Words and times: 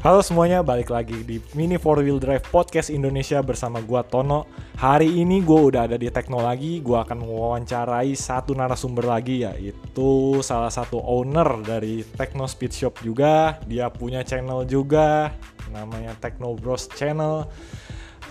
Halo 0.00 0.24
semuanya, 0.24 0.64
balik 0.64 0.88
lagi 0.88 1.12
di 1.28 1.44
Mini 1.52 1.76
Four 1.76 2.00
Wheel 2.00 2.16
Drive 2.16 2.48
Podcast 2.48 2.88
Indonesia 2.88 3.36
bersama 3.44 3.84
gua 3.84 4.00
Tono. 4.00 4.48
Hari 4.80 5.04
ini 5.04 5.44
gua 5.44 5.68
udah 5.68 5.82
ada 5.84 6.00
di 6.00 6.08
Teknologi, 6.08 6.80
gua 6.80 7.04
akan 7.04 7.20
mewawancarai 7.20 8.16
satu 8.16 8.56
narasumber 8.56 9.04
lagi 9.04 9.44
yaitu 9.44 10.40
salah 10.40 10.72
satu 10.72 11.04
owner 11.04 11.60
dari 11.60 12.00
Techno 12.16 12.48
Speed 12.48 12.72
Shop 12.72 12.96
juga. 13.04 13.60
Dia 13.68 13.92
punya 13.92 14.24
channel 14.24 14.64
juga, 14.64 15.36
namanya 15.68 16.16
Techno 16.16 16.56
Bros 16.56 16.88
Channel. 16.96 17.44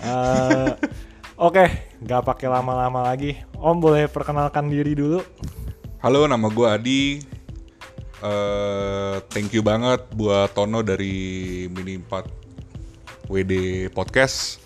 Eh, 0.02 0.74
Oke, 1.46 1.94
nggak 2.02 2.34
pakai 2.34 2.50
lama-lama 2.50 3.06
lagi. 3.14 3.38
Om 3.54 3.78
boleh 3.78 4.10
perkenalkan 4.10 4.66
diri 4.66 4.98
dulu? 4.98 5.22
Halo, 6.02 6.26
nama 6.26 6.50
gue 6.50 6.66
Adi. 6.66 7.02
Eh, 8.20 9.16
thank 9.32 9.48
you 9.56 9.64
banget 9.64 10.04
buat 10.12 10.52
Tono 10.52 10.84
dari 10.84 11.64
Mini 11.72 11.96
4 11.96 13.32
WD 13.32 13.54
Podcast. 13.96 14.60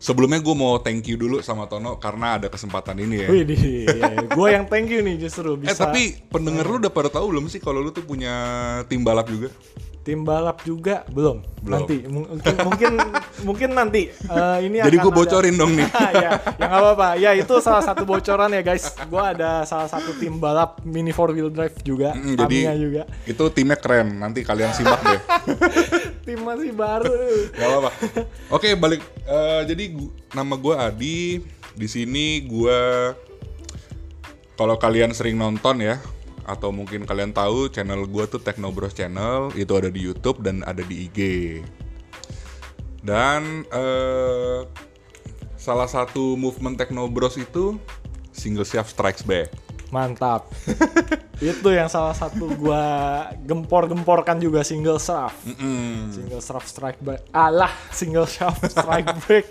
Sebelumnya 0.00 0.40
gue 0.40 0.56
mau 0.56 0.80
thank 0.80 1.04
you 1.04 1.20
dulu 1.20 1.44
sama 1.44 1.68
Tono 1.68 2.00
karena 2.00 2.40
ada 2.40 2.48
kesempatan 2.48 2.96
ini 2.96 3.26
ya. 3.26 3.28
Wih, 3.28 3.44
gue 4.32 4.48
yang 4.48 4.64
thank 4.72 4.88
you 4.88 5.04
nih 5.04 5.20
justru 5.20 5.52
bisa. 5.60 5.74
Eh 5.74 5.76
tapi 5.76 6.02
pendengar 6.32 6.64
lu 6.64 6.80
udah 6.80 6.92
pada 6.94 7.12
tahu 7.12 7.36
belum 7.36 7.52
sih 7.52 7.60
kalau 7.60 7.84
lu 7.84 7.92
tuh 7.92 8.06
punya 8.08 8.32
tim 8.88 9.04
balap 9.04 9.28
juga? 9.28 9.52
Tim 10.06 10.22
balap 10.22 10.62
juga 10.62 11.02
belum, 11.08 11.42
Belum. 11.58 11.82
nanti 11.82 12.06
mungkin 12.06 12.30
mungkin 12.62 12.92
mungkin 13.42 13.70
nanti 13.74 14.06
Eh, 14.06 14.58
ini 14.62 14.78
Jadi 14.78 14.96
gue 14.96 15.10
ada- 15.10 15.18
bocorin 15.18 15.54
dong 15.56 15.74
nih. 15.74 15.88
ya 16.14 16.30
ya 16.54 16.62
nggak 16.62 16.78
apa-apa 16.78 17.08
ya 17.16 17.30
itu 17.34 17.54
salah 17.58 17.82
satu 17.82 18.06
bocoran 18.06 18.46
ya 18.48 18.62
guys 18.62 18.94
gue 18.94 19.18
ada 19.18 19.66
salah 19.66 19.84
satu 19.84 20.14
tim 20.14 20.38
balap 20.38 20.78
mini 20.80 21.10
four 21.10 21.34
wheel 21.34 21.50
drive 21.50 21.74
juga 21.82 22.14
Mm, 22.14 22.38
jadi 22.38 22.58
juga 22.76 23.02
itu 23.24 23.44
timnya 23.50 23.74
keren. 23.74 24.14
Nanti 24.14 24.40
kalian 24.40 24.70
simak 24.70 25.02
deh. 25.02 25.20
tim 26.24 26.38
masih 26.40 26.70
baru 26.70 27.10
Gak 27.50 27.66
apa-apa. 27.66 27.90
Oke, 28.48 28.68
balik. 28.74 29.02
Eh, 29.20 29.62
jadi 29.66 29.90
gu- 29.90 30.14
nama 30.30 30.54
gue 30.54 30.74
Adi. 30.76 31.20
Di 31.72 31.86
sini 31.86 32.40
gue 32.40 32.78
kalau 34.54 34.76
kalian 34.76 35.10
sering 35.10 35.34
nonton 35.34 35.82
ya 35.82 35.98
atau 36.46 36.70
mungkin 36.70 37.02
kalian 37.02 37.34
tahu 37.34 37.66
channel 37.68 38.06
gue 38.06 38.24
tuh 38.30 38.38
Technobros 38.38 38.94
Channel 38.94 39.50
itu 39.58 39.72
ada 39.74 39.90
di 39.90 40.00
YouTube 40.00 40.46
dan 40.46 40.62
ada 40.62 40.80
di 40.86 41.10
IG. 41.10 41.20
Dan 43.02 43.66
eh, 43.70 44.62
salah 45.58 45.90
satu 45.90 46.38
movement 46.38 46.78
Technobros 46.78 47.34
itu 47.36 47.74
single 48.36 48.62
shaft 48.62 48.92
strikes 48.92 49.24
back. 49.24 49.48
mantap 49.86 50.50
itu 51.38 51.68
yang 51.70 51.86
salah 51.86 52.10
satu 52.10 52.50
gue 52.50 52.84
gempor-gemporkan 53.46 54.34
juga 54.36 54.66
single 54.66 54.98
shaft 54.98 55.38
Mm-mm. 55.46 56.10
single 56.10 56.42
shaft 56.42 56.66
strike 56.66 56.98
back 56.98 57.22
alah 57.30 57.70
single 57.94 58.26
shaft 58.26 58.66
strike 58.74 59.06
back 59.24 59.46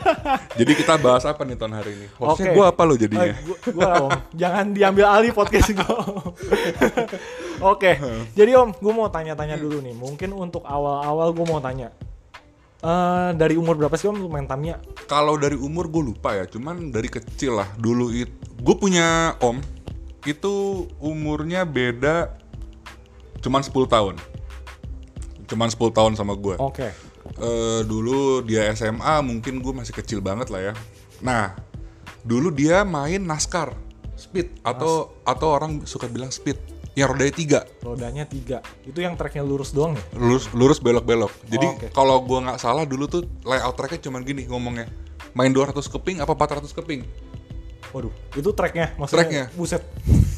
Jadi 0.60 0.72
kita 0.76 1.00
bahas 1.00 1.24
apa 1.24 1.48
nih 1.48 1.56
tahun 1.56 1.72
hari 1.72 1.96
ini? 1.96 2.06
Hostnya 2.20 2.52
Oke. 2.52 2.56
gue 2.60 2.66
apa 2.68 2.82
lo 2.84 2.92
jadinya? 2.92 3.24
Eh, 3.24 3.40
gua, 3.40 3.56
gua, 3.72 3.88
om, 4.04 4.10
jangan 4.36 4.68
diambil 4.68 5.06
alih 5.08 5.32
podcast 5.32 5.72
gue. 5.72 5.96
Oke, 7.62 7.96
jadi 8.34 8.52
om, 8.58 8.68
gue 8.74 8.92
mau 8.92 9.08
tanya-tanya 9.08 9.56
dulu 9.56 9.80
nih. 9.80 9.94
Mungkin 9.96 10.34
untuk 10.34 10.66
awal-awal 10.66 11.32
gue 11.32 11.46
mau 11.46 11.56
tanya. 11.56 11.88
Eh 12.82 13.30
dari 13.38 13.54
umur 13.54 13.78
berapa 13.78 13.94
sih 13.94 14.10
om 14.10 14.18
main 14.26 14.46
Tamiya? 14.46 14.82
Kalau 15.06 15.38
dari 15.38 15.54
umur 15.54 15.86
gue 15.86 16.02
lupa 16.02 16.34
ya, 16.34 16.44
cuman 16.50 16.90
dari 16.90 17.06
kecil 17.06 17.62
lah 17.62 17.68
dulu 17.78 18.10
itu 18.10 18.34
gue 18.62 18.76
punya 18.78 19.38
om 19.42 19.58
itu 20.22 20.86
umurnya 21.02 21.66
beda 21.66 22.38
cuman 23.42 23.62
10 23.62 23.74
tahun. 23.90 24.14
Cuman 25.50 25.68
10 25.70 25.78
tahun 25.90 26.12
sama 26.14 26.38
gue. 26.38 26.54
Oke. 26.62 26.94
Eh, 27.42 27.80
dulu 27.86 28.42
dia 28.46 28.70
SMA 28.74 29.18
mungkin 29.22 29.58
gue 29.62 29.72
masih 29.74 29.94
kecil 29.94 30.22
banget 30.22 30.50
lah 30.50 30.70
ya. 30.70 30.74
Nah, 31.22 31.54
dulu 32.22 32.54
dia 32.54 32.86
main 32.86 33.18
NASCAR 33.18 33.74
speed 34.14 34.62
atau 34.62 35.10
atau 35.26 35.48
orang 35.50 35.82
suka 35.82 36.06
bilang 36.06 36.30
speed 36.30 36.54
yang 36.92 37.08
rodanya 37.08 37.32
tiga 37.32 37.60
Rodanya 37.80 38.24
tiga. 38.24 38.58
Itu 38.82 38.98
yang 38.98 39.16
tracknya 39.16 39.40
lurus 39.40 39.72
doang 39.72 39.96
ya? 39.96 40.02
lurus 40.12 40.52
lurus 40.52 40.78
belok 40.78 41.02
belok. 41.02 41.32
Jadi 41.46 41.64
Oh, 41.64 41.74
oke. 41.74 41.86
kalau 41.90 42.16
gue 42.20 42.38
nggak 42.38 42.58
salah 42.58 42.84
dulu 42.84 43.04
tuh 43.06 43.22
layout 43.42 43.72
tracknya 43.74 44.00
cuman 44.02 44.20
gini 44.20 44.44
ngomongnya 44.44 44.86
main 45.32 45.48
200 45.48 45.72
keping 45.88 46.20
apa 46.20 46.32
400 46.32 46.68
keping. 46.74 47.00
Waduh, 47.90 48.12
itu 48.32 48.50
tracknya 48.52 48.92
maksudnya? 48.94 49.16
Tracknya. 49.18 49.44
Buset. 49.52 49.82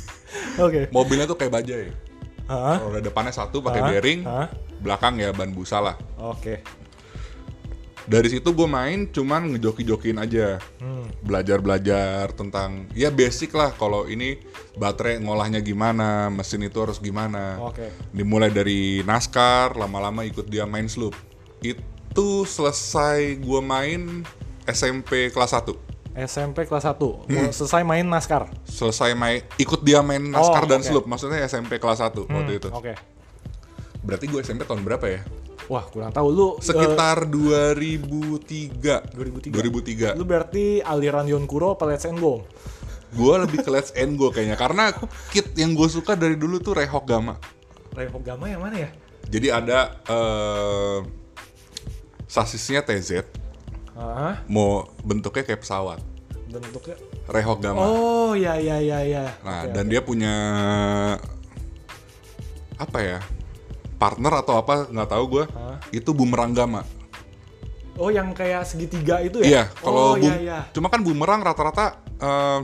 Oke. 0.66 0.90
Mobilnya 0.90 1.24
tuh 1.24 1.34
kayak 1.34 1.52
bajai. 1.52 1.90
Hah? 2.44 2.76
Roda 2.78 3.00
depannya 3.00 3.32
satu 3.32 3.58
pakai 3.58 3.80
bearing, 3.84 4.20
Hah? 4.22 4.46
belakang 4.78 5.16
ya 5.16 5.32
ban 5.32 5.50
busa 5.50 5.80
lah. 5.80 5.96
Oke. 6.18 6.60
Dari 8.04 8.28
situ 8.28 8.52
gue 8.52 8.68
main 8.68 9.08
cuman 9.08 9.56
ngejoki-jokiin 9.56 10.20
aja. 10.20 10.60
Hmm. 10.76 11.08
Belajar-belajar 11.24 12.32
tentang 12.32 12.84
ya 12.92 13.08
basic 13.08 13.52
lah 13.52 13.72
kalau 13.72 14.04
ini 14.04 14.36
baterai 14.74 15.16
ngolahnya 15.18 15.58
gimana, 15.58 16.28
mesin 16.28 16.60
itu 16.62 16.76
harus 16.76 17.00
gimana. 17.00 17.56
Oke. 17.58 17.88
Dimulai 18.10 18.48
dari 18.48 19.00
NASCAR, 19.02 19.72
lama-lama 19.74 20.20
ikut 20.22 20.44
dia 20.44 20.64
main 20.64 20.84
sloop. 20.84 21.16
Itu 21.58 22.44
selesai 22.44 23.40
gue 23.40 23.60
main 23.60 24.20
SMP 24.64 25.28
kelas 25.28 25.56
1. 25.56 25.72
SMP 26.14 26.62
kelas 26.64 26.84
1. 26.86 26.94
Hmm. 27.26 27.50
Selesai 27.50 27.82
main 27.82 28.04
NASCAR. 28.04 28.46
Selesai 28.64 29.16
main 29.16 29.42
ikut 29.56 29.80
dia 29.80 29.98
main 29.98 30.20
NASCAR 30.20 30.62
Oh, 30.62 30.70
dan 30.70 30.78
oke. 30.78 30.86
sloop, 30.86 31.04
maksudnya 31.08 31.40
SMP 31.42 31.80
kelas 31.80 31.98
1 31.98 32.28
waktu 32.28 32.52
Hmm, 32.52 32.60
itu. 32.60 32.68
Oke. 32.70 32.94
Berarti 34.04 34.28
gue 34.28 34.38
SMP 34.38 34.62
tahun 34.62 34.84
berapa 34.84 35.08
ya? 35.08 35.24
Wah, 35.66 35.84
kurang 35.88 36.12
tahu 36.12 36.28
lu 36.28 36.48
eh, 36.56 36.64
Sekitar 36.64 37.24
2003. 37.24 39.16
2003. 39.16 40.14
2003. 40.14 40.18
Lu 40.18 40.24
berarti 40.28 40.84
aliran 40.84 41.24
Yonkuro 41.24 41.74
apa 41.74 41.88
Let's 41.88 42.04
and 42.04 42.20
Go? 42.20 42.44
Gue 43.14 43.34
lebih 43.38 43.62
ke 43.62 43.70
Let's 43.70 43.94
and 43.94 44.18
Go 44.18 44.28
kayaknya 44.28 44.58
karena 44.58 44.90
kit 45.30 45.54
yang 45.54 45.72
gue 45.72 45.86
suka 45.86 46.18
dari 46.18 46.34
dulu 46.34 46.58
tuh 46.58 46.74
Rehok 46.74 47.06
Gama. 47.06 47.38
Rehogama 47.94 48.50
yang 48.50 48.60
mana 48.60 48.76
ya? 48.84 48.90
Jadi 49.24 49.48
ada 49.48 49.96
eh, 50.04 50.98
sasisnya 52.26 52.82
TZ, 52.82 53.22
Hah? 53.94 54.42
mau 54.50 54.90
bentuknya 55.00 55.46
kayak 55.46 55.62
pesawat. 55.62 56.02
Bentuknya 56.50 56.98
Rehok 57.30 57.58
Gama. 57.62 57.80
Oh, 57.80 58.36
ya 58.36 58.58
ya 58.58 58.82
ya 58.82 59.00
ya. 59.00 59.30
Nah, 59.40 59.64
Oke, 59.64 59.72
dan 59.72 59.84
oke. 59.86 59.90
dia 59.94 60.00
punya 60.02 60.34
apa 62.76 62.98
ya? 63.00 63.18
Partner 64.04 64.32
atau 64.36 64.54
apa 64.54 64.84
nggak 64.86 65.08
tahu 65.08 65.24
gue. 65.30 65.44
Itu 65.90 66.12
bumerang 66.12 66.52
Gama. 66.52 66.84
Oh, 67.94 68.10
yang 68.10 68.34
kayak 68.34 68.66
segitiga 68.66 69.22
itu 69.22 69.40
ya? 69.40 69.46
Iya, 69.46 69.62
kalau 69.78 70.12
oh, 70.12 70.14
bum- 70.18 70.28
iya, 70.34 70.36
iya. 70.36 70.58
cuma 70.74 70.90
kan 70.90 71.00
bumerang 71.00 71.40
rata-rata 71.40 71.94
eh, 72.18 72.60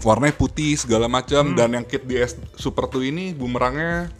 warnanya 0.00 0.36
putih 0.36 0.76
segala 0.76 1.08
Hmm. 1.08 1.14
macam 1.14 1.44
dan 1.52 1.72
yang 1.72 1.82
kit 1.82 2.04
di 2.04 2.14
S 2.14 2.36
Super 2.54 2.86
2 2.86 3.10
ini 3.10 3.32
bumerangnya 3.32 4.12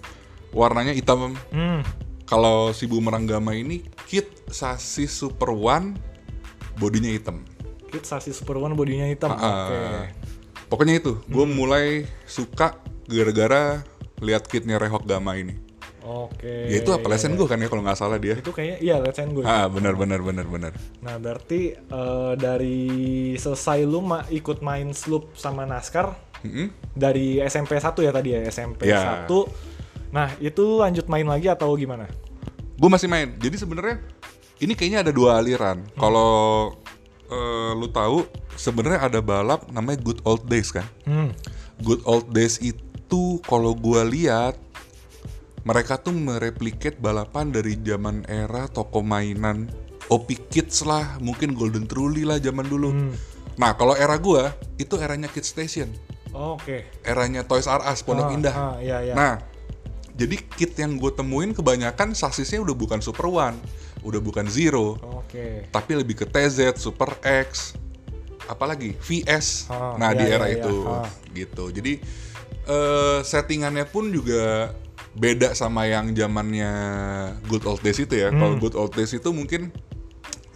warnanya 0.51 0.91
hitam. 0.91 1.37
Hmm. 1.53 1.85
Kalau 2.25 2.73
si 2.73 2.89
bumerang 2.89 3.23
Gama 3.23 3.53
ini 3.53 3.85
kit 4.03 4.25
sasis 4.49 5.13
Super 5.13 5.53
One 5.53 5.95
bodinya 6.75 7.13
hitam. 7.13 7.45
Kit 7.87 8.03
sasis 8.03 8.35
Super 8.35 8.57
One 8.57 8.73
bodinya 8.73 9.05
hitam. 9.05 9.31
Ah, 9.31 9.69
Oke. 9.69 9.79
Pokoknya 10.67 10.97
itu, 10.97 11.21
gue 11.23 11.45
Hmm. 11.45 11.53
mulai 11.53 11.87
suka 12.25 12.81
gara-gara 13.05 13.85
lihat 14.19 14.49
kitnya 14.49 14.81
Rehok 14.81 15.05
Gama 15.05 15.37
ini. 15.37 15.61
Oke. 16.03 16.67
ya 16.67 16.83
itu 16.83 16.91
apa 16.91 17.07
lesen 17.07 17.39
gue 17.39 17.47
kan 17.47 17.59
ya 17.63 17.71
kalau 17.71 17.83
nggak 17.87 17.99
salah 17.99 18.19
dia. 18.19 18.35
Itu 18.35 18.51
kayaknya 18.51 18.79
iya 18.83 18.97
and 18.99 19.33
Go. 19.33 19.47
Ah 19.47 19.71
benar 19.71 19.95
benar 19.95 20.19
benar 20.19 20.47
benar. 20.51 20.73
Nah, 20.99 21.15
berarti 21.23 21.75
eh, 21.79 22.33
dari 22.35 22.81
selesai 23.39 23.87
lu 23.87 24.03
ma- 24.03 24.27
ikut 24.27 24.59
main 24.61 24.91
sloop 24.91 25.39
sama 25.39 25.63
NASCAR 25.63 26.11
Mm-mm. 26.43 26.75
dari 26.93 27.39
SMP 27.41 27.79
1 27.79 27.95
ya 28.03 28.11
tadi 28.11 28.29
ya, 28.35 28.41
SMP 28.51 28.91
Ya. 28.91 29.25
1. 29.25 29.31
Nah, 30.11 30.29
itu 30.43 30.83
lanjut 30.83 31.07
main 31.07 31.25
lagi 31.25 31.47
atau 31.47 31.73
gimana? 31.79 32.11
Gue 32.77 32.91
masih 32.91 33.07
main. 33.07 33.31
Jadi 33.39 33.63
sebenarnya 33.63 34.03
ini 34.59 34.75
kayaknya 34.75 35.07
ada 35.07 35.13
dua 35.15 35.39
aliran. 35.39 35.87
Kalau 35.95 36.75
eh, 37.31 37.73
lu 37.79 37.87
tahu 37.89 38.27
sebenarnya 38.55 39.07
ada 39.09 39.21
balap 39.25 39.71
namanya 39.71 40.03
Good 40.03 40.21
Old 40.27 40.45
Days 40.47 40.75
kan. 40.75 40.85
Hmm. 41.07 41.31
Good 41.83 42.05
Old 42.05 42.31
Days 42.31 42.61
itu 42.61 43.43
kalau 43.45 43.75
gua 43.75 44.05
lihat 44.05 44.55
mereka 45.63 45.95
tuh 45.97 46.11
mereplikat 46.11 46.99
balapan 46.99 47.51
dari 47.51 47.79
zaman 47.79 48.27
era 48.27 48.67
toko 48.67 49.01
mainan 49.01 49.71
Opi 50.11 50.35
Kids 50.51 50.83
lah, 50.83 51.17
mungkin 51.23 51.55
Golden 51.55 51.87
Truly 51.87 52.27
lah 52.27 52.37
zaman 52.37 52.67
dulu. 52.67 52.91
Hmm. 52.91 53.15
Nah, 53.55 53.73
kalau 53.73 53.95
era 53.95 54.19
gua 54.19 54.51
itu 54.75 54.99
eranya 54.99 55.31
Kid 55.31 55.47
Station, 55.47 55.89
Oke. 56.35 56.85
eranya 57.03 57.47
Toys 57.47 57.71
R 57.71 57.81
Us 57.87 58.03
Pondok 58.03 58.29
Ah, 58.29 58.35
Indah. 58.35 58.55
ah, 58.55 58.77
iya, 58.83 58.99
iya. 59.01 59.15
Nah, 59.15 59.39
jadi 60.13 60.37
kit 60.53 60.77
yang 60.77 60.99
gue 60.99 61.09
temuin 61.09 61.55
kebanyakan 61.55 62.13
sasisnya 62.13 62.61
udah 62.61 62.75
bukan 62.75 63.01
Super 63.01 63.31
One, 63.31 63.57
udah 64.03 64.21
bukan 64.21 64.45
Zero, 64.51 64.99
Oke. 65.01 65.71
tapi 65.71 65.93
lebih 65.97 66.19
ke 66.19 66.27
TZ, 66.27 66.77
Super 66.77 67.17
X, 67.23 67.73
apalagi 68.45 68.99
VS. 68.99 69.71
Ah, 69.71 69.95
nah 69.97 70.11
iya, 70.13 70.19
di 70.19 70.25
era 70.27 70.47
iya, 70.51 70.59
iya. 70.59 70.61
itu 70.61 70.77
Ah. 70.85 71.07
gitu. 71.33 71.65
Jadi 71.71 71.93
eh, 72.63 73.19
settingannya 73.23 73.87
pun 73.87 74.09
juga 74.09 74.71
beda 75.13 75.53
sama 75.53 75.85
yang 75.85 76.17
zamannya 76.17 76.73
good 77.47 77.65
old 77.69 77.81
days 77.85 78.01
itu 78.01 78.15
ya. 78.17 78.33
Hmm. 78.33 78.39
Kalau 78.41 78.55
good 78.57 78.77
old 78.77 78.93
days 78.97 79.13
itu 79.13 79.29
mungkin 79.31 79.69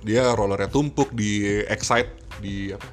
dia 0.00 0.32
rollernya 0.32 0.70
tumpuk 0.70 1.12
di 1.12 1.62
excite 1.66 2.12
di 2.40 2.72
apa? 2.72 2.86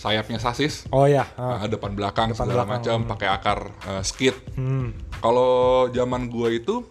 sayapnya 0.00 0.40
sasis. 0.40 0.88
Oh 0.96 1.04
ya. 1.04 1.28
ah. 1.36 1.60
Nah, 1.60 1.68
depan 1.68 1.92
belakang 1.92 2.32
Depan 2.32 2.48
segala 2.48 2.64
macam 2.64 3.04
pakai 3.04 3.28
akar 3.28 3.58
eh, 3.84 4.00
skid. 4.00 4.32
Hmm. 4.56 4.96
Kalau 5.20 5.86
zaman 5.92 6.32
gua 6.32 6.48
itu 6.48 6.88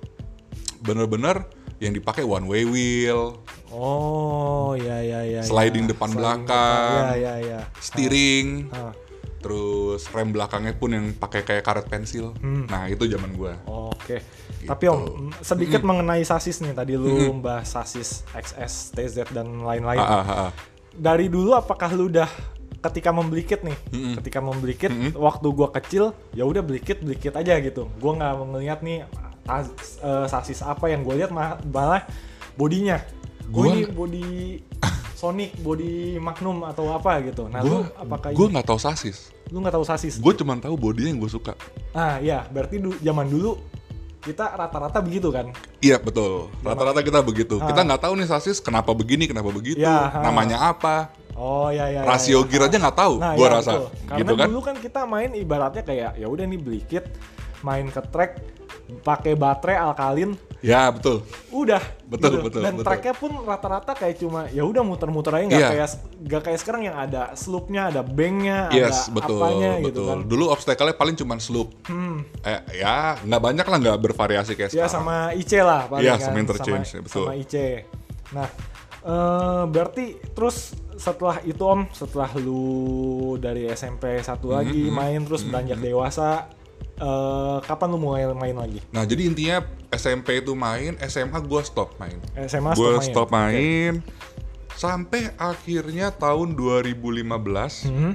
bener-bener 0.86 1.50
yang 1.81 1.97
dipakai 1.97 2.21
one 2.21 2.45
way 2.45 2.63
wheel, 2.69 3.41
Oh 3.69 4.74
ya 4.74 5.01
ya 5.01 5.21
ya. 5.25 5.41
Sliding 5.45 5.86
ya. 5.86 5.89
depan 5.94 6.09
Sliding 6.09 6.21
belakang. 6.21 7.01
depan. 7.01 7.18
Ya 7.18 7.18
ya 7.18 7.33
ya. 7.41 7.59
steering, 7.81 8.47
Ah. 8.74 8.94
Terus 9.39 10.06
rem 10.12 10.30
belakangnya 10.30 10.75
pun 10.75 10.91
yang 10.91 11.15
pakai 11.15 11.41
kayak 11.41 11.63
karet 11.63 11.88
pensil. 11.88 12.36
Hmm. 12.39 12.68
Nah 12.68 12.86
itu 12.86 13.07
zaman 13.07 13.31
gua. 13.33 13.56
Oke. 13.65 14.19
Gitu. 14.59 14.68
Tapi 14.68 14.83
Om, 14.86 15.00
mm, 15.00 15.31
sedikit 15.39 15.81
mengenai 15.81 16.21
sasis 16.21 16.59
nih. 16.59 16.75
Tadi 16.75 16.94
lu 16.94 17.31
membahas 17.31 17.65
sasis 17.65 18.27
XS, 18.36 18.91
TZ 18.91 19.15
dan 19.31 19.63
lain-lain. 19.63 19.97
Ah, 19.97 20.19
ah, 20.19 20.31
ah. 20.47 20.51
Dari 20.91 21.31
dulu 21.31 21.56
apakah 21.56 21.95
lu 21.95 22.12
udah 22.12 22.27
ketika 22.80 23.12
membeli 23.12 23.44
kit 23.44 23.63
nih, 23.63 23.75
ketika 24.19 24.39
membeli 24.39 24.75
kit 24.75 24.91
waktu 25.15 25.47
gua 25.50 25.71
kecil, 25.71 26.12
ya 26.31 26.44
udah 26.44 26.59
beli 26.59 26.80
kit, 26.80 27.00
beli 27.00 27.15
kit 27.15 27.36
aja 27.36 27.56
gitu. 27.59 27.88
Gua 28.00 28.15
nggak 28.15 28.33
ngeliat 28.36 28.80
nih 28.83 29.07
eh, 29.50 30.25
sasis 30.27 30.62
apa 30.62 30.88
yang 30.88 31.01
gue 31.01 31.15
lihat 31.18 31.31
ma- 31.31 31.57
malah 31.65 32.03
bodinya. 32.53 33.00
Gue 33.50 33.63
Gua- 33.63 33.74
ini 33.74 33.81
body 33.88 34.27
Sonic, 35.19 35.51
body 35.60 36.16
Magnum 36.18 36.63
atau 36.63 36.88
apa 36.89 37.19
gitu. 37.21 37.45
Nah, 37.45 37.60
lu 37.60 37.83
Gua, 37.83 37.92
apakah 38.00 38.31
gua 38.31 38.48
ini- 38.48 38.54
nggak 38.56 38.66
tahu 38.66 38.80
sasis. 38.80 39.36
lu 39.50 39.60
nggak 39.60 39.75
tahu 39.75 39.83
sasis? 39.83 40.13
Gue 40.16 40.31
cuma 40.33 40.56
tahu 40.56 40.77
bodinya 40.77 41.10
yang 41.10 41.19
gue 41.19 41.27
suka. 41.27 41.57
Ah, 41.92 42.16
iya, 42.19 42.48
berarti 42.48 42.77
du- 42.77 42.95
zaman 43.00 43.25
dulu 43.25 43.60
kita 44.19 44.45
rata-rata 44.48 45.01
begitu 45.01 45.27
kan? 45.27 45.50
Iya 45.80 45.98
betul. 45.98 46.48
Rata-rata 46.62 47.01
kita 47.01 47.19
begitu. 47.19 47.57
Ah. 47.57 47.66
Kita 47.66 47.81
nggak 47.81 48.00
tahu 48.00 48.13
nih 48.16 48.30
sasis 48.30 48.57
kenapa 48.60 48.94
begini, 48.94 49.25
kenapa 49.25 49.50
begitu, 49.50 49.75
Ya, 49.75 50.07
ah. 50.07 50.21
namanya 50.21 50.62
apa, 50.62 51.10
Oh 51.33 51.68
ya 51.68 51.88
ya. 51.88 52.00
ya, 52.00 52.01
rasio 52.06 52.44
ya. 52.44 52.48
gear 52.48 52.63
aja 52.68 52.77
nggak 52.77 52.98
tahu. 52.98 53.15
Nah, 53.18 53.33
gua 53.33 53.42
iya, 53.42 53.56
rasa, 53.57 53.72
betul. 53.74 53.88
Karena 54.06 54.19
gitu 54.22 54.33
kan? 54.36 54.48
dulu 54.48 54.62
kan 54.62 54.75
kita 54.77 55.01
main 55.04 55.30
ibaratnya 55.33 55.83
kayak 55.83 56.12
ya 56.15 56.27
udah 56.27 56.45
nih 56.45 56.60
beli 56.60 56.81
kit, 56.83 57.06
main 57.60 57.88
ke 57.88 58.01
track, 58.06 58.31
pakai 59.01 59.33
baterai 59.33 59.77
alkalin, 59.81 60.38
Ya 60.62 60.88
betul. 60.88 61.24
udah. 61.50 61.80
Betul, 62.04 62.36
gitu. 62.36 62.44
betul, 62.44 62.62
Dan 62.62 62.74
betul. 62.74 62.86
tracknya 62.86 63.14
pun 63.14 63.32
rata-rata 63.40 63.92
kayak 63.94 64.16
cuma 64.18 64.50
ya 64.50 64.62
udah 64.62 64.82
muter-muter 64.82 65.32
aja 65.32 65.46
nggak 65.46 65.56
Iya. 65.58 65.70
kayak 65.72 65.90
nggak 66.20 66.42
kayak 66.44 66.60
sekarang 66.60 66.82
yang 66.84 66.98
ada 66.98 67.32
sloopnya, 67.34 67.88
ada 67.88 68.02
banknya, 68.02 68.68
Yes, 68.70 69.08
ada 69.08 69.16
betul, 69.16 69.38
apanya 69.38 69.70
betul. 69.74 69.86
gitu 69.86 70.02
kan. 70.04 70.18
Dulu 70.26 70.44
obstacle-nya 70.50 70.96
paling 70.96 71.16
cuma 71.16 71.36
slope. 71.38 71.72
Hmm. 71.86 72.26
Eh, 72.42 72.60
ya 72.78 73.16
nggak 73.16 73.42
banyak 73.42 73.64
lah, 73.64 73.78
nggak 73.80 73.98
bervariasi 74.02 74.52
kayak 74.54 74.70
Ya 74.70 74.84
sekarang. 74.84 74.92
sama 74.92 75.16
IC 75.32 75.52
lah 75.60 75.82
paling 75.86 76.04
Iya, 76.04 76.14
kan. 76.14 76.26
sama 76.26 76.38
interchange, 76.40 76.88
ya, 76.90 77.00
betul. 77.00 77.24
Sama 77.24 77.34
IC. 77.36 77.56
Nah, 78.30 78.48
eh, 79.02 79.64
berarti 79.66 80.06
terus 80.30 80.58
setelah 80.94 81.40
itu 81.42 81.62
Om, 81.62 81.88
setelah 81.90 82.28
lu 82.36 82.66
dari 83.38 83.64
SMP 83.68 84.20
satu 84.20 84.52
lagi 84.52 84.76
Mm-hmm, 84.84 84.98
main 84.98 85.20
terus 85.24 85.42
beranjak 85.42 85.80
dewasa, 85.80 86.52
eh, 87.00 87.57
kapan 87.63 87.88
lu 87.90 87.98
mulai 87.98 88.28
main 88.30 88.54
lagi? 88.54 88.80
Nah 88.90 89.04
jadi 89.04 89.24
intinya 89.24 89.57
SMP 89.90 90.40
itu 90.40 90.54
main, 90.54 91.00
SMA 91.01 91.40
gue 91.40 91.62
stop 91.63 91.98
main. 91.98 92.19
SMA 92.46 92.72
Gue 92.74 92.92
stop 93.00 93.00
main. 93.00 93.10
stop 93.10 93.30
main 93.30 93.94
sampai 94.72 95.22
akhirnya 95.36 96.07
tahun 96.10 96.54
2015 96.54 97.84
Hmm. 97.84 98.13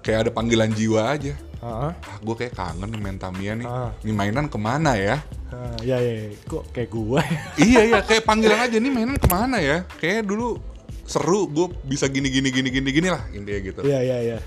kayak 0.00 0.18
ada 0.18 0.30
panggilan 0.30 0.70
jiwa 0.70 1.02
aja. 1.08 1.34
Heeh. 1.62 1.90
Ah 1.94 2.16
gue 2.18 2.34
kayak 2.34 2.52
kangen 2.52 2.88
nih 2.88 3.00
main 3.00 3.16
Tamiya 3.16 3.52
nih. 3.54 3.66
Ah. 3.66 3.90
Ini 4.00 4.12
mainan 4.12 4.46
ke 4.46 4.58
mana 4.58 4.98
ya? 4.98 5.22
Ah, 5.52 5.76
ya, 5.80 5.94
ya, 5.96 6.12
ya. 6.26 6.32
kok 6.42 6.64
kayak 6.72 6.88
gua 6.88 7.20
ya? 7.20 7.40
iya 7.68 7.80
iya 7.84 7.98
kayak 8.00 8.24
panggilan 8.24 8.56
aja 8.58 8.76
nih 8.76 8.88
mainan 8.88 9.14
ke 9.14 9.28
mana 9.28 9.60
ya? 9.60 9.84
Kayak 10.00 10.26
dulu 10.26 10.56
seru 11.04 11.44
gue 11.46 11.68
bisa 11.84 12.08
gini 12.08 12.30
gini 12.30 12.48
gini 12.48 12.72
gini 12.72 12.88
gini 12.90 13.08
lah 13.12 13.22
intinya 13.30 13.60
gitu. 13.60 13.80
Iya, 13.84 13.98
iya, 14.00 14.16
iya. 14.24 14.38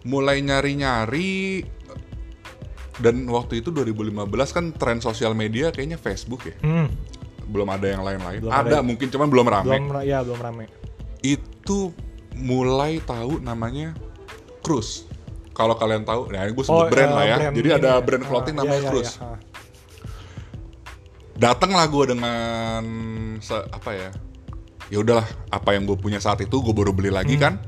Mulai 0.00 0.38
nyari 0.40 0.72
nyari 0.74 1.30
dan 2.98 3.26
waktu 3.26 3.58
itu 3.58 3.70
2015 3.70 4.26
kan 4.50 4.64
tren 4.72 4.98
sosial 4.98 5.30
media 5.32 5.70
kayaknya 5.70 5.96
Facebook 5.96 6.42
ya. 6.44 6.56
Hmm. 6.60 6.90
Belum 7.46 7.66
ada 7.66 7.86
yang 7.86 8.02
lain-lain. 8.02 8.42
Belum 8.42 8.52
Ada 8.52 8.68
ada. 8.72 8.78
mungkin 8.80 9.08
cuman 9.08 9.26
belum 9.26 9.46
rame. 9.46 9.66
Belum, 9.68 10.02
ya 10.02 10.18
belum 10.20 10.40
rame. 10.40 10.64
itu 11.18 11.90
mulai 12.32 12.98
tahu 13.00 13.38
namanya 13.38 13.90
Cruise. 14.60 15.06
Kalau 15.50 15.74
kalian 15.74 16.02
tahu, 16.02 16.30
nah 16.30 16.46
gue 16.46 16.60
sebut 16.60 16.70
Oh, 16.76 16.86
brand 16.86 17.10
eh, 17.10 17.16
lah 17.16 17.24
ya. 17.24 17.36
brand 17.40 17.54
Jadi 17.56 17.68
ada 17.72 17.90
ya. 17.90 17.98
brand 17.98 18.22
Ah, 18.22 18.28
clothing 18.28 18.54
iya, 18.54 18.60
namanya 18.60 18.78
iya, 18.78 18.88
Cruise. 18.88 19.12
iya. 19.12 19.26
Ah. 19.26 19.38
Datanglah 21.34 21.86
gue 21.86 22.04
dengan 22.08 22.82
se- 23.38 23.66
apa 23.68 23.90
ya? 23.92 24.10
Ya 24.88 24.98
udahlah, 24.98 25.22
apa 25.48 25.70
yang 25.72 25.84
gue 25.84 25.94
punya 25.94 26.18
saat 26.18 26.38
itu 26.38 26.54
gue 26.54 26.70
baru 26.72 26.90
beli 26.90 27.10
lagi 27.10 27.34
kan. 27.36 27.58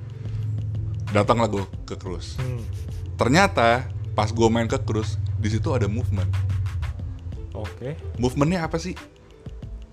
Datanglah 1.10 1.48
gue 1.50 1.64
ke 1.84 1.94
Cruise. 1.98 2.38
Hmm. 2.38 2.62
Ternyata 3.18 3.86
pas 4.14 4.30
gue 4.30 4.48
main 4.50 4.66
ke 4.66 4.78
Cruise, 4.80 5.18
di 5.36 5.48
situ 5.50 5.70
ada 5.74 5.90
movement. 5.90 6.30
Oke. 7.54 7.98
Movementnya 8.16 8.64
apa 8.64 8.78
sih? 8.78 8.94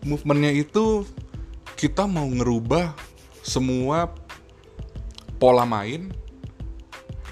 Movementnya 0.05 0.53
itu 0.53 1.03
kita 1.75 2.05
mau 2.05 2.25
ngerubah 2.25 2.93
semua 3.41 4.13
pola 5.37 5.65
main, 5.65 6.09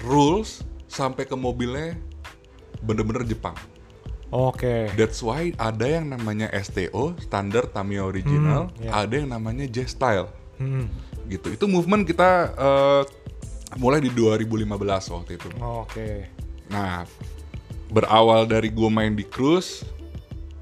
rules 0.02 0.62
sampai 0.86 1.26
ke 1.26 1.34
mobilnya 1.34 1.98
bener-bener 2.82 3.24
Jepang. 3.24 3.56
Oke. 4.34 4.90
That's 4.98 5.22
why 5.22 5.54
ada 5.56 5.86
yang 5.86 6.10
namanya 6.10 6.50
STO 6.58 7.14
(Standard 7.22 7.70
Tamiya 7.70 8.02
Original), 8.02 8.68
Hmm, 8.74 8.82
ya. 8.82 8.90
ada 9.06 9.14
yang 9.14 9.30
namanya 9.30 9.64
J 9.70 9.86
Style. 9.86 10.28
Hmm. 10.58 10.90
Gitu. 11.30 11.54
Itu 11.54 11.70
movement 11.70 12.06
kita 12.06 12.30
eh, 12.54 13.02
mulai 13.74 13.98
di 13.98 14.14
2015 14.14 14.70
waktu 15.10 15.30
itu. 15.34 15.48
Oke. 15.58 16.30
Nah, 16.70 17.02
berawal 17.90 18.46
dari 18.46 18.70
gue 18.70 18.90
main 18.90 19.10
di 19.14 19.26
cruise 19.26 19.82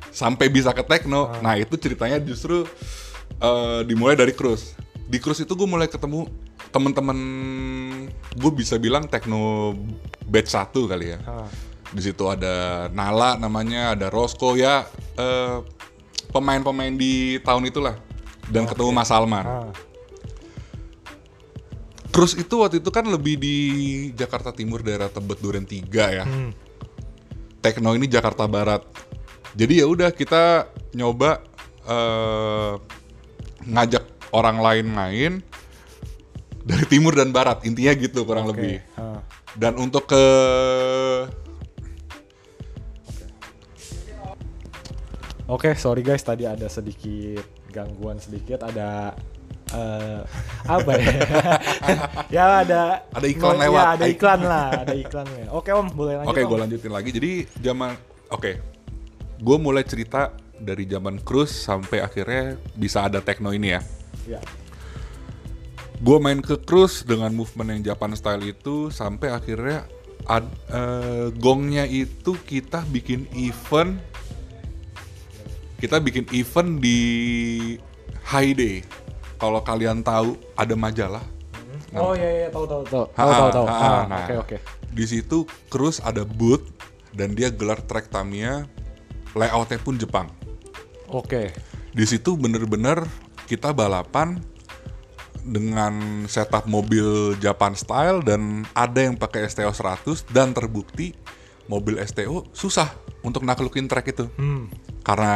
sampai 0.08 0.48
bisa 0.48 0.72
ke 0.72 0.80
techno. 0.80 1.28
Ah. 1.28 1.40
Nah, 1.44 1.54
itu 1.60 1.76
ceritanya 1.76 2.16
justru 2.22 2.64
eh, 3.40 3.80
dimulai 3.84 4.16
dari 4.16 4.32
cruise. 4.32 4.72
Di 5.04 5.20
cruise 5.20 5.44
itu 5.44 5.52
gue 5.52 5.68
mulai 5.68 5.90
ketemu 5.90 6.32
temen-temen 6.72 7.18
gue 8.34 8.52
bisa 8.56 8.80
bilang 8.80 9.06
techno 9.06 9.74
batch 10.24 10.56
satu 10.56 10.88
kali 10.88 11.12
ya. 11.12 11.18
Ah. 11.28 11.48
Di 11.94 12.00
situ 12.02 12.24
ada 12.26 12.88
Nala 12.90 13.36
namanya, 13.36 13.94
ada 13.94 14.08
Rosco 14.08 14.56
ya 14.56 14.88
eh, 15.20 15.60
pemain-pemain 16.32 16.94
di 16.96 17.38
tahun 17.44 17.68
itulah. 17.68 18.00
Dan 18.44 18.68
ketemu 18.68 18.90
Mas 18.92 19.08
Salman. 19.08 19.44
Ah. 19.44 19.68
Cruise 22.14 22.38
itu 22.38 22.54
waktu 22.62 22.78
itu 22.78 22.94
kan 22.94 23.02
lebih 23.10 23.34
di 23.42 23.56
Jakarta 24.14 24.54
Timur 24.54 24.86
daerah 24.86 25.10
Tebet 25.10 25.42
Duren 25.42 25.66
3 25.66 25.82
ya. 25.90 26.22
Hmm. 26.22 26.54
Tekno 27.58 27.90
ini 27.98 28.06
Jakarta 28.06 28.46
Barat. 28.46 28.86
Jadi 29.58 29.82
ya 29.82 29.90
udah 29.90 30.14
kita 30.14 30.70
nyoba 30.94 31.42
eh, 31.82 32.74
ngajak 33.66 34.30
orang 34.30 34.62
lain 34.62 34.86
main 34.86 35.32
dari 36.64 36.84
timur 36.88 37.12
dan 37.18 37.34
barat 37.34 37.60
intinya 37.68 37.92
gitu 37.98 38.22
kurang 38.22 38.46
Oke. 38.46 38.52
lebih. 38.56 38.74
Dan 39.54 39.78
untuk 39.78 40.10
ke 40.10 40.24
Oke, 45.44 45.76
sorry 45.76 46.00
guys, 46.00 46.24
tadi 46.24 46.48
ada 46.48 46.72
sedikit 46.72 47.44
gangguan 47.68 48.16
sedikit, 48.16 48.64
ada 48.64 49.12
eh, 49.74 50.20
apa 50.64 50.90
ya? 50.94 51.12
ya 52.40 52.44
ada 52.62 52.82
Ada 53.10 53.26
iklan 53.26 53.54
ya, 53.58 53.62
lewat. 53.66 53.84
ada 53.98 54.04
iklan 54.06 54.40
lah, 54.46 54.66
ada 54.86 54.94
iklannya. 54.94 55.44
Oke 55.50 55.70
om, 55.74 55.86
boleh 55.90 56.22
lanjut. 56.22 56.32
Oke, 56.32 56.42
gue 56.46 56.58
lanjutin 56.62 56.92
lagi. 56.94 57.10
Jadi 57.10 57.32
zaman 57.58 57.92
oke. 58.30 58.52
Gue 59.42 59.56
mulai 59.58 59.82
cerita 59.84 60.32
dari 60.56 60.86
zaman 60.86 61.18
cruise 61.20 61.52
sampai 61.52 62.00
akhirnya 62.00 62.56
bisa 62.78 63.04
ada 63.04 63.18
techno 63.18 63.50
ini 63.50 63.74
ya. 63.74 63.82
Ya. 64.24 64.40
gue 66.00 66.18
main 66.20 66.40
ke 66.40 66.56
cruise 66.60 67.04
dengan 67.04 67.32
movement 67.32 67.76
yang 67.76 67.94
Japan 67.94 68.12
style 68.16 68.40
itu 68.44 68.88
sampai 68.88 69.30
akhirnya 69.32 69.84
ad, 70.24 70.44
eh, 70.72 71.28
gongnya 71.36 71.84
itu 71.84 72.36
kita 72.44 72.84
bikin 72.88 73.28
event 73.36 74.00
kita 75.80 76.00
bikin 76.00 76.24
event 76.32 76.80
di 76.80 76.98
High 78.24 78.54
Day 78.56 78.76
kalau 79.34 79.60
kalian 79.60 80.00
tahu 80.00 80.34
ada 80.54 80.74
majalah 80.74 81.24
Oh 81.94 82.10
iya 82.10 82.26
iya 82.26 82.48
tahu 82.48 82.66
tahu 82.66 82.82
tahu. 82.84 83.04
Ha, 83.12 83.22
Tahu 83.22 83.50
tahu 83.52 83.66
Ah. 83.66 84.02
Oke 84.20 84.34
oke. 84.36 84.56
di 84.90 85.04
situ 85.04 85.38
cruise 85.68 85.98
ada 86.00 86.22
booth 86.22 86.66
dan 87.10 87.32
dia 87.32 87.48
gelar 87.48 87.78
track 87.80 88.08
Tamiya 88.08 88.66
layoutnya 89.32 89.78
pun 89.78 89.94
Jepang 89.94 90.26
Oke. 91.06 91.54
di 91.90 92.04
situ 92.04 92.34
bener-bener 92.34 93.02
kita 93.46 93.70
balapan 93.70 94.42
dengan 95.40 95.94
setup 96.24 96.64
mobil 96.64 97.36
Japan 97.36 97.74
style 97.74 98.22
dan 98.22 98.64
ada 98.72 98.96
yang 99.00 99.14
pakai 99.14 99.44
STO 99.44 99.68
100 99.68 100.24
dan 100.28 100.50
terbukti 100.50 101.12
mobil 101.66 102.00
STO 102.00 102.48
susah 102.50 102.88
untuk 103.20 103.42
naklukin 103.42 103.84
track 103.84 104.08
itu 104.10 104.26
Hmm. 104.34 104.66
karena 105.02 105.34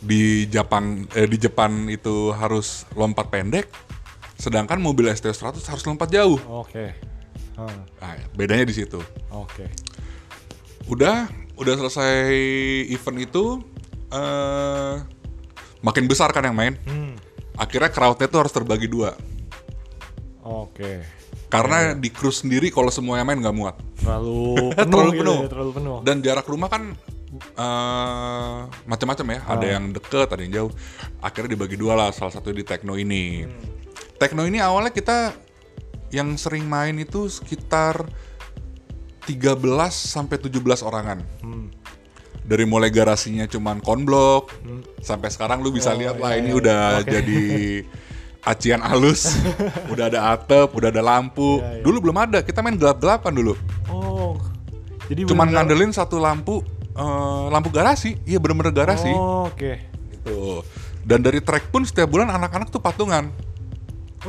di 0.00 0.22
Jepang 0.46 1.04
eh, 1.12 1.24
di 1.24 1.36
Jepang 1.36 1.86
itu 1.86 2.32
harus 2.32 2.88
lompat 2.92 3.28
pendek 3.28 3.68
sedangkan 4.34 4.76
mobil 4.76 5.04
STO 5.10 5.28
100 5.30 5.60
harus 5.62 5.84
lompat 5.84 6.08
jauh 6.08 6.40
Oke. 6.48 6.96
Hah, 7.54 7.68
nah, 8.00 8.16
bedanya 8.32 8.64
di 8.64 8.72
situ 8.72 8.96
Oke. 9.28 9.68
udah 10.86 11.28
udah 11.54 11.74
selesai 11.76 12.16
event 12.88 13.18
itu 13.20 13.60
eh 14.10 14.94
makin 15.80 16.04
besar 16.04 16.28
kan 16.28 16.42
yang 16.42 16.56
main 16.56 16.74
Hmm. 16.82 17.12
akhirnya 17.54 17.88
crowdnya 17.88 18.26
tuh 18.26 18.40
harus 18.40 18.50
terbagi 18.50 18.84
dua 18.84 19.12
Oke. 20.40 21.04
karena 21.46 21.92
di 21.92 22.08
cruise 22.08 22.40
sendiri 22.40 22.72
kalau 22.72 22.88
semuanya 22.88 23.22
main 23.22 23.38
nggak 23.38 23.52
muat 23.52 23.76
Terlalu 24.00 24.72
penuh. 24.78 24.88
Terlalu 24.88 25.10
gitu 25.10 25.20
penuh. 25.20 25.36
ya, 25.36 25.48
terlalu 25.48 25.70
penuh. 25.74 25.96
dan 26.00 26.16
jarak 26.20 26.46
rumah 26.46 26.68
kan 26.68 26.82
eh 27.52 28.56
macam-macam 28.84 29.26
ya 29.28 29.38
ada 29.46 29.66
yang 29.68 29.84
deket 29.90 30.28
ada 30.28 30.40
yang 30.40 30.52
jauh 30.54 30.72
akhirnya 31.18 31.50
dibagi 31.52 31.76
dua 31.76 31.94
lah 31.94 32.08
salah 32.10 32.30
satu 32.30 32.50
di 32.50 32.62
Tekno 32.62 32.94
ini 32.94 33.44
Tekno 34.16 34.44
ini 34.44 34.60
awalnya 34.60 34.90
kita 34.90 35.32
yang 36.10 36.34
sering 36.34 36.64
main 36.64 36.96
itu 36.96 37.26
sekitar 37.26 38.02
13 39.24 39.60
sampai 39.90 40.36
17 40.36 40.58
orangan 40.82 41.18
Hmm. 41.40 41.70
dari 42.42 42.64
mulai 42.64 42.90
garasinya 42.90 43.46
cuman 43.46 43.78
konblok 43.78 44.50
sampai 44.98 45.30
sekarang 45.30 45.60
lu 45.60 45.70
bisa 45.70 45.94
Oh, 45.94 45.98
lihat 45.98 46.18
lah 46.18 46.34
iya, 46.34 46.40
ini 46.40 46.50
iya. 46.50 46.58
udah 46.58 46.82
Oke. 46.98 47.08
jadi 47.08 47.40
acian 48.50 48.80
halus 48.80 49.36
udah 49.92 50.08
ada 50.08 50.32
atap 50.34 50.72
udah 50.72 50.88
ada 50.88 50.98
lampu 50.98 51.60
Iya, 51.60 51.78
iya. 51.78 51.82
dulu 51.84 51.96
belum 52.02 52.16
ada 52.18 52.38
kita 52.40 52.58
main 52.58 52.74
gelap-gelapan 52.74 53.32
dulu 53.32 53.54
Oh. 53.86 54.34
Jadi 55.06 55.26
cuman 55.26 55.50
ngandelin 55.50 55.90
satu 55.90 56.18
lampu 56.18 56.62
eh, 57.00 57.44
lampu 57.48 57.72
garasi. 57.72 58.20
Iya 58.28 58.36
bener-bener 58.36 58.76
garasi. 58.76 59.08
Oh, 59.10 59.48
Oke. 59.48 59.80
gitu. 60.12 60.60
Dan 61.00 61.24
dari 61.24 61.40
track 61.40 61.72
pun 61.72 61.80
setiap 61.88 62.12
bulan 62.12 62.28
anak-anak 62.28 62.68
tuh 62.68 62.84
patungan. 62.84 63.32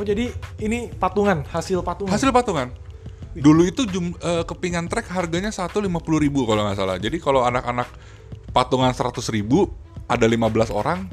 jadi 0.00 0.32
ini 0.56 0.88
patungan, 0.96 1.44
hasil 1.44 1.84
patungan. 1.84 2.16
hasil 2.16 2.32
patungan. 2.32 2.72
Dulu 3.36 3.68
itu 3.68 3.84
jum, 3.84 4.16
eh, 4.16 4.44
kepingan 4.48 4.88
track 4.88 5.12
harganya 5.12 5.52
satu 5.52 5.84
lima 5.84 6.00
puluh 6.00 6.24
ribu 6.24 6.48
kalau 6.48 6.64
nggak 6.64 6.80
salah. 6.80 6.96
Jadi 6.96 7.20
kalau 7.20 7.44
anak-anak 7.44 7.92
patungan 8.56 8.92
seratus 8.92 9.28
ribu 9.32 9.68
ada 10.06 10.28
15 10.28 10.68
orang 10.72 11.08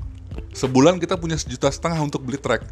sebulan 0.51 0.99
kita 0.99 1.15
punya 1.15 1.39
sejuta 1.39 1.71
setengah 1.71 2.03
untuk 2.03 2.19
beli 2.27 2.35
track 2.35 2.67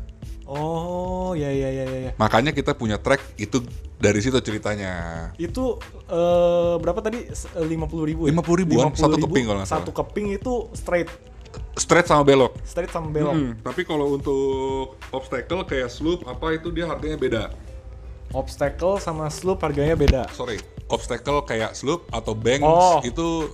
Oh, 0.48 1.36
ya 1.36 1.52
ya 1.52 1.68
ya 1.68 1.84
ya. 1.86 2.00
ya. 2.08 2.12
makanya 2.16 2.50
kita 2.50 2.72
punya 2.72 2.96
track 2.96 3.20
itu 3.36 3.60
dari 3.98 4.18
situ 4.18 4.40
ceritanya 4.40 4.94
Itu 5.36 5.76
eh, 6.08 6.76
berapa 6.78 7.00
tadi? 7.00 7.28
Lima 7.62 7.84
puluh 7.84 8.06
ribu. 8.06 8.24
50 8.26 8.34
ribuan, 8.58 8.88
satu 8.92 9.20
keping 9.20 9.44
kalau 9.44 9.60
nggak 9.60 9.68
Satu 9.70 9.92
keping 9.92 10.28
itu 10.32 10.72
straight, 10.72 11.12
straight 11.76 12.06
sama 12.06 12.24
belok 12.24 12.56
straight 12.64 12.88
sama 12.88 13.12
belok. 13.12 13.34
Hmm, 13.34 13.52
tapi 13.60 13.84
kalau 13.84 14.14
untuk 14.14 14.96
obstacle 15.10 15.62
kayak 15.64 15.90
slope 15.90 16.24
apa 16.24 16.56
itu 16.56 16.72
dia 16.72 16.88
harganya 16.88 17.18
beda 17.18 17.44
Obstacle 18.30 19.00
sama 19.00 19.28
slope 19.28 19.60
harganya 19.62 19.96
beda. 19.96 20.28
sorry 20.32 20.60
obstacle 20.88 21.44
kayak 21.44 21.72
slope 21.74 22.08
atau 22.10 22.32
banks 22.32 22.64
Oh. 22.64 23.00
itu 23.02 23.52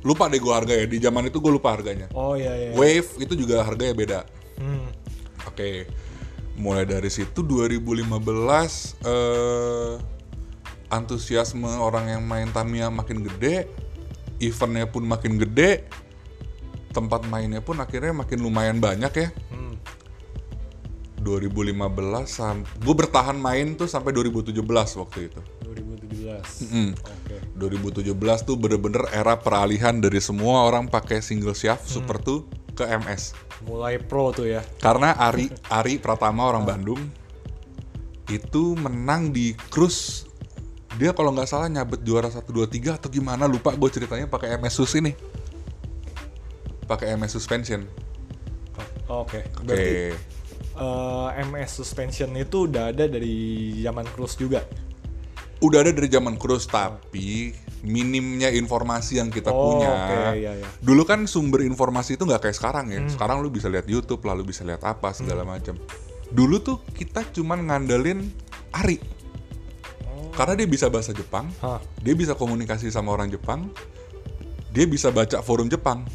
lupa 0.00 0.28
deh 0.28 0.36
gue 0.36 0.48
harganya 0.48 0.84
di 0.86 0.96
zaman 0.96 1.24
itu 1.26 1.36
gue 1.36 1.48
lupa 1.50 1.72
harganya 1.72 2.08
Oh 2.10 2.32
iya 2.32 2.52
iya. 2.54 2.70
wave 2.72 3.08
itu 3.18 3.32
juga 3.34 3.60
harganya 3.60 3.92
beda 3.92 4.20
Hmm. 4.56 4.88
oke 5.42 5.88
mulai 6.60 6.84
dari 6.84 7.08
situ 7.08 7.40
2015 7.40 9.00
eh, 9.08 9.94
antusiasme 10.92 11.70
orang 11.80 12.12
yang 12.12 12.22
main 12.28 12.52
Tamiya 12.52 12.92
makin 12.92 13.24
gede 13.24 13.64
eventnya 14.38 14.84
pun 14.84 15.08
makin 15.08 15.40
gede 15.40 15.88
tempat 16.90 17.24
mainnya 17.30 17.62
pun 17.64 17.80
akhirnya 17.80 18.12
makin 18.12 18.38
lumayan 18.44 18.76
banyak 18.82 19.12
ya 19.16 19.28
Hmm. 19.48 19.74
2015 21.20 21.76
sam 22.24 22.64
gue 22.80 22.94
bertahan 22.96 23.36
main 23.36 23.76
tuh 23.76 23.88
sampai 23.88 24.12
2017 24.12 24.60
waktu 24.96 25.28
itu 25.28 25.40
2017. 25.68 26.72
Mm. 26.72 26.90
Oke. 26.96 27.36
2017 27.56 28.48
tuh 28.48 28.56
bener-bener 28.56 29.04
era 29.12 29.36
peralihan 29.36 29.96
dari 30.00 30.18
semua 30.18 30.64
orang 30.64 30.88
pakai 30.88 31.20
single 31.20 31.54
shaft 31.54 31.86
Super 31.86 32.18
2 32.18 32.59
ke 32.80 32.88
MS. 32.88 33.36
Mulai 33.68 34.00
pro 34.00 34.32
tuh 34.32 34.48
ya. 34.48 34.64
Karena 34.80 35.12
Ari 35.20 35.52
Ari 35.68 36.00
Pratama 36.00 36.48
orang 36.48 36.64
Bandung 36.64 37.00
itu 38.32 38.78
menang 38.78 39.34
di 39.34 39.52
cruise 39.68 40.30
dia 40.96 41.14
kalau 41.14 41.30
nggak 41.30 41.48
salah 41.50 41.68
nyabet 41.70 42.02
juara 42.02 42.32
1 42.32 42.42
2 42.44 42.66
3 42.66 42.98
atau 42.98 43.08
gimana 43.12 43.46
lupa 43.46 43.70
gue 43.76 43.90
ceritanya 43.92 44.26
pakai 44.26 44.56
MS 44.56 44.74
sus 44.74 44.92
ini. 44.96 45.12
Pakai 46.88 47.14
MS 47.14 47.36
suspension. 47.36 47.84
Oke. 49.06 49.44
Oke. 49.54 49.62
Berarti 49.62 49.94
eh, 50.80 51.28
MS 51.46 51.70
suspension 51.84 52.30
itu 52.34 52.66
udah 52.66 52.90
ada 52.90 53.06
dari 53.06 53.76
zaman 53.78 54.08
cruise 54.10 54.34
juga. 54.34 54.64
Udah 55.60 55.84
ada 55.84 55.92
dari 55.92 56.08
zaman 56.08 56.34
cruise 56.34 56.64
tapi 56.64 57.52
minimnya 57.80 58.48
informasi 58.48 59.20
yang 59.20 59.28
kita 59.28 59.48
Oh, 59.48 59.76
punya. 59.76 59.88
oke, 59.88 60.16
iya, 60.36 60.52
iya. 60.56 60.68
Dulu 60.80 61.04
kan 61.04 61.24
sumber 61.24 61.60
informasi 61.62 62.16
itu 62.16 62.24
nggak 62.24 62.44
kayak 62.44 62.56
sekarang 62.56 62.88
ya. 62.88 63.00
Sekarang 63.06 63.40
lu 63.40 63.48
bisa 63.48 63.68
lihat 63.68 63.84
YouTube, 63.84 64.24
lalu 64.24 64.48
bisa 64.48 64.64
lihat 64.64 64.80
apa 64.82 65.12
segala 65.12 65.44
macam. 65.44 65.76
Dulu 66.30 66.56
tuh 66.60 66.80
kita 66.90 67.24
cuman 67.30 67.66
ngandelin 67.66 68.24
Ari. 68.72 69.00
Karena 70.30 70.54
dia 70.54 70.64
bisa 70.64 70.88
bahasa 70.88 71.12
Jepang, 71.12 71.52
Hah. 71.60 71.82
dia 71.98 72.14
bisa 72.14 72.32
komunikasi 72.32 72.88
sama 72.88 73.12
orang 73.12 73.28
Jepang, 73.28 73.68
dia 74.70 74.88
bisa 74.88 75.10
baca 75.10 75.42
forum 75.42 75.68
Jepang, 75.68 76.06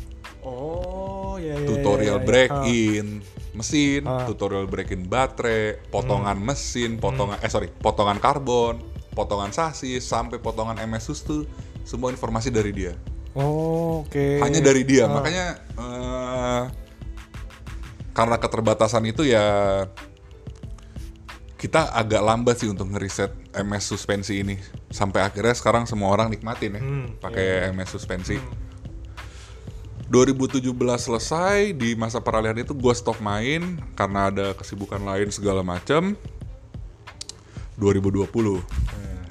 Oh 0.41 1.35
ya 1.37 1.53
ya. 1.53 1.67
tutorial 1.67 2.17
ya, 2.17 2.21
ya. 2.21 2.25
break 2.25 2.51
in 2.65 3.07
mesin, 3.51 4.01
Ah. 4.03 4.25
tutorial 4.25 4.65
break 4.65 4.89
in 4.89 5.05
baterai, 5.05 5.77
potongan 5.89 6.37
mesin, 6.37 6.97
potongan 6.97 7.37
eh 7.37 7.51
sorry, 7.51 7.69
potongan 7.69 8.17
karbon, 8.17 8.81
potongan 9.15 9.55
sasis 9.55 10.03
sampai 10.03 10.37
potongan 10.43 10.75
MS 10.83 11.07
sus 11.07 11.23
tuh 11.23 11.47
semua 11.87 12.11
informasi 12.11 12.51
dari 12.51 12.75
dia. 12.75 12.93
Oh, 13.35 14.03
Oke. 14.03 14.39
hanya 14.43 14.59
dari 14.59 14.83
dia. 14.83 15.07
Ah. 15.07 15.11
makanya 15.11 15.45
eh, 15.79 16.63
karena 18.15 18.35
keterbatasan 18.39 19.03
itu 19.07 19.27
ya 19.27 19.43
kita 21.55 21.91
agak 21.95 22.21
lambat 22.21 22.61
sih 22.61 22.69
untuk 22.69 22.91
ngeriset 22.91 23.31
MS 23.55 23.83
suspensi 23.87 24.39
ini. 24.43 24.59
Sampai 24.91 25.23
akhirnya 25.23 25.55
sekarang 25.55 25.87
semua 25.87 26.11
orang 26.11 26.31
nikmatin 26.31 26.77
ya 26.77 26.81
Hmm, 26.83 27.19
pakai 27.19 27.71
MS 27.71 27.95
suspensi. 27.95 28.37
2017 30.05 30.61
selesai 31.01 31.73
di 31.73 31.97
masa 31.97 32.21
peralihan 32.21 32.55
itu 32.61 32.77
gue 32.77 32.93
stop 32.93 33.17
main 33.25 33.81
karena 33.97 34.29
ada 34.29 34.53
kesibukan 34.53 35.01
lain 35.01 35.33
segala 35.33 35.65
macam 35.65 36.13
2020 37.81 38.84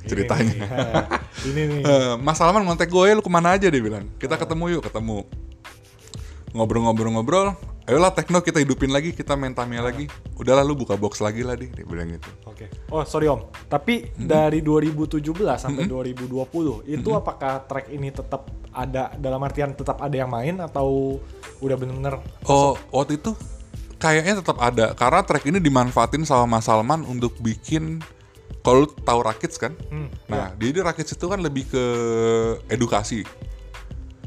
Ini 0.04 0.10
ceritanya. 0.12 0.52
nih. 0.52 0.68
Hah, 0.68 1.04
ini 1.48 1.62
nih. 1.64 1.80
Eh, 1.90 2.14
Mas 2.20 2.36
Salman 2.36 2.62
ngontek 2.68 2.92
gue 2.92 3.02
ya 3.08 3.16
lu 3.16 3.24
ke 3.24 3.32
mana 3.32 3.56
aja? 3.56 3.66
dia 3.72 3.80
bilang. 3.80 4.04
Kita 4.20 4.36
ketemu 4.36 4.78
yuk 4.78 4.82
ketemu. 4.84 5.24
Ngobrol-ngobrol-ngobrol 6.54 7.56
ayolah 7.84 8.16
tekno 8.16 8.40
kita 8.40 8.64
hidupin 8.64 8.88
lagi 8.88 9.12
kita 9.12 9.34
main 9.34 9.52
Tamiya 9.56 9.82
lagi. 9.82 10.06
Udahlah 10.38 10.64
lu 10.64 10.76
buka 10.76 10.94
box 10.94 11.18
lagi 11.24 11.42
lah 11.42 11.56
di. 11.56 11.68
Dia 11.72 11.84
bilang 11.88 12.12
gitu. 12.12 12.30
Oke. 12.46 12.68
Oh, 12.92 13.02
sorry 13.02 13.26
Om. 13.26 13.48
Tapi 13.66 14.14
dari 14.14 14.60
2017 14.62 15.20
sampai 15.58 15.84
2020 15.88 16.86
itu 16.88 17.10
apakah 17.12 17.64
track 17.66 17.90
ini 17.90 18.12
tetap 18.14 18.48
ada 18.74 19.14
dalam 19.16 19.38
artian 19.40 19.70
tetap 19.72 20.02
ada 20.02 20.12
yang 20.12 20.28
main 20.28 20.58
atau 20.58 21.18
udah 21.62 21.76
bener-bener 21.78 22.18
oh 22.50 22.74
waktu 22.90 23.16
itu 23.22 23.32
kayaknya 24.02 24.42
tetap 24.42 24.58
ada 24.58 24.92
karena 24.98 25.22
track 25.22 25.46
ini 25.48 25.62
dimanfaatin 25.62 26.26
sama 26.26 26.58
Mas 26.58 26.66
Salman 26.66 27.06
untuk 27.06 27.38
bikin 27.38 28.02
kalau 28.64 28.82
lu 28.82 28.88
tahu 28.88 29.20
Rakits 29.20 29.60
kan? 29.60 29.76
Hmm, 29.92 30.08
nah 30.24 30.56
jadi 30.56 30.80
Rakits 30.80 31.12
itu 31.12 31.26
kan 31.28 31.44
lebih 31.44 31.68
ke 31.68 31.84
edukasi. 32.72 33.28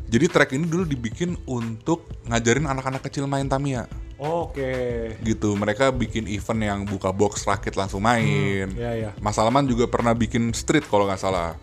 Jadi 0.08 0.26
track 0.32 0.56
ini 0.56 0.70
dulu 0.70 0.88
dibikin 0.88 1.36
untuk 1.50 2.08
ngajarin 2.32 2.70
anak-anak 2.70 3.04
kecil 3.04 3.28
main 3.28 3.50
Tamiya. 3.50 3.90
Oke. 4.18 5.14
gitu 5.22 5.54
mereka 5.54 5.94
bikin 5.94 6.26
event 6.26 6.62
yang 6.66 6.80
buka 6.90 7.14
box 7.14 7.46
rakit 7.46 7.78
langsung 7.78 8.02
main. 8.02 8.66
Ya 8.74 8.94
ya. 8.98 9.10
Mas 9.22 9.38
Salman 9.38 9.70
juga 9.70 9.86
pernah 9.86 10.18
bikin 10.18 10.50
street 10.58 10.90
kalau 10.90 11.06
nggak 11.06 11.22
salah. 11.22 11.54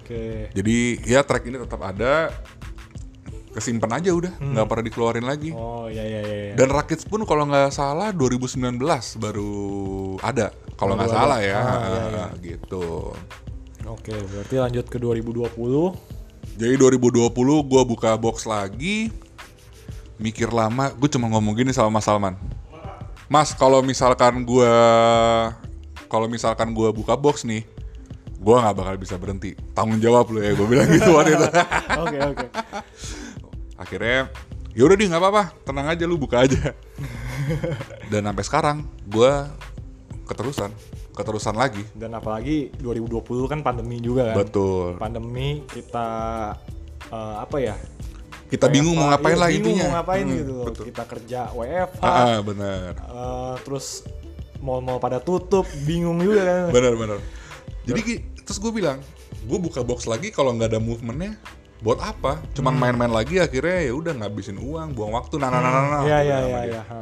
Oke. 0.00 0.50
jadi 0.50 0.98
ya 1.06 1.22
track 1.22 1.46
ini 1.46 1.62
tetap 1.62 1.78
ada 1.86 2.34
kesimpan 3.50 3.98
aja 3.98 4.10
udah 4.10 4.32
nggak 4.36 4.62
pernah 4.64 4.84
dikeluarin 4.84 5.24
lagi 5.24 5.50
Oh 5.50 5.86
ya 5.86 6.00
ya 6.00 6.20
ya. 6.20 6.36
ya. 6.46 6.54
dan 6.54 6.68
Rakits 6.68 7.02
pun 7.02 7.22
kalau 7.24 7.44
nggak 7.44 7.70
salah 7.70 8.10
2019 8.10 8.78
baru 9.16 9.54
ada 10.18 10.54
kalau 10.74 10.94
nggak 10.94 11.10
salah 11.10 11.38
ya, 11.40 11.56
Ah, 11.56 11.78
iya, 11.82 12.02
iya. 12.06 12.26
gitu 12.40 13.10
Oke, 13.82 14.14
berarti 14.14 14.54
lanjut 14.56 14.86
ke 14.86 14.96
2020. 14.96 15.50
jadi 16.54 16.74
2020 16.76 17.26
gua 17.64 17.82
buka 17.82 18.14
box 18.14 18.44
lagi 18.44 19.10
mikir 20.16 20.48
lama 20.48 20.92
gue 20.92 21.08
cuma 21.08 21.26
ngomong 21.28 21.56
gini 21.56 21.72
sama 21.72 21.90
Mas 21.90 22.04
Salman 22.04 22.36
Mas 23.26 23.50
kalau 23.50 23.80
misalkan 23.80 24.44
gua 24.44 24.68
kalau 26.06 26.26
misalkan 26.26 26.70
gua 26.70 26.92
buka 26.92 27.16
box 27.16 27.42
nih 27.42 27.64
gue 28.36 28.54
nggak 28.54 28.72
bakal 28.74 28.96
bisa 28.96 29.16
berhenti 29.16 29.52
tanggung 29.70 29.96
jawab 29.98 30.28
lu 30.28 30.40
ya 30.40 30.52
gue 30.52 30.64
bilang 30.64 30.88
gitu 30.88 31.12
waktu 31.12 31.34
itu 31.34 31.44
Oke 32.02 32.18
oke. 32.26 32.46
Akhirnya 33.80 34.28
ya 34.70 34.84
udah 34.84 34.94
di 34.94 35.08
nggak 35.08 35.18
apa-apa 35.18 35.42
tenang 35.64 35.88
aja 35.88 36.04
lu 36.04 36.14
buka 36.14 36.44
aja 36.44 36.76
dan 38.12 38.22
sampai 38.22 38.44
sekarang 38.44 38.76
gue 39.04 39.32
keterusan 40.24 40.70
keterusan 41.10 41.52
lagi 41.52 41.82
Dan 41.92 42.14
apalagi 42.14 42.70
2020 42.78 43.18
kan 43.46 43.60
pandemi 43.60 43.98
juga 43.98 44.30
kan. 44.30 44.36
betul 44.38 44.94
Pandemi 44.96 45.64
kita 45.66 46.06
eh, 47.08 47.36
apa 47.40 47.56
ya? 47.58 47.74
kita 48.46 48.66
bingung 48.66 48.94
mau 48.94 49.08
ngapain 49.08 49.32
Iya, 49.32 49.40
lah 49.40 49.48
bingung 49.48 49.62
intinya 49.70 49.84
mau 49.84 49.94
ngapain 49.96 50.24
Hmm, 50.24 50.36
gitu 50.36 50.54
betul. 50.64 50.84
Kita 50.86 51.02
kerja 51.04 51.40
WFH. 51.50 52.02
ah, 52.02 52.10
ah, 52.10 52.38
bener 52.40 52.90
eh, 52.94 53.54
terus 53.62 53.86
mall-mall 54.58 54.98
pada 54.98 55.18
tutup, 55.18 55.64
bingung 55.82 56.20
juga 56.20 56.42
kan. 56.42 56.68
bener 56.70 56.92
bener 56.94 57.18
jadi 57.82 58.00
terus 58.40 58.58
gue 58.58 58.70
bilang 58.70 59.00
gue 59.40 59.58
buka 59.58 59.80
box 59.80 60.04
lagi 60.04 60.28
kalau 60.28 60.52
nggak 60.52 60.68
ada 60.68 60.80
movementnya 60.80 61.38
buat 61.80 61.96
apa 61.98 62.36
cuman 62.52 62.72
Hmm. 62.72 62.80
main-main 62.82 63.08
lagi 63.10 63.36
akhirnya 63.36 63.88
ya 63.88 63.92
udah 63.92 64.12
ngabisin 64.14 64.56
uang 64.56 64.92
buang 64.92 65.12
waktu 65.12 65.36
nah 65.36 65.48
nah 65.48 65.58
nah 65.58 65.70
nah, 65.70 65.82
nah. 65.90 66.00
Iya 66.04 66.18
iya 66.20 66.20
iya 66.20 66.36
sama 66.38 66.60
dia. 66.60 66.68
iya. 66.68 66.82
ha. 66.84 67.00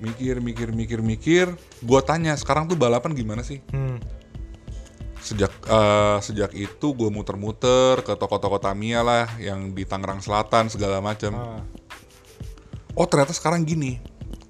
mikir 0.00 0.34
mikir 0.38 0.68
mikir 0.70 1.00
mikir 1.00 1.46
gue 1.80 2.00
tanya 2.02 2.32
sekarang 2.34 2.64
tuh 2.64 2.74
balapan 2.74 3.12
gimana 3.12 3.40
sih 3.40 3.60
Hmm. 3.68 4.00
sejak 5.18 5.52
eh, 5.64 6.16
sejak 6.20 6.52
itu 6.52 6.86
gue 6.90 7.08
muter-muter 7.08 8.00
ke 8.00 8.12
toko-toko 8.12 8.56
Tamiya 8.56 9.00
lah 9.00 9.24
yang 9.36 9.72
di 9.72 9.84
Tangerang 9.84 10.20
Selatan 10.20 10.68
segala 10.68 11.00
macam 11.00 11.32
Ah. 11.32 11.60
oh 12.92 13.04
ternyata 13.04 13.32
sekarang 13.32 13.64
gini 13.64 14.00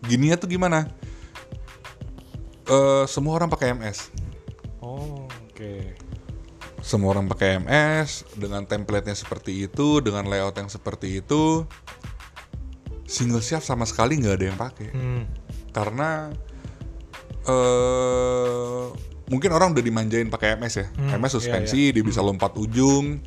gininya 0.03 0.35
tuh 0.37 0.47
gimana 0.49 0.91
Eh 2.65 3.05
semua 3.07 3.37
orang 3.37 3.47
pakai 3.47 3.77
MS 3.77 4.09
Oh, 4.81 5.29
oke. 5.49 5.97
Semua 6.85 7.17
orang 7.17 7.25
pakai 7.25 7.57
MS 7.59 8.37
dengan 8.37 8.63
template-nya 8.63 9.17
seperti 9.17 9.65
itu 9.65 9.99
dengan 9.99 10.29
layout 10.29 10.53
yang 10.55 10.69
seperti 10.69 11.17
itu 11.19 11.65
single 13.05 13.41
shaft 13.41 13.65
sama 13.65 13.85
sekali 13.85 14.21
nggak 14.21 14.35
ada 14.35 14.45
yang 14.45 14.59
pakai. 14.59 14.89
Hmm. 14.91 15.25
karena 15.73 16.31
eh 17.45 18.85
mungkin 19.27 19.51
orang 19.51 19.73
udah 19.73 19.81
dimanjain 19.81 20.29
pakai 20.29 20.55
MS 20.55 20.75
ya. 20.77 20.87
Hmm, 20.95 21.19
MS 21.19 21.33
suspensi 21.35 21.89
iya, 21.89 21.95
dia 21.95 22.05
bisa 22.05 22.21
lompat 22.21 22.55
ujung. 22.55 23.21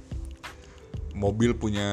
Mobil 1.11 1.57
punya 1.57 1.89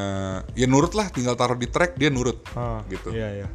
ya 0.52 0.68
nurut 0.68 0.92
lah 0.92 1.09
tinggal 1.09 1.33
taruh 1.33 1.56
di 1.56 1.64
track 1.64 1.97
dia 1.97 2.12
nurut 2.12 2.44
Ah, 2.52 2.85
gitu. 2.87 3.09
Iya 3.09 3.42
iya. 3.42 3.49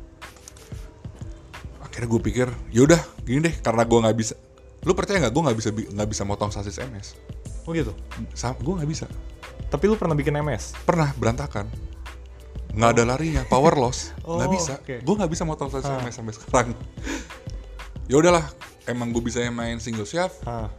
akhirnya 1.80 2.10
gue 2.10 2.22
pikir 2.22 2.48
yaudah 2.70 2.98
gini 3.22 3.50
deh 3.50 3.56
karena 3.60 3.82
gue 3.82 3.98
nggak 3.98 4.18
bisa 4.18 4.34
lu 4.82 4.94
percaya 4.94 5.22
nggak? 5.22 5.34
Gue 5.34 5.44
nggak 5.46 5.58
bisa 5.58 5.70
bi- 5.70 5.90
nggak 5.90 6.10
bisa 6.10 6.24
motong 6.26 6.50
sasis 6.50 6.82
MS 6.82 7.14
Oh 7.70 7.78
gitu. 7.78 7.94
Gue 8.60 8.74
nggak 8.76 8.90
bisa 8.90 9.06
Tapi 9.70 9.86
lu 9.86 9.94
pernah 9.94 10.18
bikin 10.18 10.34
MS? 10.36 10.74
pernah 10.82 11.14
berantakan 11.14 11.70
nggak 12.70 12.90
ada 12.92 13.04
larinya 13.04 13.42
power 13.46 13.74
loss 13.74 14.14
nggak 14.22 14.46
Oh, 14.46 14.52
bisa 14.52 14.74
oke. 14.78 14.96
gue 15.02 15.16
nggak 15.16 15.30
bisa 15.30 15.42
motong 15.42 15.70
sasis 15.70 15.86
Ah. 15.86 15.98
MS 16.00 16.16
sampai 16.16 16.34
sekarang 16.34 16.70
ya 18.06 18.16
udahlah 18.16 18.46
emang 18.86 19.10
gue 19.10 19.20
bisa 19.20 19.42
main 19.48 19.78
single 19.78 20.06
shaft 20.06 20.38
Ah. 20.44 20.70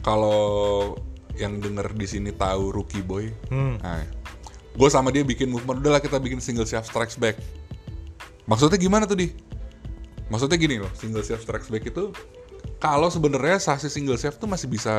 kalau 0.00 0.92
yang 1.34 1.58
denger 1.58 1.90
di 1.92 2.06
sini 2.06 2.30
tahu 2.30 2.70
Rookie 2.70 3.00
Boy, 3.00 3.32
Hmm. 3.48 3.80
nah, 3.80 4.04
gue 4.70 4.88
sama 4.88 5.10
dia 5.10 5.20
bikin 5.20 5.48
movement 5.48 5.80
udahlah 5.80 5.98
kita 5.98 6.16
bikin 6.16 6.38
single 6.38 6.64
shaft 6.64 6.86
strikes 6.86 7.16
back. 7.16 7.40
Maksudnya 8.44 8.76
gimana 8.76 9.02
tuh 9.02 9.16
di? 9.16 9.32
Maksudnya 10.28 10.54
gini 10.54 10.78
loh, 10.78 10.92
single 10.94 11.20
shaft 11.20 11.42
strikes 11.42 11.66
back 11.66 11.84
itu 11.84 12.12
kalau 12.78 13.08
sebenarnya 13.08 13.56
sasis 13.56 13.92
single 13.92 14.16
shaft 14.16 14.38
tuh 14.38 14.48
masih 14.48 14.68
bisa 14.68 14.92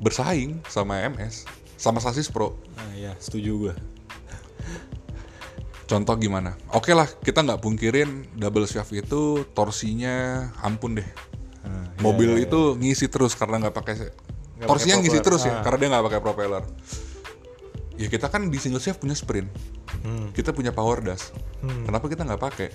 bersaing 0.00 0.58
sama 0.66 1.00
MS, 1.06 1.44
sama 1.76 2.00
sasis 2.00 2.26
Pro. 2.26 2.56
Ah, 2.74 2.90
iya, 2.96 3.12
setuju 3.20 3.68
gue. 3.68 3.74
Contoh 5.84 6.14
gimana? 6.14 6.54
Oke 6.70 6.94
lah, 6.94 7.10
kita 7.10 7.42
nggak 7.42 7.60
pungkirin 7.60 8.30
double 8.38 8.64
shaft 8.64 8.94
itu 8.94 9.42
torsinya 9.50 10.46
ampun 10.62 10.94
deh. 10.94 11.08
Ah, 11.60 11.90
iya, 11.90 12.00
mobil 12.00 12.30
iya, 12.38 12.46
itu 12.46 12.78
ngisi 12.78 13.10
terus 13.10 13.34
karena 13.34 13.58
nggak 13.60 13.74
pakai 13.74 13.94
torsinya 14.64 14.96
ngisi 14.96 15.20
terus 15.20 15.44
ya 15.44 15.60
Ah. 15.60 15.62
karena 15.64 15.76
dia 15.76 15.88
nggak 15.92 16.04
pakai 16.08 16.20
propeller 16.20 16.64
ya 17.96 18.08
kita 18.08 18.32
kan 18.32 18.48
di 18.48 18.56
single 18.56 18.80
shaft 18.80 18.96
punya 18.96 19.12
sprint 19.12 19.48
Hmm. 20.00 20.32
kita 20.32 20.56
punya 20.56 20.72
power 20.72 21.04
dash 21.04 21.28
Hmm. 21.60 21.84
kenapa 21.84 22.08
kita 22.08 22.24
nggak 22.24 22.40
pakai 22.40 22.68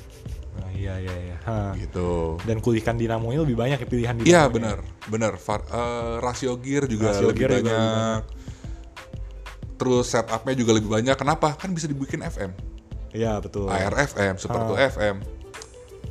Ah, 0.55 0.71
iya 0.71 0.95
iya 0.97 1.15
iya. 1.21 1.37
Ha. 1.43 1.75
gitu 1.75 2.39
Dan 2.41 2.59
kulihkan 2.59 2.95
dinamonya 2.95 3.43
lebih 3.43 3.55
banyak 3.55 3.77
ya 3.77 3.85
pilihan 3.85 4.15
dinamonya. 4.15 4.31
iya 4.31 4.43
benar 4.47 4.77
benar 5.05 5.33
eh, 5.37 6.15
rasio 6.19 6.55
gear 6.57 6.85
juga 6.85 7.11
Rasio 7.11 7.29
lebih 7.29 7.39
gear 7.39 7.51
juga 7.53 7.61
banyak. 7.61 7.71
lebih 7.71 7.91
banyak. 7.91 8.23
terus 9.75 10.05
setupnya 10.07 10.55
juga 10.55 10.71
lebih 10.73 10.89
banyak 10.89 11.15
kenapa 11.15 11.53
kan 11.53 11.69
bisa 11.69 11.85
dibikin 11.85 12.21
FM 12.21 12.51
Iya 13.11 13.39
betul. 13.39 13.67
ARFM 13.67 14.35
Super 14.35 14.61
2 14.67 14.91
FM 14.91 15.15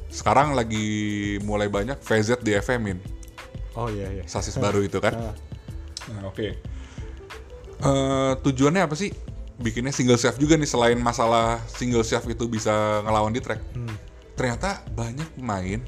sekarang 0.09 0.53
lagi 0.53 0.87
mulai 1.41 1.67
banyak 1.67 1.99
VZ 1.99 2.41
di 2.41 2.55
FM-in 2.55 2.97
Oh 3.75 3.89
iya 3.89 4.09
iya. 4.11 4.25
sasis 4.25 4.57
baru 4.57 4.81
itu 4.81 4.97
kan 4.99 5.13
Ah. 5.13 5.35
Nah, 6.07 6.29
oke. 6.29 6.49
Eh, 7.75 8.33
tujuannya 8.39 8.85
apa 8.85 8.93
sih? 8.93 9.09
Bikinnya 9.57 9.89
single 9.89 10.15
shaft 10.15 10.37
juga 10.37 10.53
nih 10.55 10.67
selain 10.67 10.97
masalah 10.97 11.57
single 11.67 12.03
shaft 12.03 12.27
itu 12.27 12.45
bisa 12.45 12.71
ngelawan 13.01 13.31
di 13.31 13.41
track. 13.41 13.57
Hmm. 13.73 13.97
Ternyata 14.35 14.83
banyak 14.91 15.39
pemain 15.39 15.81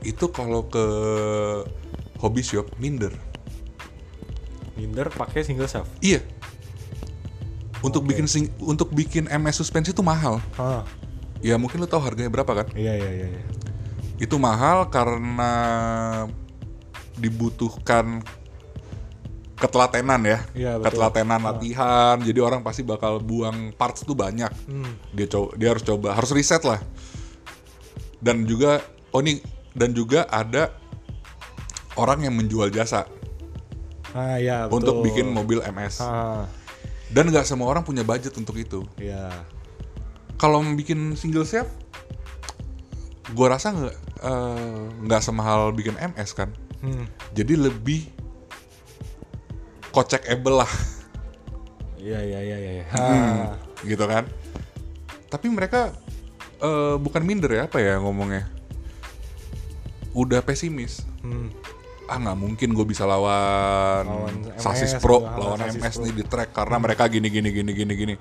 itu 0.00 0.24
kalau 0.30 0.64
ke 0.64 0.84
hobby 2.18 2.42
shop 2.42 2.70
minder. 2.78 3.12
Minder 4.74 5.10
pakai 5.10 5.42
single 5.42 5.66
shaft. 5.66 5.90
Iya. 5.98 6.22
Untuk 7.78 8.06
bikin 8.06 8.26
sing- 8.26 8.54
untuk 8.58 8.90
bikin 8.90 9.30
MS 9.30 9.62
suspensi 9.62 9.90
itu 9.90 10.02
mahal. 10.02 10.42
Ah. 10.54 10.82
Ya 11.38 11.54
mungkin 11.54 11.78
lu 11.78 11.86
tahu 11.86 12.02
harganya 12.02 12.30
berapa 12.30 12.50
kan? 12.50 12.66
Iya 12.74 12.94
iya 12.94 13.10
iya. 13.12 13.26
iya. 13.30 13.42
Itu 14.18 14.38
mahal 14.38 14.90
karena 14.90 15.52
dibutuhkan 17.14 18.22
ketelatenan 19.58 20.22
ya. 20.22 20.38
Betul. 20.78 20.94
ketelatenan 20.94 21.40
latihan. 21.42 22.16
Jadi 22.18 22.38
orang 22.38 22.62
pasti 22.62 22.82
bakal 22.82 23.18
buang 23.18 23.74
parts 23.74 24.02
tuh 24.02 24.14
banyak. 24.14 24.50
Hmm. 24.66 24.94
Dia 25.14 25.26
coba 25.26 25.54
dia 25.58 25.68
harus 25.74 25.82
coba, 25.82 26.14
harus 26.14 26.30
riset 26.30 26.62
lah. 26.62 26.78
Dan 28.18 28.44
juga 28.48 28.82
oh 29.14 29.22
nih 29.22 29.40
dan 29.74 29.94
juga 29.94 30.26
ada 30.26 30.74
orang 31.98 32.26
yang 32.26 32.34
menjual 32.34 32.70
jasa 32.70 33.06
Ah 34.16 34.40
iya 34.40 34.64
betul. 34.66 34.80
untuk 34.80 34.94
bikin 35.04 35.28
mobil 35.28 35.60
MS. 35.60 36.00
Ah. 36.00 36.48
Dan 37.12 37.28
nggak 37.32 37.44
semua 37.44 37.68
orang 37.68 37.84
punya 37.84 38.04
budget 38.04 38.32
untuk 38.40 38.56
itu. 38.56 38.84
Iya. 38.96 39.28
Kalau 40.40 40.62
bikin 40.76 41.12
single 41.18 41.44
shaft, 41.44 41.72
gua 43.36 43.58
rasa 43.58 43.74
nggak 43.74 43.96
eh, 44.24 44.82
nggak 45.04 45.22
semahal 45.24 45.72
bikin 45.76 45.96
MS 46.00 46.30
kan. 46.32 46.48
Hmm. 46.80 47.04
Jadi 47.36 47.58
lebih 47.58 48.08
kocekable 49.92 50.62
lah, 50.62 50.72
Iya 51.98 52.22
iya 52.22 52.40
iya 52.40 52.56
iya. 52.56 52.84
Hmm. 52.88 52.96
Ah. 52.96 53.52
gitu 53.84 54.04
kan. 54.08 54.24
Tapi 55.28 55.46
mereka 55.52 55.92
eh, 56.58 56.96
bukan 56.98 57.22
minder 57.24 57.50
ya 57.50 57.62
apa 57.66 57.78
ya 57.78 57.98
ngomongnya. 58.02 58.46
Udah 60.12 60.42
pesimis. 60.42 61.06
Hmm. 61.22 61.52
Ah 62.08 62.16
nggak 62.16 62.38
mungkin 62.40 62.72
gue 62.72 62.86
bisa 62.88 63.04
lawan, 63.04 64.08
Lawan 64.08 64.34
sasis 64.56 64.96
MS, 64.96 65.02
pro, 65.04 65.20
gitu, 65.20 65.40
lawan 65.44 65.60
sasis 65.60 65.76
MS 65.76 65.94
pro. 65.94 66.02
nih 66.08 66.12
di 66.16 66.24
track 66.24 66.50
karena 66.56 66.76
mereka 66.80 67.04
gini 67.04 67.28
gini 67.28 67.48
gini 67.52 67.70
gini 67.76 67.92
gini. 67.92 68.14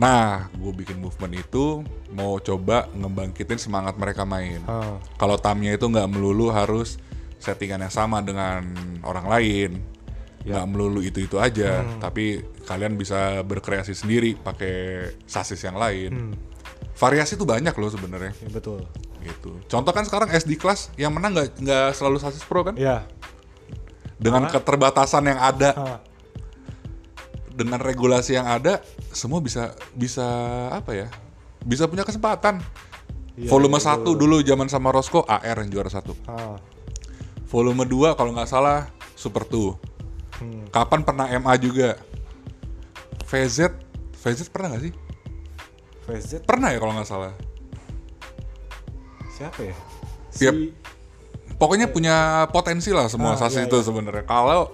Nah, 0.00 0.48
gue 0.56 0.72
bikin 0.72 0.96
movement 0.96 1.36
itu 1.36 1.84
mau 2.16 2.40
coba 2.40 2.88
ngebangkitin 2.96 3.60
semangat 3.60 4.00
mereka 4.00 4.24
main. 4.24 4.64
Ah. 4.64 4.96
Kalau 5.20 5.36
tamnya 5.36 5.76
itu 5.76 5.86
nggak 5.86 6.08
melulu 6.08 6.48
harus 6.50 6.96
settingan 7.36 7.84
yang 7.84 7.92
sama 7.92 8.24
dengan 8.24 8.64
orang 9.04 9.28
lain, 9.28 9.70
Ya. 10.40 10.56
nggak 10.56 10.66
melulu 10.72 11.04
itu 11.04 11.20
itu 11.20 11.36
aja, 11.36 11.84
Hmm. 11.84 12.00
tapi 12.00 12.40
kalian 12.64 12.96
bisa 12.96 13.44
berkreasi 13.44 13.92
sendiri 13.92 14.32
pakai 14.34 15.04
sasis 15.28 15.60
yang 15.60 15.76
lain. 15.76 16.10
Hmm. 16.10 16.34
Variasi 16.96 17.36
tuh 17.36 17.44
banyak 17.44 17.72
loh 17.72 17.90
sebenarnya, 17.92 18.32
Ya, 18.40 18.48
betul. 18.48 18.88
gitu. 19.20 19.60
Contoh 19.68 19.92
kan 19.92 20.08
sekarang 20.08 20.32
SD 20.32 20.56
kelas 20.56 20.96
yang 20.96 21.12
menang 21.12 21.36
nggak 21.36 21.60
nggak 21.60 21.88
selalu 21.92 22.16
sasis 22.20 22.40
pro 22.44 22.64
kan, 22.64 22.72
Iya. 22.72 23.04
dengan 24.16 24.48
Karena- 24.48 24.54
keterbatasan 24.56 25.28
yang 25.28 25.40
ada, 25.40 25.70
Ah. 25.76 25.98
dengan 27.50 27.80
regulasi 27.80 28.40
yang 28.40 28.48
ada, 28.48 28.80
semua 29.12 29.44
bisa 29.44 29.76
bisa 29.92 30.24
apa 30.72 30.96
ya, 30.96 31.08
bisa 31.60 31.84
punya 31.84 32.00
kesempatan. 32.00 32.64
Iya, 33.36 33.48
Volume 33.48 33.76
iya, 33.76 33.92
satu 33.92 34.16
dulu 34.16 34.40
zaman 34.40 34.68
sama 34.68 34.88
Roscoe 34.88 35.24
AR 35.24 35.56
yang 35.60 35.70
juara 35.70 35.88
satu. 35.88 36.16
Ah. 36.24 36.56
Volume 37.48 37.84
2 37.84 38.16
kalau 38.16 38.32
nggak 38.32 38.48
salah 38.48 38.88
Super 39.12 39.44
2. 39.44 39.89
Hmm. 40.40 40.64
Kapan 40.68 41.00
pernah 41.02 41.26
MA 41.30 41.54
juga? 41.56 42.00
VZ, 43.22 43.70
VZ 44.16 44.48
pernah 44.48 44.72
nggak 44.72 44.82
sih? 44.82 44.94
VZ 46.02 46.42
Pernah 46.42 46.72
ya 46.72 46.78
kalau 46.78 46.92
nggak 46.92 47.06
salah. 47.06 47.32
siapa 49.30 49.60
ya? 49.62 49.76
Tiap- 50.30 50.72
pokoknya 51.56 51.86
punya 51.86 52.16
potensi 52.46 52.88
lah 52.88 53.06
semua 53.06 53.32
Ah, 53.32 53.38
sasis 53.38 53.64
iya, 53.64 53.68
itu 53.68 53.78
sebenarnya 53.78 54.24
kalau 54.24 54.72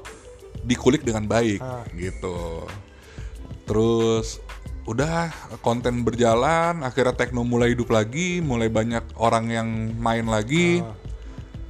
dikulik 0.61 1.03
dengan 1.03 1.23
baik 1.25 1.59
Ah. 1.59 1.87
gitu 1.93 2.67
terus 3.63 4.39
udah 4.85 5.31
konten 5.61 6.03
berjalan 6.03 6.79
akhirnya 6.81 7.11
tekno 7.13 7.43
mulai 7.43 7.75
hidup 7.75 7.91
lagi 7.91 8.39
mulai 8.41 8.67
banyak 8.67 9.03
orang 9.15 9.47
yang 9.49 9.69
main 9.97 10.27
lagi 10.27 10.79
Ah. 10.79 10.95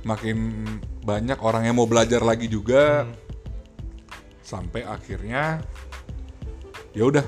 makin 0.03 0.65
banyak 1.01 1.37
orang 1.39 1.65
yang 1.65 1.75
mau 1.75 1.85
belajar 1.85 2.21
lagi 2.21 2.45
juga 2.47 3.05
Hmm. 3.05 3.13
Sampai 4.47 4.87
akhirnya 4.87 5.59
ya 6.95 7.03
udah 7.03 7.27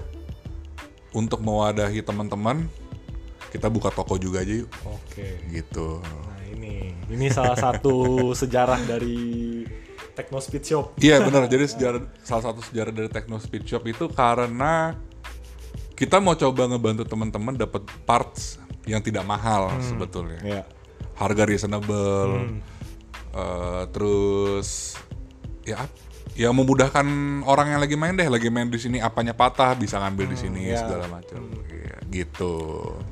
untuk 1.11 1.43
mewadahi 1.43 1.99
teman-teman 2.07 2.71
kita 3.51 3.67
buka 3.67 3.91
toko 3.91 4.15
juga 4.15 4.47
aja 4.47 4.63
yuk 4.63 4.71
Oke. 4.87 5.43
gitu 5.51 5.99
Nah 5.99 6.39
ini, 6.47 6.95
ini 7.11 7.27
salah 7.27 7.59
satu 7.59 8.31
sejarah 8.33 8.79
dari 8.87 9.67
Techno 10.19 10.43
Speed 10.43 10.65
Shop. 10.67 10.87
Iya 10.99 11.23
benar. 11.23 11.47
Jadi 11.47 11.71
sejarah 11.71 12.03
salah 12.27 12.51
satu 12.51 12.61
sejarah 12.67 12.91
dari 12.91 13.07
Techno 13.07 13.39
Speed 13.39 13.63
Shop 13.71 13.87
itu 13.87 14.11
karena 14.11 14.99
kita 15.95 16.19
mau 16.19 16.35
coba 16.35 16.67
ngebantu 16.67 17.07
teman-teman 17.07 17.55
dapat 17.55 17.87
parts 18.03 18.59
yang 18.83 18.99
tidak 18.99 19.23
mahal 19.23 19.71
sebetulnya. 19.79 20.43
Ya. 20.43 20.63
Harga 21.15 21.47
reasonable. 21.47 22.59
eh, 23.31 23.83
terus 23.95 24.99
ya 25.63 25.87
ya 26.39 26.55
memudahkan 26.55 27.03
orang 27.43 27.75
yang 27.75 27.81
lagi 27.83 27.99
main 27.99 28.15
deh, 28.15 28.31
lagi 28.31 28.47
main 28.47 28.71
di 28.71 28.79
sini 28.79 29.03
apanya 29.03 29.35
patah 29.35 29.75
bisa 29.75 29.99
ngambil 29.99 30.31
di 30.31 30.39
sini 30.39 30.71
ya. 30.71 30.87
segala 30.87 31.11
macam. 31.11 31.43
Iya, 31.67 31.99
gitu. 32.15 32.55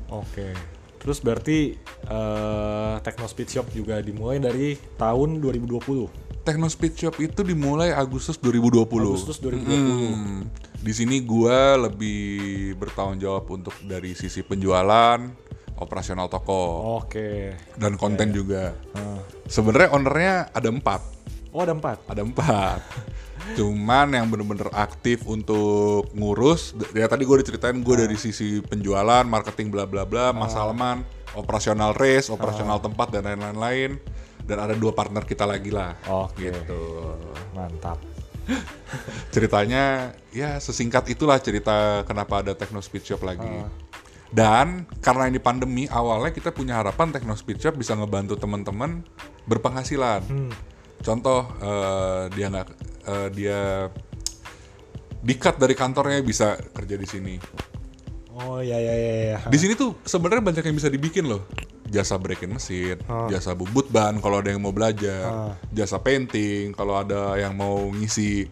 Oke. 0.07 0.55
Terus 0.97 1.19
berarti 1.19 1.75
eh 2.07 2.95
Techno 3.03 3.27
Speed 3.27 3.49
Shop 3.51 3.67
juga 3.75 3.99
dimulai 3.99 4.39
dari 4.39 4.79
tahun 4.95 5.43
2020. 5.43 6.47
Techno 6.47 6.71
Speed 6.71 6.93
Shop 6.95 7.15
itu 7.19 7.43
dimulai 7.43 7.91
Agustus 7.91 8.39
2020. 8.39 8.87
Agustus 8.87 9.43
2020. 9.43 9.67
Hmm, 9.67 10.47
di 10.79 10.93
sini 10.95 11.19
gua 11.19 11.75
lebih 11.75 12.79
bertanggung 12.79 13.19
jawab 13.19 13.51
untuk 13.51 13.75
dari 13.83 14.15
sisi 14.15 14.39
penjualan, 14.39 15.19
operasional 15.75 16.31
toko 16.31 16.95
Oke. 17.03 17.59
dan 17.75 17.99
konten 17.99 18.31
juga. 18.31 18.71
Ah. 18.95 19.19
Sebenarnya 19.51 19.91
ownernya 19.91 20.33
ada 20.55 20.71
empat, 20.71 21.16
Oh 21.51 21.63
ada 21.63 21.73
empat. 21.73 21.97
ada 22.07 22.21
empat. 22.23 22.79
Cuman 23.55 24.11
yang 24.11 24.27
bener-bener 24.27 24.67
aktif 24.75 25.23
untuk 25.23 26.11
ngurus, 26.11 26.75
ya 26.91 27.07
tadi 27.07 27.23
gue 27.23 27.37
diceritain 27.39 27.79
gue 27.79 27.95
dari 27.95 28.17
sisi 28.19 28.59
penjualan, 28.59 29.23
marketing, 29.23 29.71
bla 29.71 29.87
bla 29.87 30.03
bla, 30.03 30.35
Mas 30.35 30.51
Salman, 30.51 31.07
operasional 31.31 31.95
race, 31.95 32.27
operasional 32.27 32.83
tempat 32.83 33.15
dan 33.15 33.39
lain-lain. 33.39 33.95
Dan 34.47 34.63
ada 34.63 34.75
dua 34.75 34.95
partner 34.95 35.27
kita 35.27 35.43
lagi 35.43 35.75
lah, 35.75 35.95
Oke. 36.07 36.47
gitu. 36.47 37.15
Mantap. 37.51 37.99
ceritanya 39.35 40.15
ya 40.31 40.55
sesingkat 40.55 41.03
itulah 41.11 41.35
cerita 41.43 42.07
kenapa 42.07 42.39
ada 42.39 42.55
Techno 42.55 42.79
Speed 42.79 43.03
Shop 43.03 43.21
lagi. 43.27 43.47
Dan 44.27 44.83
karena 44.99 45.31
ini 45.31 45.39
pandemi, 45.39 45.87
awalnya 45.87 46.35
kita 46.35 46.51
punya 46.51 46.79
harapan 46.83 47.15
Techno 47.15 47.35
Speed 47.35 47.63
Shop 47.63 47.75
bisa 47.79 47.95
ngebantu 47.95 48.35
teman-teman 48.35 49.03
berpenghasilan. 49.47 50.23
Contoh 51.01 51.47
eh, 51.59 52.23
dia 52.33 52.47
nggak 52.51 52.67
eh, 53.07 53.27
dia 53.33 53.59
di-cut 55.17 55.55
dari 55.57 55.73
kantornya 55.73 56.21
bisa 56.21 56.55
kerja 56.71 56.95
di 56.95 57.07
sini. 57.07 57.35
Oh 58.37 58.61
ya 58.61 58.77
ya 58.77 58.93
ya 58.93 59.13
ya. 59.33 59.37
Di 59.49 59.57
sini 59.57 59.73
tuh 59.73 59.97
sebenarnya 60.05 60.45
banyak 60.45 60.63
yang 60.63 60.77
bisa 60.77 60.89
dibikin 60.93 61.25
loh. 61.25 61.41
Jasa 61.87 62.19
breaking 62.19 62.51
mesin, 62.51 62.99
jasa 63.31 63.55
bubut 63.55 63.87
ban 63.87 64.19
kalau 64.19 64.43
ada 64.43 64.51
yang 64.51 64.59
mau 64.59 64.75
belajar, 64.75 65.55
jasa 65.71 65.95
painting 65.95 66.75
kalau 66.75 66.99
ada 66.99 67.39
yang 67.39 67.55
mau 67.55 67.79
ngisi 67.95 68.43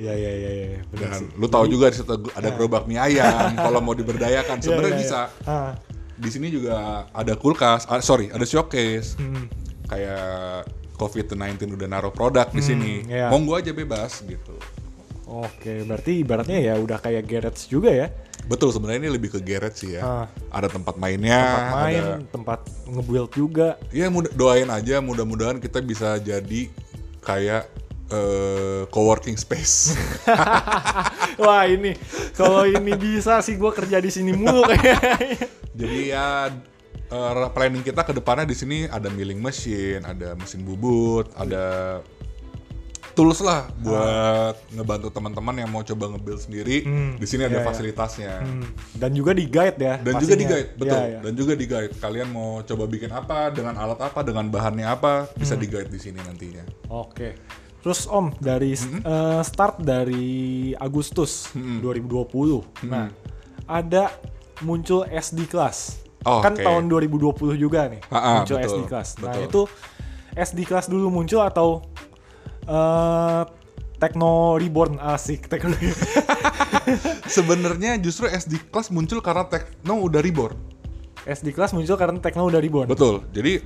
Iya 0.00 0.14
iya 0.16 0.32
iya 0.32 0.50
iya. 0.52 0.80
Dan 0.96 1.12
sih. 1.12 1.28
lu 1.36 1.44
tahu 1.44 1.68
juga 1.68 1.92
di 1.92 2.00
situ 2.00 2.08
ada 2.32 2.48
gerobak 2.56 2.88
mie 2.88 2.96
ayam 2.96 3.52
kalau 3.68 3.84
mau 3.84 3.92
diberdayakan 3.92 4.56
sebenarnya 4.64 4.96
Iya, 4.96 4.96
iya, 4.96 5.04
bisa. 5.04 5.20
Ah. 5.44 5.72
Di 6.16 6.28
sini 6.32 6.48
juga 6.48 7.04
ada 7.12 7.36
kulkas, 7.36 7.84
ah, 7.84 8.00
sorry 8.00 8.32
ada 8.32 8.44
showcase. 8.48 9.20
Hmm. 9.20 9.44
Kayak 9.92 10.64
COVID-19 11.00 11.40
udah 11.72 11.88
naruh 11.88 12.12
produk 12.12 12.44
di 12.46 12.60
sini. 12.60 12.92
iya. 13.08 13.32
Monggo 13.32 13.56
aja 13.56 13.72
bebas 13.72 14.20
gitu. 14.22 14.52
Oke, 15.24 15.80
berarti 15.82 16.20
ibaratnya 16.20 16.60
ya 16.60 16.74
udah 16.76 16.98
kayak 16.98 17.24
garage 17.24 17.64
juga 17.66 17.88
ya. 17.88 18.12
Betul 18.44 18.74
sebenarnya 18.74 19.06
ini 19.06 19.10
lebih 19.10 19.30
ke 19.30 19.40
garage 19.40 19.80
sih 19.80 19.94
ya. 19.94 20.02
Ah. 20.02 20.26
Ada 20.50 20.68
tempat 20.68 20.98
mainnya, 20.98 21.38
Tempat 21.38 21.76
main, 21.78 22.02
ada 22.02 22.14
tempat 22.26 22.60
nge-build 22.84 23.30
juga. 23.30 23.68
ya 23.90 24.10
mudah- 24.10 24.34
doain 24.34 24.66
aja 24.66 24.98
mudah-mudahan 24.98 25.56
kita 25.56 25.78
bisa 25.80 26.18
jadi 26.18 26.66
kayak 27.20 27.70
eh, 28.10 28.82
co-working 28.90 29.38
space. 29.38 29.94
Wah 31.40 31.62
ini, 31.64 31.94
kalau 32.34 32.66
ini 32.66 32.92
bisa 32.92 33.38
sih 33.38 33.54
gue 33.54 33.70
kerja 33.70 33.96
di 33.96 34.10
sini 34.10 34.34
mulu 34.34 34.66
kayaknya. 34.66 34.98
Jadi 35.80 36.00
ya 36.10 36.50
eh, 37.10 37.50
planning 37.50 37.82
kita 37.82 38.02
ke 38.02 38.12
depannya 38.12 38.44
di 38.44 38.54
sini 38.54 38.86
ada 38.86 39.06
milling 39.08 39.38
machine, 39.38 40.02
ada 40.02 40.32
mesin 40.34 40.62
bubut, 40.62 41.26
ada 41.34 41.98
tools 43.10 43.42
lah 43.42 43.66
buat 43.76 44.54
ngebantu 44.70 45.10
teman-teman 45.10 45.52
yang 45.58 45.68
mau 45.68 45.82
coba 45.82 46.14
nge-build 46.14 46.40
sendiri. 46.40 46.76
Hmm, 46.86 47.18
Di 47.18 47.26
sini 47.26 47.42
ada 47.42 47.52
iya, 47.52 47.60
iya. 47.60 47.68
fasilitasnya. 47.68 48.32
Hmm, 48.38 48.64
Dan 48.94 49.10
juga 49.12 49.34
di 49.34 49.44
guide 49.44 49.76
ya. 49.76 49.94
Dan 49.98 50.14
juga 50.16 50.34
di 50.34 50.46
pastinya. 50.46 50.50
guide, 50.54 50.70
betul. 50.78 50.94
Iya, 50.96 51.10
iya. 51.10 51.18
Dan 51.20 51.32
juga 51.34 51.52
di 51.52 51.66
guide. 51.66 51.92
Kalian 51.98 52.28
mau 52.30 52.62
coba 52.62 52.84
bikin 52.86 53.10
apa, 53.10 53.50
dengan 53.50 53.74
alat 53.76 54.00
apa, 54.00 54.20
dengan 54.22 54.46
bahannya 54.46 54.86
apa, 54.86 55.26
bisa 55.34 55.52
Hmm. 55.52 55.62
di 55.62 55.66
guide 55.66 55.90
di 55.90 56.00
sini 56.00 56.18
nantinya. 56.22 56.64
Oke. 56.88 57.34
Terus 57.80 58.06
Om 58.06 58.36
dari 58.38 58.72
eh, 58.78 59.42
start 59.42 59.82
dari 59.82 60.28
Agustus 60.76 61.50
Hmm. 61.52 61.82
2020. 61.82 62.62
Nah, 62.86 63.10
ada 63.66 64.14
muncul 64.60 65.02
SD 65.04 65.44
class. 65.44 65.98
Oh, 66.22 66.40
kan 66.40 66.52
oke. 66.52 66.60
tahun 66.60 66.84
2020 66.86 67.56
juga 67.56 67.88
nih 67.88 68.04
Ah, 68.06 68.16
ah, 68.16 68.34
muncul 68.38 68.56
betul, 68.56 68.68
SD 68.68 68.80
class. 68.86 69.08
Nah, 69.16 69.32
betul. 69.32 69.42
itu 69.42 69.62
SD 70.32 70.60
class 70.62 70.86
dulu 70.86 71.08
muncul 71.08 71.40
atau 71.40 71.80
eh 72.62 73.42
Techno 73.96 74.30
Reborn 74.54 74.96
asik 74.98 75.44
Techno 75.46 75.76
Sebenarnya 77.30 77.96
justru 77.96 78.26
SD 78.26 78.56
Class 78.66 78.88
muncul 78.88 79.20
karena 79.20 79.44
Tekno 79.44 80.00
udah 80.00 80.18
reborn. 80.18 80.56
SD 81.22 81.52
class 81.52 81.70
muncul 81.70 81.94
karena 81.94 82.16
Techno 82.16 82.44
udah 82.44 82.58
Reborn. 82.58 82.88
Betul. 82.88 83.28
Jadi 83.30 83.60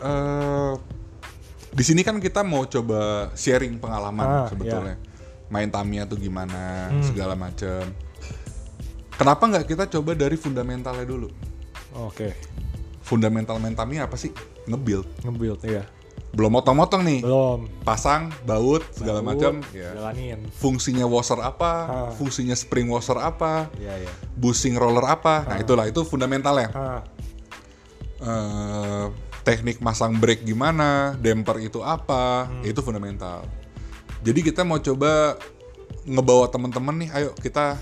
eh 0.00 0.72
di 1.70 1.84
sini 1.84 2.00
kan 2.00 2.18
kita 2.18 2.40
mau 2.42 2.64
coba 2.64 3.30
sharing 3.32 3.78
pengalaman 3.78 4.26
Ah, 4.26 4.46
sebetulnya. 4.48 4.96
Main 5.46 5.68
Tamiya 5.68 6.06
tuh 6.06 6.16
gimana, 6.16 6.88
Hmm. 6.88 7.02
segala 7.02 7.34
macem. 7.34 7.90
Kenapa 9.20 9.44
nggak 9.44 9.68
kita 9.68 9.84
coba 9.84 10.16
dari 10.16 10.32
fundamentalnya 10.40 11.04
dulu? 11.04 11.28
Oke. 12.08 12.32
Fundamental 13.04 13.60
main 13.60 13.76
Tamiya 13.76 14.08
apa 14.08 14.16
sih? 14.16 14.32
Nge-build. 14.64 15.04
Nge-build 15.28 15.60
ya. 15.68 15.84
Belum 16.32 16.48
motong-motong 16.56 17.04
nih. 17.04 17.20
Belum. 17.20 17.68
Pasang, 17.84 18.32
baut, 18.48 18.80
segala 18.96 19.20
macam. 19.20 19.60
Ya. 19.76 19.92
Jalanin. 19.92 20.48
Fungsinya 20.56 21.04
washer 21.04 21.36
apa? 21.36 21.72
Ah. 21.84 22.10
Fungsinya 22.16 22.56
spring 22.56 22.88
washer 22.88 23.20
apa? 23.20 23.68
Iya, 23.76 24.08
iya. 24.08 24.12
Bushing 24.40 24.80
roller 24.80 25.04
apa? 25.04 25.44
Nah 25.44 25.60
itulah 25.60 25.84
itu 25.84 26.00
fundamentalnya. 26.00 26.72
Ah, 26.72 27.00
eh, 28.24 29.04
teknik 29.44 29.84
masang 29.84 30.16
brake 30.16 30.48
gimana, 30.48 31.12
damper 31.20 31.60
itu 31.60 31.84
apa, 31.84 32.48
Hmm. 32.48 32.64
itu 32.64 32.80
fundamental. 32.80 33.44
Jadi 34.24 34.40
kita 34.48 34.64
mau 34.64 34.80
coba 34.80 35.36
ngebawa 36.08 36.48
teman-teman 36.48 37.04
nih, 37.04 37.08
ayo 37.12 37.36
kita 37.36 37.76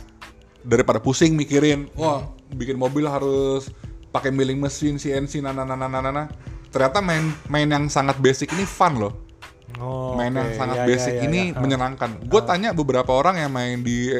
daripada 0.62 0.98
pusing 0.98 1.34
mikirin, 1.34 1.86
wah 1.94 2.26
bikin 2.50 2.74
mobil 2.74 3.04
harus 3.04 3.70
pakai 4.08 4.32
milling 4.32 4.58
mesin, 4.58 4.96
CNC, 4.96 5.38
nana 5.38 5.62
nana 5.62 5.86
nana 5.88 6.00
nana. 6.00 6.24
Ternyata 6.68 7.00
main 7.00 7.28
main 7.46 7.68
yang 7.68 7.84
sangat 7.88 8.18
basic 8.18 8.52
ini 8.52 8.64
fun 8.64 8.98
loh. 8.98 9.14
Oh, 9.78 10.16
main 10.16 10.32
yang 10.32 10.48
oke. 10.48 10.56
sangat 10.56 10.76
Ya, 10.76 10.82
ya, 10.82 10.88
basic 10.88 11.12
ya, 11.14 11.22
ini 11.24 11.40
ya. 11.40 11.54
Ah. 11.54 11.60
menyenangkan. 11.60 12.10
Gue 12.24 12.40
tanya 12.42 12.72
beberapa 12.72 13.12
orang 13.12 13.36
yang 13.36 13.52
main 13.52 13.80
di 13.80 14.10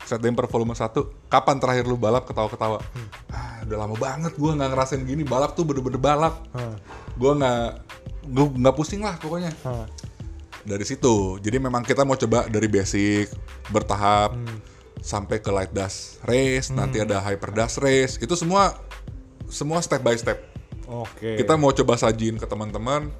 set 0.00 0.20
damper 0.20 0.44
volume 0.46 0.72
1, 0.72 0.92
kapan 1.28 1.56
terakhir 1.56 1.84
lu 1.86 1.96
balap 1.96 2.24
ketawa-ketawa? 2.24 2.78
Hmm. 2.80 3.08
Ah, 3.28 3.62
udah 3.64 3.76
lama 3.78 3.96
banget 3.96 4.32
gue 4.34 4.50
nggak 4.50 4.70
ngerasain 4.70 5.02
gini, 5.02 5.22
balap 5.24 5.52
tuh 5.54 5.64
bener-bener 5.64 5.98
balap. 5.98 6.44
Ah, 6.52 6.76
Gue 7.16 7.32
nggak 7.32 7.64
gue 8.28 8.46
nggak 8.60 8.74
pusing 8.76 9.00
lah 9.00 9.16
pokoknya. 9.18 9.50
ah. 9.64 9.84
Dari 10.60 10.84
situ, 10.84 11.40
jadi 11.40 11.56
memang 11.56 11.80
kita 11.80 12.04
mau 12.04 12.14
coba 12.14 12.44
dari 12.46 12.68
basic 12.68 13.32
bertahap 13.68 14.36
Hmm. 14.36 14.58
Sampai 15.00 15.40
ke 15.40 15.48
light 15.48 15.72
dash 15.72 16.20
race, 16.22 16.68
nanti 16.70 17.00
ada 17.00 17.18
hyper 17.18 17.50
dash 17.50 17.76
race. 17.76 18.16
Itu 18.16 18.34
semua 18.34 18.76
semua 19.46 19.80
step 19.80 20.00
by 20.00 20.14
step. 20.14 20.38
Oke. 20.86 21.36
Kita 21.36 21.54
mau 21.54 21.70
coba 21.70 21.96
sajiin 21.96 22.36
ke 22.36 22.44
teman-teman 22.44 23.10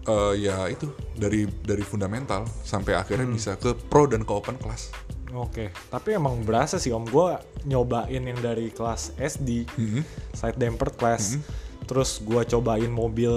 eh 0.00 0.34
ya 0.40 0.64
itu 0.66 0.88
dari 1.12 1.44
dari 1.60 1.84
fundamental 1.84 2.48
sampai 2.64 2.96
akhirnya 2.96 3.28
Hmm. 3.28 3.36
bisa 3.36 3.52
ke 3.54 3.76
pro 3.76 4.08
dan 4.08 4.24
ke 4.24 4.32
open 4.32 4.56
class. 4.56 4.88
Oke, 5.30 5.70
tapi 5.86 6.16
emang 6.16 6.42
berasa 6.42 6.74
sih 6.74 6.90
om 6.90 7.06
gue 7.06 7.38
nyobain 7.62 8.18
yang 8.18 8.40
dari 8.42 8.74
kelas 8.74 9.14
SD, 9.14 9.62
Mhm. 9.70 10.02
side 10.34 10.58
damper 10.58 10.90
class, 10.90 11.38
terus 11.86 12.18
gua 12.18 12.42
cobain 12.42 12.90
mobil 12.90 13.30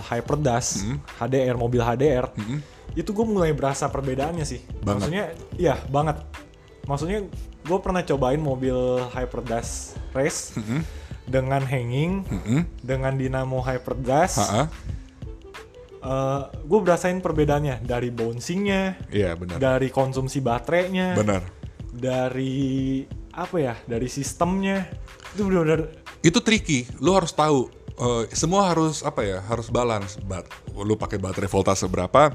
Hyperdash 0.00 0.80
Hmm. 0.80 0.98
HDR 1.18 1.56
mobil 1.56 1.80
HDR 1.80 2.32
itu 2.94 3.10
gue 3.10 3.26
mulai 3.26 3.50
berasa 3.50 3.90
perbedaannya 3.90 4.46
sih 4.46 4.62
Banget. 4.80 4.86
maksudnya 4.86 5.24
iya 5.58 5.74
banget 5.90 6.22
maksudnya 6.84 7.24
gue 7.60 7.78
pernah 7.78 8.00
cobain 8.00 8.38
mobil 8.38 8.76
Hyperdash 9.08 9.72
race 10.10 10.52
Hmm. 10.54 10.84
dengan 11.24 11.60
hanging 11.60 12.22
Mm-mm. 12.22 12.60
dengan 12.78 13.14
dinamo 13.14 13.58
Hyperdash 13.58 14.36
Ha-ha. 14.36 14.64
gue 16.60 16.78
berasain 16.78 17.16
perbedaannya 17.18 17.80
dari 17.80 18.08
bouncingnya 18.08 19.00
Iya 19.08 19.32
benar. 19.34 19.56
dari 19.56 19.88
konsumsi 19.88 20.38
baterainya 20.38 21.16
Benar. 21.16 21.40
dari 21.88 23.00
apa 23.32 23.56
ya 23.56 23.74
dari 23.82 24.06
sistemnya 24.06 24.84
itu 25.32 25.42
benar-benar 25.42 25.88
Itu 26.20 26.40
tricky. 26.40 26.88
Lu 27.00 27.12
harus 27.12 27.32
tahu. 27.32 27.68
eh, 27.94 28.24
semua 28.32 28.64
harus 28.66 29.00
apa 29.00 29.20
ya? 29.20 29.38
Harus 29.40 29.68
balance. 29.68 30.16
Bat, 30.18 30.48
lu 30.74 30.96
pakai 30.96 31.20
baterai 31.20 31.46
voltase 31.46 31.84
berapa? 31.84 32.32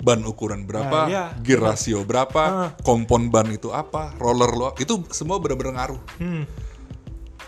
Ban 0.00 0.24
ukuran 0.24 0.64
berapa? 0.64 1.04
Nah, 1.04 1.06
iya. 1.06 1.24
gear 1.40 1.60
rasio 1.60 2.02
berapa? 2.02 2.42
Ah. 2.42 2.70
Kompon 2.80 3.28
ban 3.28 3.48
itu 3.48 3.68
apa? 3.68 4.16
Roller 4.16 4.48
lo 4.50 4.68
itu 4.76 5.04
semua 5.10 5.36
benar-benar 5.36 5.76
ngaruh. 5.76 6.00
hmm 6.18 6.44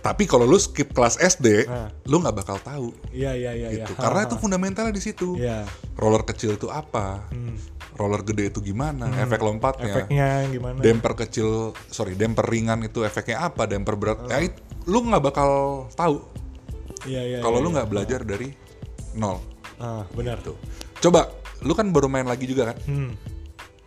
Tapi 0.02 0.26
kalau 0.26 0.42
lu 0.42 0.58
skip 0.58 0.90
kelas 0.90 1.14
SD, 1.14 1.62
Ah. 1.64 1.86
lu 2.04 2.18
nggak 2.18 2.34
bakal 2.34 2.58
tahu 2.58 2.90
iya 3.14 3.32
iya 3.32 3.54
iya 3.54 3.68
iya. 3.70 3.86
gitu. 3.86 3.94
Ha, 3.94 4.02
Karena 4.02 4.26
itu 4.26 4.34
fundamentalnya 4.34 4.90
di 4.90 4.98
situ. 4.98 5.38
Iya. 5.38 5.62
Roller 5.94 6.26
kecil 6.26 6.58
itu 6.58 6.66
apa? 6.66 7.22
Hmm. 7.30 7.54
Roller 7.94 8.20
gede 8.20 8.50
itu 8.50 8.58
gimana? 8.58 9.06
Efek 9.14 9.38
lompatnya. 9.38 9.94
efeknya 9.94 10.28
gimana 10.48 10.82
Damper 10.82 11.12
kecil, 11.14 11.48
sorry, 11.86 12.16
damper 12.16 12.42
ringan 12.42 12.82
itu 12.82 13.06
efeknya 13.06 13.46
apa? 13.46 13.64
Damper 13.64 13.94
berat, 13.94 14.26
ya 14.26 14.42
it- 14.42 14.58
lu 14.90 15.06
nggak 15.06 15.22
bakal 15.22 15.50
tahu 15.94 16.18
iya 17.04 17.22
iya 17.22 17.38
kalau 17.38 17.58
iya, 17.58 17.62
lu 17.62 17.68
iya. 17.70 17.74
nggak 17.78 17.88
belajar 17.88 18.20
dari 18.26 18.48
nol. 19.14 19.38
ah 19.78 20.02
benar 20.10 20.42
Tuh. 20.42 20.58
Coba, 20.98 21.30
lu 21.62 21.72
kan 21.72 21.88
baru 21.88 22.07
main 22.07 22.27
lagi 22.27 22.44
juga 22.44 22.75
kan? 22.75 22.79
hmm 22.83 23.11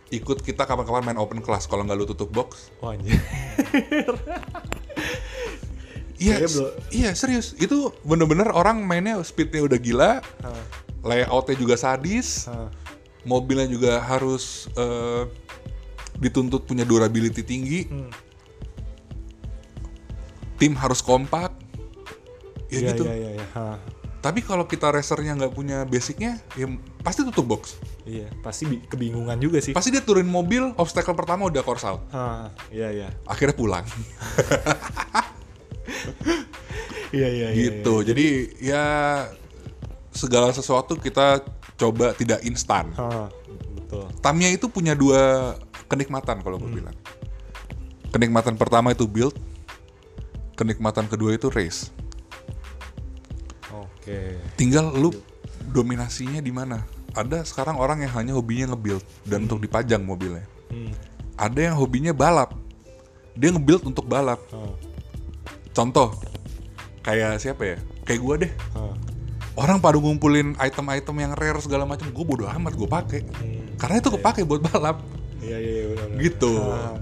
Ikut 0.06 0.38
kita 0.40 0.62
kapan-kapan 0.62 1.02
main 1.04 1.18
open 1.18 1.40
class 1.40 1.66
kalau 1.66 1.82
nggak 1.82 1.96
lu 1.96 2.06
tutup 2.06 2.30
box. 2.30 2.70
oh 2.78 2.90
anjir 2.90 3.18
Iya, 6.16 6.48
iya 6.88 7.10
serius. 7.12 7.52
Itu 7.54 7.92
bener-bener 8.00 8.48
orang 8.48 8.80
mainnya 8.80 9.20
speednya 9.20 9.60
udah 9.60 9.76
gila, 9.76 10.12
Ah, 10.40 10.62
layoutnya 11.04 11.52
juga 11.54 11.76
sadis, 11.76 12.48
ah. 12.48 12.72
mobilnya 13.22 13.68
juga 13.68 14.00
harus 14.00 14.64
eh, 14.72 15.28
dituntut 16.16 16.64
punya 16.64 16.88
durability 16.88 17.44
tinggi, 17.44 17.84
Hmm. 17.84 18.08
tim 20.56 20.72
harus 20.72 21.04
kompak, 21.04 21.52
ya 22.72 22.80
Iya 22.80 22.88
gitu. 22.96 23.02
iya 23.04 23.14
iya 23.14 23.30
iya. 23.36 23.46
Ha. 23.52 23.76
Tapi 24.26 24.42
kalau 24.42 24.66
kita 24.66 24.90
racernya 24.90 25.38
nggak 25.38 25.54
punya 25.54 25.86
basicnya, 25.86 26.42
ya 26.58 26.66
pasti 26.98 27.22
tutup 27.22 27.46
box. 27.46 27.78
Iya, 28.02 28.26
pasti 28.42 28.66
bi- 28.66 28.82
kebingungan 28.82 29.38
juga 29.38 29.62
sih. 29.62 29.70
Pasti 29.70 29.94
dia 29.94 30.02
turunin 30.02 30.26
mobil, 30.26 30.74
obstacle 30.74 31.14
pertama 31.14 31.46
udah 31.46 31.62
course 31.62 31.86
out. 31.86 32.02
Ah, 32.10 32.50
iya 32.74 32.90
iya. 32.90 33.08
Akhirnya 33.22 33.54
pulang. 33.54 33.86
Iya 37.14 37.28
iya 37.30 37.48
iya. 37.54 37.56
gitu. 37.70 38.02
Jadi 38.02 38.26
ya 38.58 38.84
segala 40.10 40.50
sesuatu 40.50 40.98
kita 40.98 41.38
coba 41.78 42.10
tidak 42.12 42.42
instan. 42.42 42.90
iya. 42.92 43.00
Ah, 43.00 43.28
betul. 43.78 44.04
Tamiya 44.18 44.50
itu 44.50 44.66
punya 44.66 44.98
dua 44.98 45.54
kenikmatan 45.86 46.42
kalau 46.42 46.58
gue 46.58 46.82
bilang. 46.82 46.96
Kenikmatan 48.10 48.58
pertama 48.58 48.90
itu 48.90 49.06
build, 49.06 49.38
kenikmatan 50.58 51.06
kedua 51.06 51.38
itu 51.38 51.46
race. 51.46 51.94
Oke. 54.06 54.38
Tinggal 54.54 54.94
lu 54.94 55.10
dominasinya 55.74 56.38
di 56.38 56.54
mana. 56.54 56.86
Ada 57.10 57.42
sekarang 57.42 57.74
orang 57.74 58.06
yang 58.06 58.14
hanya 58.14 58.38
hobinya 58.38 58.70
nge-build 58.70 59.02
dan 59.26 59.50
untuk 59.50 59.58
dipajang 59.58 59.98
mobilnya. 60.06 60.46
Hmm. 60.70 60.94
Ada 61.34 61.72
yang 61.72 61.74
hobinya 61.74 62.14
balap. 62.14 62.54
Dia 63.34 63.50
nge-build 63.50 63.82
untuk 63.82 64.06
balap. 64.06 64.38
Ah, 64.54 64.70
Contoh, 65.74 66.14
kayak 67.02 67.42
siapa 67.42 67.62
ya? 67.66 67.76
Kayak 68.06 68.20
gua 68.22 68.34
deh. 68.38 68.52
ah. 68.78 68.94
Orang 69.58 69.82
pada 69.82 69.98
ngumpulin 69.98 70.54
item-item 70.60 71.16
yang 71.18 71.32
rare 71.34 71.58
segala 71.64 71.82
macam, 71.82 72.06
gue 72.12 72.24
bodo 72.28 72.46
amat 72.46 72.76
gue 72.76 72.86
pakai. 72.86 73.20
Hmm. 73.26 73.74
Karena 73.74 73.96
itu 73.98 74.08
kepake 74.14 74.46
buat 74.46 74.62
balap. 74.62 75.02
Iya 75.42 75.56
iya 75.58 75.72
iya 75.72 75.84
benar. 75.90 76.06
benar. 76.06 76.20
Gitu. 76.22 76.52
Ah, 76.62 76.96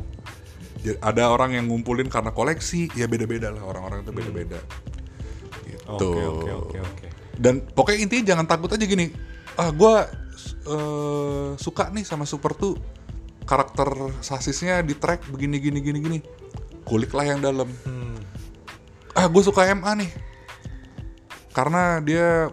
Ada 1.04 1.22
orang 1.34 1.52
yang 1.58 1.68
ngumpulin 1.68 2.08
karena 2.08 2.32
koleksi, 2.32 2.88
ya 2.96 3.10
beda-beda 3.10 3.50
lah 3.50 3.60
orang-orang 3.60 4.06
itu 4.06 4.12
beda-beda. 4.14 4.56
Gitu. 4.62 4.93
Oke 5.86 6.04
oke 6.22 6.50
oke 6.50 6.78
oke. 6.80 7.06
Dan 7.34 7.60
pokoknya 7.64 7.98
intinya 8.00 8.24
jangan 8.30 8.46
takut 8.46 8.70
aja 8.70 8.82
gini. 8.82 9.10
Ah, 9.54 9.68
gua 9.68 10.08
eh, 10.64 11.48
suka 11.56 11.90
nih 11.90 12.02
sama 12.02 12.24
Super 12.24 12.52
2 12.52 12.76
karakter 13.44 13.86
sasisnya 14.18 14.80
di 14.80 14.96
track 14.96 15.28
begini 15.28 15.58
gini 15.58 15.78
gini 15.78 15.98
gini. 16.00 16.18
Kuliklah 16.82 17.24
yang 17.26 17.40
dalam. 17.40 17.68
Hmm. 17.84 18.16
ah 19.14 19.30
gue 19.30 19.42
suka 19.42 19.62
MA 19.70 19.94
nih 19.94 20.10
karena 21.54 22.02
dia 22.02 22.50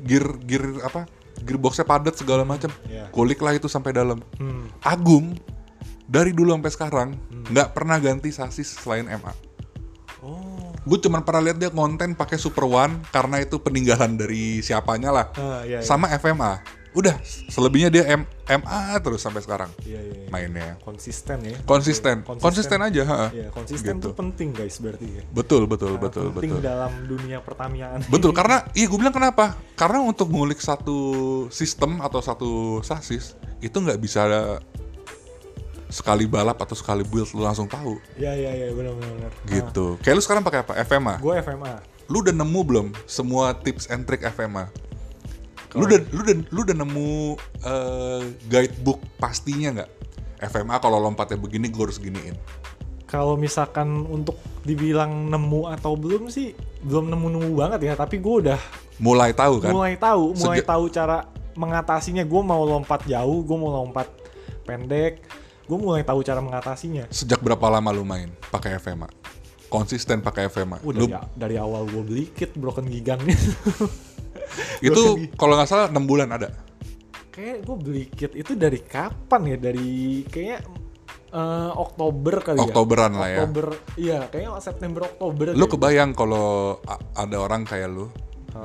gear 0.00 0.40
gear 0.40 0.80
apa 0.80 1.04
gearboxnya 1.44 1.84
padat 1.84 2.16
segala 2.16 2.48
macam 2.48 2.72
Iya. 2.88 3.12
kulik 3.12 3.44
lah 3.44 3.52
itu 3.52 3.68
sampai 3.68 3.92
dalam 3.92 4.24
Hmm. 4.40 4.72
Agung 4.80 5.36
dari 6.08 6.32
dulu 6.32 6.56
sampai 6.56 6.72
sekarang 6.72 7.08
nggak 7.52 7.76
pernah 7.76 8.00
ganti 8.00 8.32
sasis 8.32 8.72
selain 8.72 9.04
MA 9.06 9.36
Oh. 10.18 10.57
Gue 10.80 10.98
cuman 11.00 11.20
pernah 11.20 11.42
lihat 11.44 11.58
dia 11.58 11.70
konten 11.70 12.12
pakai 12.12 12.36
Super 12.36 12.64
One 12.64 13.02
karena 13.08 13.38
itu 13.38 13.56
peninggalan 13.56 14.14
dari 14.14 14.60
siapanya 14.60 15.10
lah 15.10 15.26
Ah, 15.34 15.62
iya, 15.62 15.78
iya. 15.78 15.80
sama 15.80 16.06
FMA 16.10 16.58
udah 16.90 17.14
selebihnya 17.46 17.92
dia 17.92 18.02
M 18.08 18.24
MA 18.48 18.80
terus 18.98 19.20
sampai 19.20 19.38
sekarang 19.38 19.68
Iya 19.80 20.00
iya. 20.00 20.14
iya. 20.18 20.28
mainnya 20.28 20.68
Konsisten 20.80 21.36
ya. 21.44 21.54
konsisten 21.62 22.24
konsisten, 22.24 22.78
aja 22.80 23.02
ha. 23.04 23.20
Iya, 23.30 23.52
konsisten 23.52 24.00
Gitu. 24.00 24.08
tuh 24.08 24.12
penting 24.16 24.50
guys 24.50 24.80
berarti 24.80 25.06
ya. 25.06 25.22
betul 25.30 25.68
betul 25.68 25.94
Sangat 25.94 26.04
betul 26.08 26.26
penting 26.32 26.50
betul 26.56 26.64
dalam 26.64 26.92
dunia 27.04 27.38
pertamiaan. 27.38 28.00
Betul, 28.08 28.32
karena 28.38 28.64
iya 28.72 28.88
gue 28.88 28.98
bilang 28.98 29.12
kenapa? 29.12 29.54
Karena 29.74 30.00
untuk 30.00 30.32
ngulik 30.32 30.58
satu 30.58 30.98
sistem 31.50 32.00
atau 32.00 32.18
satu 32.18 32.50
sasis 32.80 33.36
itu 33.60 33.76
nggak 33.76 34.00
bisa 34.00 34.56
sekali 35.88 36.24
balap 36.24 36.56
atau 36.58 36.72
sekali 36.72 37.00
build 37.02 37.32
lu 37.32 37.40
langsung 37.40 37.64
tahu 37.64 37.96
Iya 38.14 38.32
iya 38.32 38.50
iya 38.54 38.68
benar 38.70 38.92
benar 38.92 39.32
gitu. 39.44 39.96
Kayak 39.98 40.14
lu 40.14 40.22
sekarang 40.22 40.42
pakai 40.42 40.60
apa? 40.60 40.72
FMA. 40.78 41.16
Gue 41.18 41.34
FMA. 41.38 41.80
Lu 42.06 42.20
udah 42.20 42.34
nemu 42.34 42.60
belum 42.62 42.86
semua 43.04 43.52
tips 43.54 43.88
and 43.88 44.04
trick 44.04 44.20
FMA? 44.22 44.68
Lu 45.70 45.84
udah 45.84 46.00
lu 46.06 46.20
udah 46.22 46.36
lu 46.46 46.60
udah 46.62 46.76
nemu 46.78 47.10
eh, 47.62 48.20
guidebook 48.46 49.00
pastinya 49.16 49.80
nggak? 49.80 49.90
FMA 50.40 50.76
kalau 50.78 50.96
lompatnya 50.98 51.34
begini 51.34 51.66
gue 51.66 51.82
harus 51.82 51.96
giniin. 51.96 52.36
Kalau 53.04 53.34
misalkan 53.34 54.04
untuk 54.04 54.36
dibilang 54.62 55.26
nemu 55.26 55.66
atau 55.70 55.96
belum 55.96 56.28
sih 56.28 56.52
belum 56.78 57.08
nemu-nemu 57.08 57.52
banget 57.54 57.80
ya, 57.82 57.94
tapi 57.94 58.16
gue 58.18 58.34
udah 58.44 58.60
Mulai 58.98 59.32
tahu 59.32 59.58
kan? 59.58 59.72
mulai 59.72 59.94
tahu, 59.94 60.36
mulai 60.36 60.60
Sejak- 60.60 60.68
tahu 60.68 60.84
cara 60.88 61.18
mengatasinya. 61.54 62.22
Gue 62.22 62.42
mau 62.42 62.62
lompat 62.62 63.02
jauh, 63.04 63.40
gue 63.40 63.56
mau 63.56 63.72
lompat 63.74 64.06
pendek, 64.62 65.24
gue 65.68 65.78
mulai 65.78 66.00
tahu 66.00 66.24
cara 66.24 66.40
mengatasinya. 66.40 67.04
Sejak 67.12 67.44
berapa 67.44 67.68
lama 67.68 67.92
lu 67.92 68.02
main 68.02 68.32
pakai 68.48 68.80
FMA? 68.80 69.08
Konsisten 69.68 70.24
pakai 70.24 70.48
FMA. 70.48 70.80
Udah 70.80 70.96
Lu 70.96 71.06
dari, 71.12 71.28
dari 71.36 71.56
awal 71.60 71.84
gue 71.84 72.02
beli 72.02 72.24
kit 72.32 72.56
broken 72.56 72.88
gigangnya. 72.88 73.36
itu 74.88 75.28
kalau 75.36 75.60
nggak 75.60 75.68
salah 75.68 75.86
6 75.92 76.00
bulan 76.08 76.32
ada. 76.32 76.48
kayak 77.38 77.62
gue 77.62 77.76
beli 77.78 78.04
kit 78.10 78.32
itu 78.34 78.56
dari 78.56 78.80
kapan 78.82 79.54
ya? 79.54 79.56
Dari 79.60 79.88
kayak 80.26 80.60
eh, 81.36 81.70
Oktober 81.76 82.34
kali 82.40 82.58
ya. 82.58 82.64
Oktoberan 82.64 83.12
lah 83.14 83.28
ya. 83.28 83.38
Oktober, 83.44 83.66
iya 84.00 84.18
kayaknya 84.26 84.58
September 84.64 85.00
Oktober. 85.04 85.52
Lu 85.52 85.68
kebayang 85.68 86.16
kalau 86.16 86.80
ada 87.12 87.36
orang 87.36 87.68
kayak 87.68 87.92
lu 87.92 88.08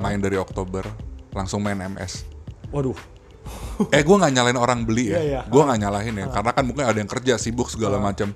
main 0.00 0.18
dari 0.18 0.40
Oktober 0.40 0.88
langsung 1.36 1.60
main 1.60 1.76
MS. 1.76 2.24
Waduh. 2.72 3.13
Eh 3.90 4.00
gue 4.00 4.16
nggak 4.16 4.32
nyalain 4.32 4.56
orang 4.56 4.80
beli 4.82 5.10
ya, 5.10 5.18
Iya, 5.18 5.22
iya. 5.22 5.40
gue 5.44 5.62
nggak 5.62 5.80
nyalahin 5.80 6.14
ya, 6.16 6.26
karena 6.28 6.50
kan 6.50 6.64
mungkin 6.64 6.84
ada 6.84 6.96
yang 6.96 7.10
kerja 7.10 7.34
sibuk 7.36 7.66
segala 7.66 7.98
macam. 7.98 8.30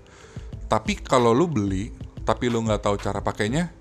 Tapi 0.67 0.99
kalau 0.99 1.31
lu 1.31 1.47
beli, 1.47 1.89
tapi 2.23 2.47
lu 2.47 2.61
nggak 2.61 2.81
tahu 2.81 2.97
cara 2.97 3.19
pakainya, 3.19 3.73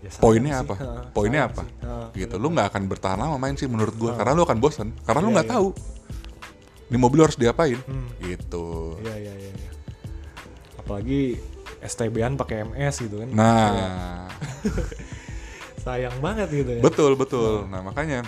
Ya, 0.00 0.08
poinnya 0.16 0.54
sih. 0.54 0.62
apa? 0.62 0.74
Ha, 0.74 0.88
Poinnya 1.10 1.42
apa? 1.44 1.60
sih. 1.60 1.72
Ha, 1.80 2.08
Gitu, 2.10 2.34
lu 2.34 2.48
nggak 2.48 2.68
akan 2.68 2.82
bertahan 2.86 3.18
lama 3.18 3.36
main 3.36 3.52
sih 3.52 3.64
menurut 3.64 3.92
gue, 3.94 4.08
karena 4.10 4.32
lu 4.32 4.42
akan 4.42 4.56
bosan, 4.56 4.88
karena 5.02 5.20
lu 5.20 5.28
Iya, 5.28 5.34
nggak 5.36 5.46
iya. 5.46 5.54
tahu. 5.54 5.68
Ini 6.88 6.96
mobil 6.96 7.20
harus 7.20 7.36
diapain? 7.36 7.78
Hmm. 7.80 8.08
Gitu. 8.18 8.66
Iya 8.98 9.14
iya 9.20 9.34
iya. 9.38 9.52
iya. 9.54 9.70
Apalagi 10.76 11.38
STB-an 11.80 12.34
pakai 12.34 12.66
MS 12.66 12.96
gitu 13.00 13.20
kan. 13.20 13.28
Nah, 13.30 14.26
Sayang 15.80 16.16
banget 16.18 16.48
gitu 16.50 16.70
ya. 16.70 16.80
betul 16.80 17.12
betul. 17.14 17.64
Nah 17.64 17.80
makanya 17.80 18.20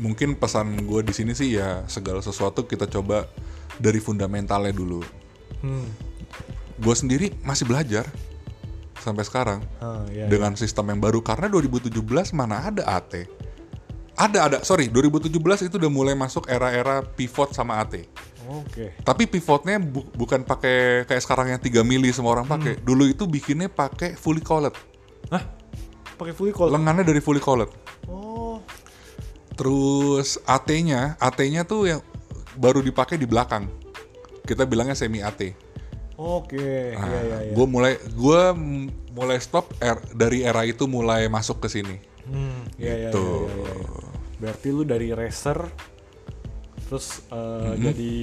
mungkin 0.00 0.32
pesan 0.34 0.80
gue 0.80 1.00
di 1.04 1.12
sini 1.12 1.30
sih 1.30 1.54
ya 1.54 1.84
segala 1.86 2.18
sesuatu 2.18 2.64
kita 2.64 2.88
coba 2.88 3.28
dari 3.76 4.00
fundamentalnya 4.00 4.72
dulu. 4.72 5.04
Hmm. 5.60 5.84
Gue 6.76 6.94
sendiri 6.94 7.36
masih 7.40 7.64
belajar. 7.64 8.08
sampai 8.98 9.24
sekarang 9.24 9.64
Ah, 9.80 10.04
iya, 10.12 10.28
dengan 10.28 10.52
sistem 10.52 10.92
yang 10.92 11.00
baru 11.00 11.24
karena 11.24 11.48
2017 11.48 11.96
mana 12.36 12.68
ada 12.68 12.84
AT. 12.84 13.24
Ada 14.12 14.38
ada, 14.44 14.58
sorry 14.60 14.92
2017 14.92 15.32
itu 15.64 15.80
udah 15.80 15.88
mulai 15.88 16.12
masuk 16.12 16.44
era-era 16.44 17.00
pivot 17.00 17.48
sama 17.50 17.80
AT. 17.80 18.04
Oke. 18.44 18.92
Tapi 19.00 19.24
pivotnya 19.24 19.80
bu- 19.80 20.04
bukan 20.12 20.44
pakai 20.44 21.08
kayak 21.08 21.22
sekarang 21.24 21.48
yang 21.48 21.56
3 21.56 21.80
mili 21.80 22.12
semua 22.12 22.36
orang 22.36 22.44
pakai. 22.44 22.76
Hmm. 22.76 22.84
Dulu 22.84 23.08
itu 23.08 23.24
bikinnya 23.24 23.72
pakai 23.72 24.20
fully 24.20 24.44
colored. 24.44 24.76
Hah? 25.32 25.48
Pakai 26.20 26.36
fully 26.36 26.52
colored? 26.52 26.76
Lengannya 26.76 27.00
dari 27.00 27.24
fully 27.24 27.40
colored. 27.40 27.72
Oh. 28.04 28.39
Terus 29.54 30.38
AT-nya, 30.42 31.14
AT-nya 31.16 31.62
tuh 31.62 31.86
yang 31.86 32.00
baru 32.54 32.80
dipakai 32.80 33.14
di 33.14 33.24
belakang. 33.24 33.68
Kita 34.42 34.64
bilangnya 34.64 34.94
semi 34.94 35.20
AT. 35.20 35.52
Oke. 36.16 36.92
Nah, 36.92 37.06
Iya 37.06 37.20
iya 37.22 37.38
iya. 37.42 37.52
Gue 37.52 37.66
mulai 37.66 37.94
gue 37.96 38.40
mulai 39.10 39.38
stop 39.38 39.72
er- 39.78 40.04
dari 40.12 40.42
era 40.42 40.62
itu 40.62 40.84
mulai 40.84 41.26
masuk 41.26 41.60
ke 41.60 41.68
sini. 41.70 41.96
Hmm, 42.24 42.62
iya 42.76 42.94
iya 42.98 43.08
Gitu. 43.08 43.24
iya 43.24 43.54
iya. 43.56 43.72
iya. 43.72 44.08
Berarti 44.36 44.68
lu 44.68 44.82
dari 44.82 45.08
racer 45.10 45.58
terus 46.82 47.22
eh, 47.24 47.36
Mm-hmm. 47.36 47.82
jadi 47.86 48.14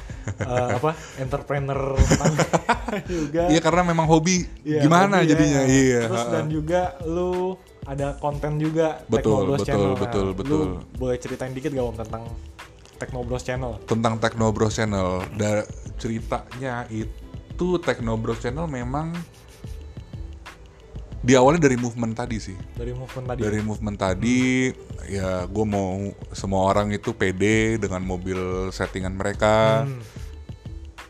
eh, 0.48 0.70
apa? 0.74 0.90
entrepreneur 1.18 1.94
juga. 3.12 3.42
Iya 3.46 3.60
karena 3.60 3.82
memang 3.84 4.06
hobi 4.06 4.48
Iya, 4.62 4.82
gimana 4.82 5.20
hobi 5.20 5.24
ya. 5.24 5.30
jadinya. 5.30 5.60
Iya. 5.64 6.00
Terus 6.08 6.24
dan 6.28 6.46
juga 6.48 6.82
lu 7.04 7.54
ada 7.82 8.14
konten 8.22 8.62
juga 8.62 9.02
Betul, 9.10 9.42
Teknobros 9.42 9.58
betul, 9.62 9.66
Channel. 9.66 9.90
Nah, 9.90 9.98
betul, 9.98 10.24
lu 10.26 10.34
betul. 10.38 10.62
boleh 10.98 11.16
ceritain 11.18 11.52
dikit 11.52 11.70
gak 11.74 11.86
Om 11.86 11.96
tentang 11.98 12.22
Teknobros 13.02 13.42
Channel? 13.42 13.72
tentang 13.90 14.14
Teknobros 14.22 14.72
Channel. 14.78 15.26
Da 15.34 15.66
ceritanya 15.98 16.86
itu 16.86 17.68
Teknobros 17.82 18.38
Channel 18.38 18.70
memang 18.70 19.10
diawali 21.22 21.58
dari 21.58 21.78
movement 21.78 22.14
tadi 22.14 22.38
sih. 22.38 22.58
Dari 22.74 22.94
movement 22.94 23.26
tadi. 23.30 23.40
Dari 23.42 23.60
movement 23.62 23.98
tadi, 23.98 24.70
ya 25.06 25.46
gue 25.46 25.66
mau 25.66 26.10
semua 26.34 26.66
orang 26.66 26.90
itu 26.90 27.14
pede 27.14 27.78
dengan 27.78 28.02
mobil 28.02 28.70
settingan 28.74 29.14
mereka. 29.14 29.86
Hmm. 29.86 30.02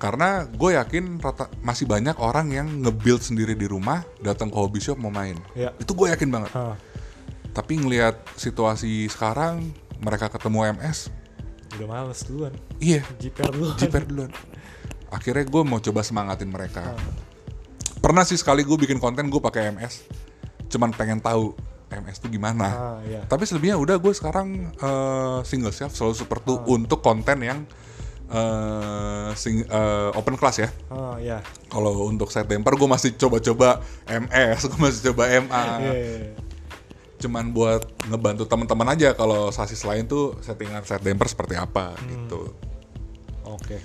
Karena 0.03 0.43
gue 0.51 0.75
yakin 0.75 1.23
rata 1.23 1.47
masih 1.63 1.87
banyak 1.87 2.19
orang 2.19 2.51
yang 2.51 2.67
nge-build 2.83 3.23
sendiri 3.23 3.55
di 3.55 3.71
rumah, 3.71 4.03
datang 4.19 4.51
ke 4.51 4.59
hobby 4.59 4.83
shop 4.83 4.99
mau 4.99 5.15
main. 5.15 5.39
Ya. 5.55 5.71
Itu 5.79 5.95
gue 5.95 6.11
yakin 6.11 6.27
banget. 6.27 6.51
Hah, 6.51 6.75
Tapi 7.55 7.79
ngelihat 7.79 8.19
situasi 8.35 9.07
sekarang, 9.07 9.71
mereka 10.03 10.27
ketemu 10.27 10.75
MS, 10.75 11.07
udah 11.79 11.87
males 11.87 12.19
duluan. 12.27 12.51
iya, 12.83 13.07
Jiper 13.23 13.55
duluan. 13.55 13.79
jiper 13.79 14.03
duluan. 14.03 14.31
Akhirnya 15.07 15.47
gue 15.47 15.63
mau 15.63 15.79
coba 15.79 16.03
semangatin 16.03 16.51
mereka. 16.51 16.99
Pernah 18.03 18.27
sih 18.27 18.35
sekali 18.35 18.67
gue 18.67 18.75
bikin 18.75 18.99
konten 18.99 19.31
gue 19.31 19.39
pakai 19.39 19.71
MS, 19.71 20.03
cuman 20.67 20.91
pengen 20.91 21.23
tahu 21.23 21.55
MS 21.95 22.19
itu 22.19 22.43
gimana. 22.43 22.67
Ah, 22.67 22.99
iya. 23.07 23.23
Tapi 23.23 23.47
selebihnya 23.47 23.79
udah 23.79 24.03
gue 24.03 24.11
sekarang 24.11 24.75
eh, 24.75 25.39
single 25.47 25.71
chef 25.71 25.95
selalu 25.95 26.19
super 26.19 26.43
tuh 26.43 26.59
untuk 26.67 26.99
konten 26.99 27.39
yang 27.39 27.63
eh, 28.33 29.29
sing- 29.35 29.63
eh, 29.63 30.11
open 30.13 30.35
class 30.35 30.57
ya. 30.59 30.69
Ah, 30.89 31.17
iya. 31.17 31.39
Kalau 31.69 32.09
untuk 32.09 32.29
set 32.29 32.45
damper 32.45 32.73
gue 32.73 32.89
masih 32.89 33.13
coba-coba 33.15 33.79
MS, 34.05 34.61
gue 34.73 34.81
masih 34.81 35.13
coba 35.13 35.29
MA. 35.31 35.63
Iya, 35.79 35.93
iya, 35.93 35.93
iya. 35.95 36.33
Cuman 37.21 37.53
buat 37.53 37.87
ngebantu 38.09 38.45
teman-teman 38.45 38.89
aja 38.91 39.15
kalau 39.15 39.49
sasis 39.49 39.85
lain 39.85 40.05
tuh 40.05 40.35
settingan 40.41 40.83
set 40.83 40.99
damper 41.01 41.29
seperti 41.29 41.55
apa 41.55 41.95
Hmm. 41.95 42.09
gitu. 42.09 42.41
Oke. 43.45 43.79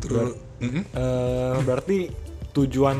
Terus 0.00 0.32
Mm-mm. 0.58 0.82
Eh, 0.90 1.56
berarti 1.62 2.08
tujuan 2.50 2.98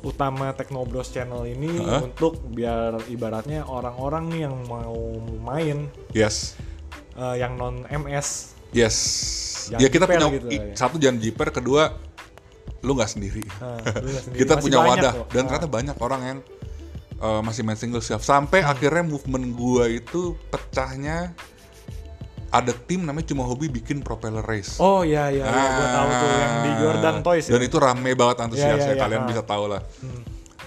utama 0.00 0.52
Teknobros 0.52 1.08
Channel 1.08 1.44
ini 1.44 1.74
Heeh. 1.74 2.00
untuk 2.02 2.38
biar 2.46 2.96
ibaratnya 3.08 3.64
orang-orang 3.64 4.28
nih 4.28 4.40
yang 4.42 4.56
mau 4.64 4.94
main 5.40 5.88
yes. 6.12 6.54
eh, 7.14 7.36
yang 7.36 7.56
non 7.56 7.82
MS 7.84 8.52
Yes. 8.70 8.96
Jangan 9.66 9.80
ya 9.80 9.88
kita 9.88 10.04
punya 10.04 10.26
gitu 10.30 10.46
i- 10.48 10.60
ya. 10.60 10.74
satu 10.74 10.96
jangan 10.96 11.18
jiper, 11.18 11.48
kedua 11.50 11.82
lu 12.80 12.92
nggak 12.92 13.10
sendiri. 13.10 13.44
Nah, 13.54 13.80
lu 13.96 14.08
nggak 14.08 14.24
sendiri. 14.24 14.38
kita 14.42 14.52
Masih 14.54 14.62
punya 14.62 14.78
wadah 14.80 15.12
kok. 15.14 15.26
dan 15.30 15.40
Ah. 15.40 15.46
ternyata 15.46 15.68
banyak 15.68 15.96
orang 15.98 16.20
yang 16.22 16.38
uh, 17.16 17.40
masih 17.40 17.62
main 17.62 17.74
single 17.74 18.00
chef 18.00 18.20
sampai 18.20 18.60
Hmm. 18.60 18.70
akhirnya 18.70 19.02
movement 19.02 19.46
gua 19.52 19.84
itu 19.86 20.20
pecahnya 20.48 21.32
ada 22.50 22.70
tim 22.72 23.02
namanya 23.02 23.26
cuma 23.26 23.42
hobi 23.42 23.66
bikin 23.68 23.98
propeller 23.98 24.42
race. 24.42 24.78
Oh 24.78 25.02
iya 25.02 25.26
iya, 25.28 25.42
iya. 25.42 25.64
gue 25.72 25.86
tahu 25.90 26.08
tuh 26.12 26.28
yang 26.30 26.54
di 26.56 26.70
Jordan 26.76 27.16
Toys 27.20 27.44
Dan 27.44 27.58
ya. 27.58 27.66
itu 27.66 27.76
rame 27.76 28.10
banget 28.14 28.36
antusiasnya 28.40 28.70
Iya, 28.70 28.84
iya, 28.84 28.92
iya. 28.92 29.02
kalian 29.02 29.20
Ah. 29.20 29.28
bisa 29.28 29.42
tahu 29.42 29.64
lah. 29.66 29.82
Hmm. 29.98 30.22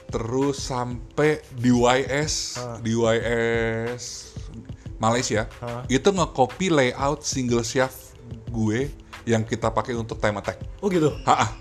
Terus 0.08 0.58
sampai 0.62 1.32
di 1.50 1.70
YS, 1.70 2.34
Ah. 2.58 2.76
di 2.78 2.92
YS 2.92 4.04
Malaysia, 4.98 5.48
Ah. 5.58 5.84
itu 5.88 6.10
nge-copy 6.10 6.68
layout 6.70 7.22
single 7.22 7.62
chef 7.62 8.07
gue 8.48 8.88
yang 9.28 9.44
kita 9.44 9.68
pakai 9.70 9.94
untuk 9.94 10.18
time 10.18 10.40
attack. 10.40 10.58
Oh 10.80 10.88
gitu. 10.88 11.12
Ha, 11.28 11.52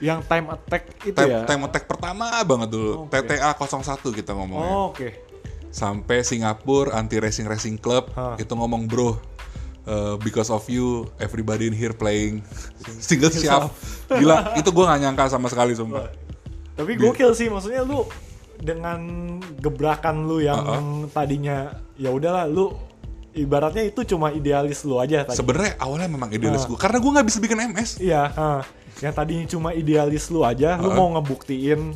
Yang 0.00 0.24
time 0.24 0.46
attack 0.48 0.82
itu 1.04 1.12
time, 1.12 1.28
ya. 1.28 1.40
time 1.44 1.62
attack 1.68 1.84
pertama 1.84 2.32
banget 2.40 2.72
dulu, 2.72 3.04
Oke. 3.04 3.20
TTA 3.20 3.52
01 3.52 4.00
kita 4.16 4.32
ngomongnya. 4.32 4.72
Oh, 4.72 4.88
Oke. 4.96 5.20
Sampai 5.68 6.24
Singapura 6.24 6.96
Anti 6.96 7.20
Racing 7.20 7.44
Racing 7.44 7.76
Club 7.76 8.08
Hah. 8.16 8.40
itu 8.40 8.48
ngomong 8.56 8.88
bro, 8.88 9.20
uh, 9.84 10.16
because 10.18 10.48
of 10.48 10.64
you 10.66 11.04
everybody 11.20 11.68
in 11.68 11.76
here 11.76 11.92
playing 11.92 12.40
single 13.04 13.28
chef. 13.28 13.68
Gila, 14.08 14.56
itu 14.56 14.72
gue 14.72 14.84
gak 14.88 15.00
nyangka 15.04 15.28
sama 15.28 15.52
sekali 15.52 15.76
sumpah. 15.76 16.08
Tapi 16.80 16.96
gokil 16.96 17.36
sih 17.36 17.52
maksudnya 17.52 17.84
lu 17.84 18.08
dengan 18.56 19.00
gebrakan 19.60 20.24
lu 20.24 20.40
yang 20.40 20.60
Uh-uh. 20.64 21.12
tadinya 21.12 21.76
ya 21.96 22.08
udahlah 22.08 22.48
lu 22.48 22.72
ibaratnya 23.32 23.84
itu 23.84 24.02
cuma 24.04 24.30
idealis 24.30 24.82
lu 24.82 24.96
aja 24.96 25.22
tadi. 25.22 25.36
Sebenarnya 25.36 25.78
awalnya 25.78 26.08
memang 26.08 26.30
idealis 26.30 26.62
Ah. 26.62 26.68
gue 26.68 26.78
karena 26.78 26.98
gue 26.98 27.10
nggak 27.10 27.26
bisa 27.26 27.38
bikin 27.38 27.58
MS. 27.68 27.90
Iya, 27.98 28.22
ha. 28.28 28.50
yang 29.00 29.14
tadinya 29.14 29.46
cuma 29.46 29.70
idealis 29.70 30.28
lu 30.28 30.42
aja, 30.42 30.76
lu 30.76 30.88
Uh-uh. 30.88 30.94
mau 30.94 31.08
ngebuktiin 31.14 31.94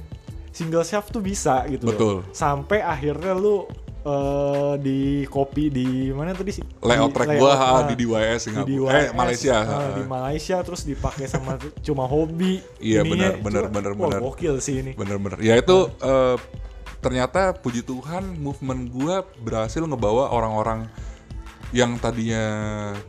single 0.50 0.82
chef 0.82 1.08
tuh 1.08 1.18
bisa 1.18 1.66
gitu. 1.66 1.84
loh. 1.84 1.92
Betul. 1.92 2.16
Sampai 2.30 2.80
akhirnya 2.80 3.34
lu 3.34 3.66
eh, 4.00 4.74
di 4.78 5.00
copy 5.26 5.68
di 5.68 5.86
mana 6.10 6.32
tadi 6.32 6.52
sih? 6.52 6.64
Layout 6.78 7.08
Di- 7.08 7.14
track 7.14 7.28
layout, 7.30 7.40
gue 7.40 7.52
ah, 7.52 7.82
di 7.82 7.94
DYS 7.96 8.36
di 8.36 8.42
Singapura, 8.44 8.68
DYS, 8.92 9.00
eh 9.00 9.06
Malaysia. 9.12 9.56
ah, 9.56 9.64
ha. 9.64 9.78
di 9.92 10.02
Malaysia 10.04 10.56
terus 10.60 10.82
dipakai 10.84 11.24
sama 11.24 11.56
cuma 11.86 12.04
hobi. 12.04 12.60
Iya, 12.78 13.00
benar, 13.02 13.36
benar, 13.38 13.64
benar, 13.68 13.92
benar. 13.92 14.20
Gokil 14.20 14.60
sih 14.60 14.78
ini. 14.78 14.92
Bener-bener. 14.92 15.40
Ya 15.40 15.56
itu 15.56 15.88
eh, 15.98 16.36
ternyata 17.00 17.52
puji 17.52 17.80
Tuhan 17.80 18.36
movement 18.38 18.88
gue 18.88 19.14
berhasil 19.40 19.80
ngebawa 19.80 20.28
orang-orang 20.30 20.88
yang 21.74 21.98
tadinya 21.98 22.44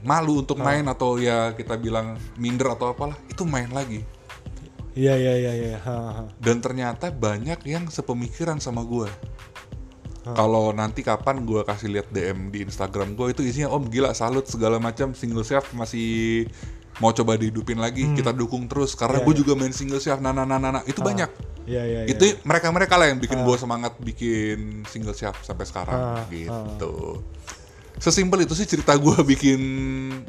malu 0.01 0.41
untuk 0.41 0.57
Ah. 0.57 0.65
main 0.65 0.85
atau 0.85 1.15
ya 1.15 1.53
kita 1.53 1.77
bilang 1.77 2.17
minder 2.35 2.73
atau 2.73 2.89
apalah 2.89 3.13
itu 3.29 3.45
main 3.45 3.69
lagi. 3.69 4.01
Iya 4.91 5.13
iya 5.13 5.33
iya 5.37 5.53
iya. 5.53 5.77
Ha, 5.77 5.93
ha. 5.93 6.23
Dan 6.35 6.59
ternyata 6.59 7.11
banyak 7.11 7.61
yang 7.63 7.85
sepemikiran 7.87 8.57
sama 8.57 8.81
gue. 8.81 9.05
Ah. 10.25 10.33
Kalau 10.33 10.73
nanti 10.73 11.05
kapan 11.05 11.45
gue 11.45 11.61
kasih 11.61 11.93
lihat 11.93 12.09
DM 12.09 12.49
di 12.49 12.65
Instagram 12.65 13.13
gue 13.13 13.29
itu 13.29 13.45
isinya 13.45 13.69
om 13.69 13.85
gila 13.85 14.11
salut 14.11 14.43
segala 14.45 14.81
macam 14.81 15.13
single 15.13 15.45
chef 15.45 15.69
masih 15.71 16.49
mau 16.97 17.11
coba 17.11 17.35
dihidupin 17.35 17.75
lagi 17.75 18.07
kita 18.15 18.31
dukung 18.31 18.65
terus 18.65 18.95
karena 18.95 19.19
Iya, 19.19 19.25
gue 19.27 19.33
iya. 19.35 19.39
juga 19.43 19.53
main 19.53 19.69
single 19.69 19.99
chef 19.99 20.17
nah 20.17 20.31
nah 20.31 20.41
nah 20.41 20.55
nah, 20.55 20.71
nah. 20.71 20.83
itu 20.87 21.03
banyak 21.03 21.27
Iya 21.67 21.83
iya. 21.83 21.99
iya. 22.01 22.09
itu 22.09 22.39
mereka 22.41 22.71
mereka 22.71 22.95
lah 22.95 23.11
yang 23.11 23.19
bikin 23.19 23.43
gue 23.43 23.55
semangat 23.59 23.99
bikin 23.99 24.87
single 24.87 25.11
chef 25.11 25.35
sampai 25.43 25.67
sekarang 25.67 25.99
Ah, 26.15 26.23
gitu 26.31 27.19
sesimpel 27.97 28.43
itu 28.43 28.53
sih 28.53 28.65
cerita 28.65 28.93
gue 28.93 29.15
bikin 29.25 29.59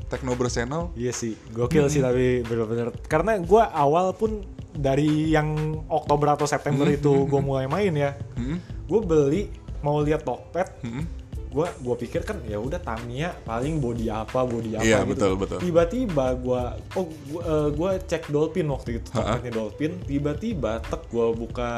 Technobros 0.06 0.54
channel 0.54 0.90
Iya 0.92 1.10
sih, 1.10 1.34
gokil 1.50 1.86
sih 1.86 1.98
tapi 1.98 2.40
bener-bener 2.40 2.94
karena 3.04 3.36
gue 3.36 3.62
awal 3.66 4.12
pun 4.12 4.42
dari 4.70 5.30
yang 5.30 5.52
Oktober 5.86 6.32
atau 6.32 6.44
September 6.44 6.84
itu 6.86 7.24
gue 7.24 7.40
mulai 7.40 7.64
main 7.64 7.92
ya, 7.92 8.12
Hmm? 8.34 8.60
gue 8.60 9.00
beli 9.00 9.42
mau 9.78 9.98
lihat 9.98 10.22
Tokped, 10.22 10.84
Hmm? 10.84 11.04
gue 11.46 11.64
gua 11.80 11.96
pikir 11.96 12.20
kan 12.20 12.36
ya 12.44 12.60
udah 12.60 12.76
Tamiya 12.76 13.32
paling 13.40 13.80
body 13.80 14.12
apa 14.12 14.44
body 14.44 14.76
apa 14.76 14.84
Iya, 14.84 15.00
gitu. 15.00 15.08
betul, 15.08 15.32
betul. 15.36 15.58
Tiba-tiba 15.58 16.26
gue 16.36 16.62
oh 16.92 17.06
gua, 17.24 17.40
eh, 17.40 17.68
gua 17.72 17.90
cek 17.96 18.28
Dolphin 18.28 18.68
waktu 18.68 19.00
itu. 19.00 19.08
Tokpednya 19.08 19.52
Dolphin, 19.54 19.96
tiba-tiba 20.04 20.84
tek 20.84 21.08
gue 21.08 21.26
buka 21.32 21.72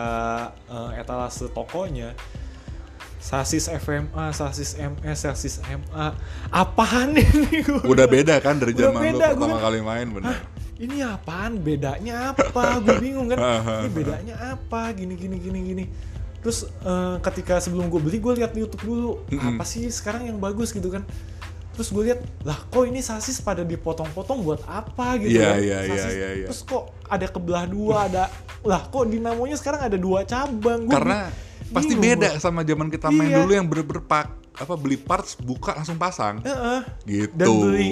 eh, 0.67 0.99
etalase 0.99 1.47
tokonya 1.49 2.11
sasis 3.29 3.69
FMA, 3.69 4.33
sasis 4.33 4.73
MS, 4.75 5.19
sasis 5.21 5.55
MA, 5.61 6.17
apaan 6.49 7.13
ini? 7.13 7.61
Gua 7.61 7.85
udah 7.85 8.09
beda 8.09 8.41
kan 8.41 8.57
dari 8.57 8.73
zaman 8.73 9.05
lu 9.05 9.21
gua 9.21 9.29
pertama 9.29 9.47
kan- 9.53 9.63
kali 9.63 9.79
main 9.83 10.07
bener 10.09 10.33
Hah? 10.33 10.41
Ini 10.79 10.97
apaan? 11.05 11.59
Bedanya 11.59 12.31
apa? 12.31 12.79
Gue 12.79 13.03
bingung 13.03 13.27
kan. 13.27 13.37
Ini 13.83 13.91
bedanya 13.91 14.35
apa? 14.55 14.95
Gini 14.95 15.13
gini 15.13 15.37
gini 15.37 15.59
gini. 15.61 15.85
Terus 16.39 16.65
eh, 16.81 17.17
ketika 17.21 17.59
sebelum 17.59 17.91
gue 17.91 17.99
beli 17.99 18.17
gue 18.17 18.39
lihat 18.39 18.55
di 18.55 18.63
YouTube 18.63 18.87
dulu 18.87 19.11
apa 19.29 19.67
sih 19.67 19.91
sekarang 19.91 20.25
yang 20.25 20.39
bagus 20.39 20.71
gitu 20.71 20.89
kan. 20.89 21.03
terus 21.75 21.95
gue 21.95 22.11
lihat 22.11 22.19
lah 22.43 22.59
kok 22.65 22.83
ini 22.85 22.99
sasis 22.99 23.39
pada 23.39 23.63
dipotong-potong 23.63 24.43
buat 24.43 24.67
apa 24.67 25.15
gitu 25.17 25.39
Iya, 25.39 25.47
kan 25.47 25.59
iya, 25.59 25.79
iya, 25.79 25.95
Sasis- 25.95 26.11
iya, 26.13 26.29
iya. 26.35 26.47
terus 26.51 26.67
kok 26.67 26.91
ada 27.07 27.27
kebelah 27.29 27.65
dua 27.67 27.97
ada 28.11 28.25
lah 28.67 28.83
kok 28.83 29.07
dinamonya 29.07 29.55
sekarang 29.55 29.87
ada 29.87 29.95
dua 29.95 30.27
cabang 30.27 30.83
Gua 30.83 30.95
Karena 30.99 31.31
pasti 31.69 31.93
bingung 31.93 32.21
beda 32.21 32.31
sama 32.37 32.61
zaman 32.63 32.89
kita 32.89 33.09
main 33.09 33.29
Iya. 33.29 33.37
dulu 33.39 33.53
yang 33.53 33.67
bener-bener 33.67 34.03
apa 34.59 34.75
beli 34.75 34.97
parts 34.97 35.39
buka 35.39 35.71
langsung 35.73 35.95
pasang. 35.95 36.43
Heeh. 36.43 36.81
Gitu. 37.05 37.31
dan 37.33 37.47
beli 37.47 37.91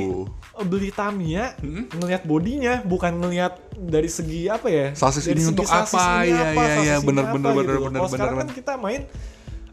beli 0.59 0.91
Tamiya 0.91 1.55
Hmm? 1.57 1.87
ngelihat 1.93 2.23
bodinya 2.25 2.81
bukan 2.83 3.13
ngelihat 3.15 3.55
dari 3.73 4.09
segi 4.09 4.49
apa 4.49 4.67
ya 4.67 4.87
Sasis 4.93 5.25
dari 5.25 5.37
ini 5.37 5.43
segi 5.45 5.53
untuk 5.53 5.67
sasis 5.67 5.95
apa? 5.95 6.05
ini 6.19 6.33
Iya, 6.33 6.43
apa, 6.43 6.63
sasis 6.65 6.83
iya, 6.83 6.95
ini 6.97 7.07
bener, 7.07 7.23
apa 7.23 7.33
bener, 7.33 7.51
gitu 7.53 7.61
bener, 7.63 7.79
bener, 7.87 8.01
sekarang 8.09 8.35
bener, 8.35 8.43
kan 8.43 8.49
kita 8.51 8.73
main 8.77 9.03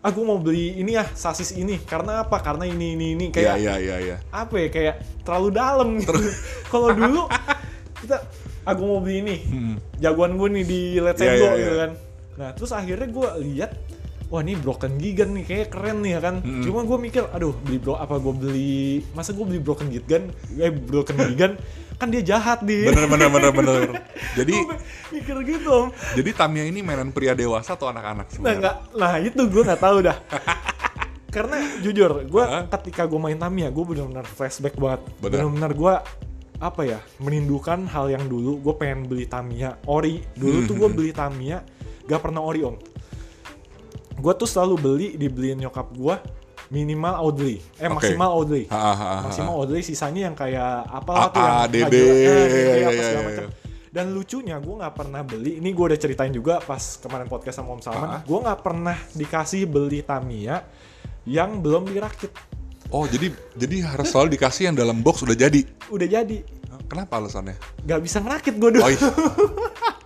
aku 0.04 0.20
mau 0.22 0.38
beli 0.38 0.66
ini 0.76 0.92
ya 0.94 1.08
sasis 1.10 1.56
ini 1.56 1.80
karena 1.82 2.22
apa 2.22 2.38
karena 2.38 2.68
ini 2.68 2.94
ini 2.94 3.06
ini 3.16 3.26
Iya 3.26 3.34
kayak 3.34 3.56
iya 3.58 3.74
iya 3.80 3.96
iya. 3.98 4.16
apa 4.30 4.56
ya 4.60 4.68
kayak 4.68 4.96
terlalu 5.24 5.50
dalam 5.50 5.88
gitu 5.98 6.12
kalau 6.70 6.92
dulu 6.92 7.22
kita 7.98 8.18
aku 8.64 8.82
mau 8.84 9.00
beli 9.00 9.16
ini 9.24 9.36
jagoan 9.98 10.36
gue 10.36 10.50
nih 10.52 10.64
di 10.64 10.82
Let's 11.00 11.18
Hmm. 11.18 11.32
Go 11.32 11.48
iya, 11.48 11.52
gitu 11.58 11.72
iya. 11.72 11.80
kan 11.80 11.92
nah 12.36 12.50
terus 12.52 12.72
akhirnya 12.72 13.06
gue 13.06 13.28
lihat 13.44 13.72
wah 14.26 14.40
ini 14.40 14.56
broken 14.56 14.98
gigan 14.98 15.30
nih 15.32 15.44
kayak 15.44 15.68
keren 15.70 16.02
nih 16.02 16.12
ya 16.12 16.22
kan 16.22 16.36
Hmm. 16.40 16.62
cuma 16.62 16.82
gue 16.82 16.98
mikir 17.00 17.24
aduh 17.30 17.54
beli 17.56 17.78
bro 17.78 17.94
apa 17.96 18.18
gue 18.18 18.34
beli 18.34 18.74
masa 19.12 19.30
gue 19.30 19.44
beli 19.44 19.58
broken 19.58 19.88
gigan 19.88 20.28
eh 20.56 20.70
broken 20.70 21.14
gigan 21.28 21.54
kan 21.94 22.10
dia 22.10 22.26
jahat 22.26 22.60
di 22.62 22.84
Bener 22.84 23.06
bener 23.06 23.30
bener 23.30 23.52
bener. 23.54 24.02
Jadi 24.38 24.54
Gua 24.60 24.76
mikir 25.10 25.36
gitu 25.46 25.70
om 25.70 25.88
jadi 26.12 26.30
Tamiya 26.34 26.66
ini 26.66 26.82
mainan 26.82 27.10
pria 27.10 27.32
dewasa 27.32 27.74
atau 27.74 27.86
anak-anak 27.86 28.26
nah 28.26 28.34
sebenarnya? 28.34 28.58
nggak 28.60 28.76
nah 28.98 29.14
itu 29.20 29.42
gue 29.46 29.62
nggak 29.64 29.78
tahu 29.80 29.98
dah 30.02 30.18
karena 31.30 31.58
jujur 31.80 32.12
gue 32.24 32.44
Hah? 32.44 32.66
ketika 32.72 33.06
gue 33.06 33.20
main 33.20 33.36
Tamiya 33.36 33.70
gue 33.70 33.84
benar-benar 33.84 34.26
flashback 34.26 34.74
banget 34.76 35.02
benar-benar 35.20 35.72
gue 35.72 35.94
apa 36.56 36.82
ya 36.84 37.00
merindukan 37.18 37.86
hal 37.86 38.08
yang 38.08 38.26
dulu 38.26 38.58
gue 38.60 38.74
pengen 38.76 39.06
beli 39.06 39.26
Tamiya 39.26 39.78
ori 39.86 40.22
dulu 40.34 40.58
tuh 40.64 40.74
Hmm. 40.74 40.80
gue 40.80 40.90
beli 40.92 41.12
Tamiya 41.12 41.62
gak 42.06 42.20
pernah 42.22 42.42
ori 42.44 42.62
om 42.64 42.76
gue 44.14 44.34
tuh 44.38 44.48
selalu 44.48 44.76
beli 44.80 45.08
dibeliin 45.18 45.60
nyokap 45.60 45.90
gue 45.92 46.16
minimal 46.70 47.14
Audley 47.18 47.60
eh 47.78 47.86
Oke. 47.86 47.98
maksimal 48.02 48.30
Audley 48.34 48.66
Ha, 48.72 48.78
ha, 48.78 48.94
ha, 48.94 49.16
maksimal 49.28 49.54
Audley 49.58 49.82
sisanya 49.84 50.32
yang 50.32 50.36
kayak 50.38 50.88
apa 50.88 51.12
AA, 51.12 51.28
tuh 51.30 51.42
yang 51.44 51.58
DD, 51.70 51.82
Hajur- 51.84 52.14
eh, 52.14 52.48
DD, 52.48 52.58
iya, 52.58 52.86
apa 52.88 52.94
iya, 52.94 53.04
segala 53.04 53.22
iya, 53.22 53.30
macam. 53.30 53.50
Dan 53.94 54.06
lucunya 54.10 54.58
gue 54.58 54.74
nggak 54.82 54.96
pernah 54.98 55.22
beli. 55.22 55.62
Ini 55.62 55.70
gue 55.70 55.86
udah 55.86 56.00
ceritain 56.02 56.34
juga 56.34 56.58
pas 56.66 56.82
kemarin 56.98 57.30
podcast 57.30 57.62
sama 57.62 57.78
Om 57.78 57.82
Salman. 57.86 58.10
Ah. 58.10 58.22
Gue 58.26 58.42
nggak 58.42 58.60
pernah 58.66 58.98
dikasih 59.14 59.70
beli 59.70 60.02
Tamiya 60.02 60.66
yang 61.30 61.62
belum 61.62 61.94
dirakit. 61.94 62.34
Oh 62.90 63.06
jadi 63.06 63.30
jadi 63.54 63.94
harus 63.94 64.10
selalu 64.10 64.34
dikasih 64.34 64.74
yang 64.74 64.76
dalam 64.82 64.98
box 65.06 65.22
udah 65.22 65.38
jadi. 65.38 65.62
Udah 65.94 66.10
jadi. 66.10 66.42
Kenapa 66.90 67.22
alasannya? 67.22 67.54
Gak 67.86 68.02
bisa 68.02 68.18
ngerakit 68.18 68.58
gue 68.58 68.70
dulu. 68.78 68.82
Oh 68.82 68.90
iya. 68.90 68.98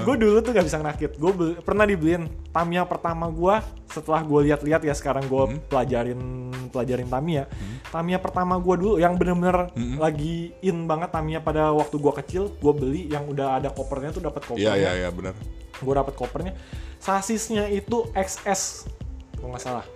gue 0.00 0.16
dulu 0.16 0.36
tuh 0.40 0.50
gak 0.50 0.66
bisa 0.66 0.76
ngerakit. 0.76 1.12
Gue 1.14 1.32
pernah 1.60 1.84
dibeliin 1.84 2.26
Tamiya 2.50 2.82
pertama 2.84 3.28
gue 3.28 3.54
setelah 3.86 4.20
gue 4.20 4.50
lihat-lihat 4.50 4.82
ya 4.82 4.92
sekarang 4.92 5.26
gue 5.26 5.44
Hmm. 5.46 5.58
pelajarin 5.66 6.20
pelajarin 6.68 7.06
Tamiya. 7.06 7.44
Tamiya 7.88 8.18
pertama 8.18 8.56
gue 8.56 8.74
dulu 8.76 8.94
yang 8.96 9.14
bener-bener 9.14 9.70
Hmm. 9.72 9.96
lagi 9.96 10.52
in 10.60 10.84
banget 10.84 11.10
Tamiya 11.10 11.40
pada 11.40 11.70
waktu 11.70 11.96
gue 11.96 12.12
kecil. 12.18 12.42
Gue 12.56 12.72
beli 12.72 13.06
yang 13.06 13.26
udah 13.26 13.56
ada 13.56 13.70
kopernya 13.70 14.10
tuh 14.10 14.22
dapat 14.22 14.42
kopernya. 14.44 14.74
Iya 14.74 14.74
iya 14.76 14.92
iya 15.06 15.10
benar. 15.10 15.34
gue 15.80 15.94
dapet 15.96 16.12
kopernya 16.12 16.52
sasisnya 17.00 17.64
itu 17.64 18.04
XS 18.12 18.84
kalau 19.32 19.56
nggak 19.56 19.64
salah 19.64 19.86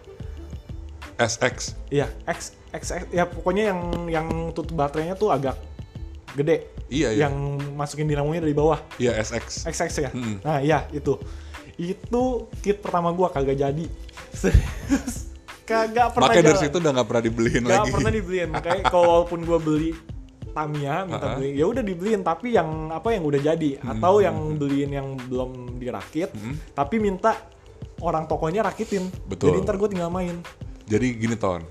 SX. 1.20 1.76
iya 1.92 2.08
X 2.24 2.56
XS 2.72 3.12
ya 3.12 3.28
pokoknya 3.28 3.68
yang 3.68 3.80
yang 4.08 4.26
tutup 4.50 4.74
baterainya 4.74 5.12
tuh 5.12 5.28
agak 5.28 5.60
gede 6.32 6.72
Iya 6.86 7.08
iya. 7.10 7.20
yang 7.24 7.34
masukin 7.72 8.04
dinamonya 8.04 8.40
dari 8.40 8.52
bawah 8.52 8.78
Iya 8.96 9.16
SX. 9.16 9.64
XX 9.64 9.90
ya 10.00 10.10
Mm. 10.10 10.36
nah 10.40 10.58
iya 10.58 10.84
itu 10.90 11.16
itu 11.74 12.22
kit 12.58 12.78
pertama 12.78 13.10
gua 13.10 13.28
kagak 13.28 13.56
jadi 13.56 13.84
Serius. 14.34 15.32
kagak 15.62 16.12
pernah 16.12 16.28
Makanya 16.28 16.44
dari 16.46 16.58
situ 16.60 16.76
udah 16.76 16.92
nggak 16.92 17.08
pernah 17.08 17.24
dibeliin 17.24 17.62
Gak 17.62 17.72
lagi. 17.74 17.90
pernah 17.90 18.12
dibeliin 18.12 18.48
makanya 18.50 18.82
kalau 18.84 19.04
walaupun 19.10 19.40
gue 19.42 19.58
beli 19.58 19.90
Tamiya 20.46 21.02
minta 21.02 21.34
beli 21.34 21.50
ya 21.52 21.64
udah 21.64 21.82
dibeliin 21.82 22.20
tapi 22.20 22.52
yang 22.52 22.68
apa 22.88 23.10
yang 23.10 23.24
udah 23.24 23.40
jadi 23.42 23.70
Hmm. 23.76 23.90
atau 23.92 24.20
yang 24.20 24.36
beliin 24.54 24.90
yang 24.92 25.08
belum 25.20 25.50
dirakit 25.76 26.30
tapi 26.70 26.96
minta 26.96 27.34
orang 27.98 28.24
tokonya 28.24 28.62
rakitin 28.62 29.08
Betul. 29.24 29.50
jadi 29.50 29.58
ntar 29.62 29.76
gue 29.76 29.88
tinggal 29.88 30.08
main 30.08 30.38
Jadi 30.84 31.16
gini 31.16 31.34
ton. 31.34 31.64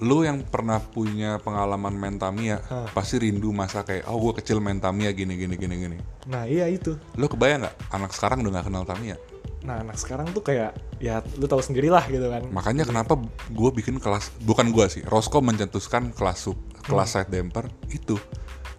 Lu 0.00 0.24
yang 0.24 0.40
pernah 0.42 0.80
punya 0.80 1.36
pengalaman 1.38 1.92
main 1.92 2.16
Tamiya 2.16 2.64
Hah. 2.64 2.88
pasti 2.90 3.20
rindu 3.20 3.52
masa 3.52 3.84
kayak 3.84 4.08
oh 4.08 4.16
gue 4.18 4.40
kecil 4.40 4.56
main 4.56 4.80
Tamiya 4.80 5.12
gini 5.12 5.36
gini 5.36 5.54
gini 5.54 5.74
gini. 5.78 5.96
nah 6.24 6.44
iya 6.44 6.64
itu 6.66 6.96
Lu 7.14 7.26
kebayang 7.26 7.62
nggak 7.62 7.76
anak 7.92 8.10
sekarang 8.10 8.40
udah 8.40 8.52
nggak 8.54 8.66
kenal 8.66 8.84
Tamiya? 8.84 9.16
nah 9.60 9.76
anak 9.78 10.00
sekarang 10.00 10.24
tuh 10.30 10.40
kayak 10.40 10.72
ya 10.96 11.20
lu 11.36 11.44
tahu 11.44 11.60
sendirilah 11.60 12.08
gitu 12.08 12.26
kan 12.26 12.48
Makanya 12.48 12.88
kenapa 12.88 13.20
gue 13.46 13.70
bikin 13.74 14.00
kelas 14.00 14.32
bukan 14.40 14.72
gue 14.72 14.88
sih, 14.88 15.02
Rosco 15.04 15.38
mencetuskan 15.38 16.10
kelas 16.10 16.38
sub, 16.42 16.56
kelas 16.80 17.12
side 17.12 17.28
damper 17.28 17.68
itu. 17.86 18.16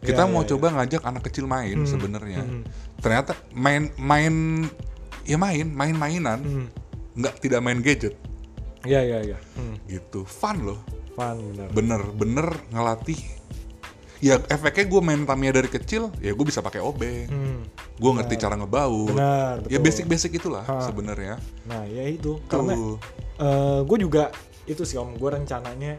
Kita 0.02 0.26
Iya, 0.26 0.32
mau 0.34 0.42
iya, 0.42 0.50
coba 0.50 0.74
ngajak 0.74 1.06
anak 1.06 1.30
kecil 1.30 1.46
main 1.46 1.86
sebenarnya. 1.86 2.42
hmm. 2.42 2.64
Ternyata 2.98 3.38
main 3.54 3.94
main 3.96 4.66
ya 5.22 5.38
main 5.38 5.70
main 5.70 5.94
mainan, 5.94 6.40
Hmm. 6.42 6.68
nggak 7.14 7.38
tidak 7.38 7.62
main 7.62 7.78
gadget 7.78 8.18
iya 8.84 9.02
iya 9.02 9.20
iya 9.24 9.38
hmm. 9.58 9.76
gitu. 9.88 10.24
Fun 10.24 10.62
loh, 10.64 10.80
fun 11.14 11.38
bener 11.54 11.70
bener 11.74 12.02
bener 12.16 12.48
ngelatih. 12.70 13.20
Ya 14.22 14.38
efeknya 14.54 14.86
gue 14.86 15.02
main 15.02 15.26
Tamiya 15.26 15.50
dari 15.58 15.66
kecil, 15.66 16.14
ya 16.22 16.30
gue 16.38 16.46
bisa 16.46 16.62
pakai 16.62 16.78
obeng, 16.78 17.26
Hmm. 17.26 17.66
gue 17.98 18.12
ngerti 18.22 18.38
cara 18.38 18.54
ngebaut. 18.54 19.10
benar 19.10 19.66
Ya 19.66 19.82
betul. 19.82 19.86
basic-basic 19.90 20.32
itulah 20.38 20.62
sebenarnya. 20.86 21.42
nah 21.66 21.82
ya 21.90 22.06
itu 22.06 22.38
karena 22.46 22.78
Tuh. 22.78 22.98
gue 23.90 23.98
juga 23.98 24.30
itu 24.70 24.86
sih 24.86 25.02
om 25.02 25.18
gue 25.18 25.26
rencananya 25.26 25.98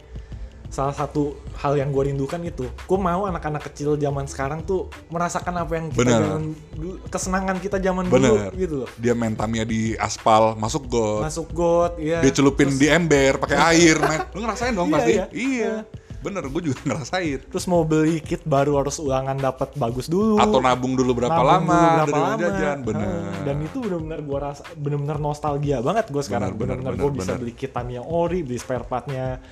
salah 0.73 0.97
satu 0.97 1.37
hal 1.55 1.77
yang 1.77 1.93
gue 1.93 2.09
rindukan 2.09 2.41
itu 2.41 2.65
gue 2.65 2.99
mau 2.99 3.29
anak-anak 3.29 3.69
kecil 3.69 3.93
zaman 3.95 4.25
sekarang 4.25 4.65
tuh 4.65 4.89
merasakan 5.07 5.61
apa 5.61 5.73
yang 5.77 5.87
kita 5.87 6.01
Benar. 6.01 6.21
zaman 6.25 6.43
dulu 6.73 6.93
kesenangan 7.07 7.57
kita 7.61 7.77
zaman 7.77 8.05
Bener. 8.09 8.49
dulu 8.49 8.57
gitu 8.57 8.75
loh 8.81 8.89
Dia 8.97 9.13
main 9.13 9.37
Tamiya 9.37 9.63
di 9.63 9.93
aspal, 9.95 10.57
masuk 10.57 10.89
got. 10.89 11.29
masuk 11.29 11.53
got 11.53 12.01
ya 12.01 12.25
dia 12.25 12.33
celupin 12.33 12.73
di 12.73 12.89
ember 12.89 13.37
pakai 13.37 13.59
air 13.71 14.01
main 14.01 14.25
lu 14.33 14.41
ngerasain 14.41 14.73
dong 14.73 14.89
Iya, 14.89 14.97
pasti 14.97 15.13
iya. 15.13 15.27
iya 15.31 15.75
bener 16.23 16.47
gue 16.47 16.63
juga 16.65 16.79
ngerasain 16.87 17.51
terus 17.51 17.67
mau 17.67 17.83
beli 17.83 18.23
kit 18.23 18.47
baru 18.47 18.79
harus 18.79 18.97
ulangan 18.97 19.35
dapat 19.35 19.75
bagus 19.75 20.07
dulu 20.07 20.39
atau 20.39 20.57
nabung 20.57 20.95
dulu 20.95 21.19
berapa 21.19 21.35
nabung 21.35 21.51
lama 21.67 21.75
dulu 21.75 21.91
berapa 21.99 22.17
lama. 22.17 22.41
jajan 22.41 22.79
bener 22.81 23.09
Ah, 23.13 23.43
dan 23.43 23.57
itu 23.61 23.77
benar-benar 23.83 24.21
gue 24.23 24.39
rasa 24.39 24.63
benar-benar 24.73 25.19
nostalgia 25.19 25.83
banget 25.83 26.07
gue 26.09 26.23
sekarang 26.23 26.55
Bener, 26.55 26.79
bener, 26.79 26.79
benar-benar 26.81 26.95
gue 26.97 27.11
bener, 27.11 27.19
bisa 27.19 27.31
bener. 27.35 27.41
beli 27.43 27.53
kit 27.53 27.75
Tamiya 27.75 28.01
ori 28.01 28.41
beli 28.41 28.57
spare 28.57 28.87
partnya 28.87 29.43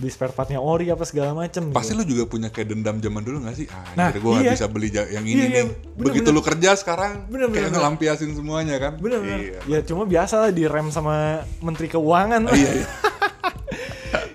beli 0.00 0.08
spare 0.08 0.32
partnya 0.32 0.56
ori 0.60 0.88
apa 0.88 1.04
segala 1.04 1.36
macem 1.36 1.68
pasti 1.72 1.92
gitu. 1.92 2.00
lu 2.00 2.04
juga 2.08 2.24
punya 2.28 2.48
kayak 2.48 2.72
dendam 2.72 2.96
zaman 3.00 3.22
dulu 3.24 3.36
gak 3.44 3.56
sih 3.56 3.66
ah 3.68 3.84
Nah, 3.92 4.08
gue 4.08 4.20
gak 4.20 4.44
iya. 4.44 4.52
bisa 4.56 4.66
beli 4.70 4.88
yang 4.92 5.24
ini 5.24 5.36
Iya, 5.36 5.44
iya, 5.44 5.48
nih 5.52 5.64
bener, 5.68 6.04
begitu 6.08 6.28
bener. 6.32 6.36
lu 6.38 6.42
kerja 6.44 6.70
sekarang 6.78 7.12
Bener, 7.28 7.46
kayak 7.52 7.68
bener. 7.68 7.76
ngelampiasin 7.76 8.30
semuanya 8.32 8.76
kan 8.80 8.92
bener-bener 8.96 9.38
iya. 9.40 9.58
ya 9.68 9.78
cuma 9.84 10.08
biasa 10.08 10.34
lah 10.48 10.50
direm 10.50 10.88
sama 10.88 11.44
menteri 11.60 11.92
keuangan 11.92 12.48
iya, 12.56 12.70
iya. 12.80 12.86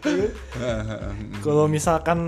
kalau 1.46 1.66
misalkan 1.68 2.20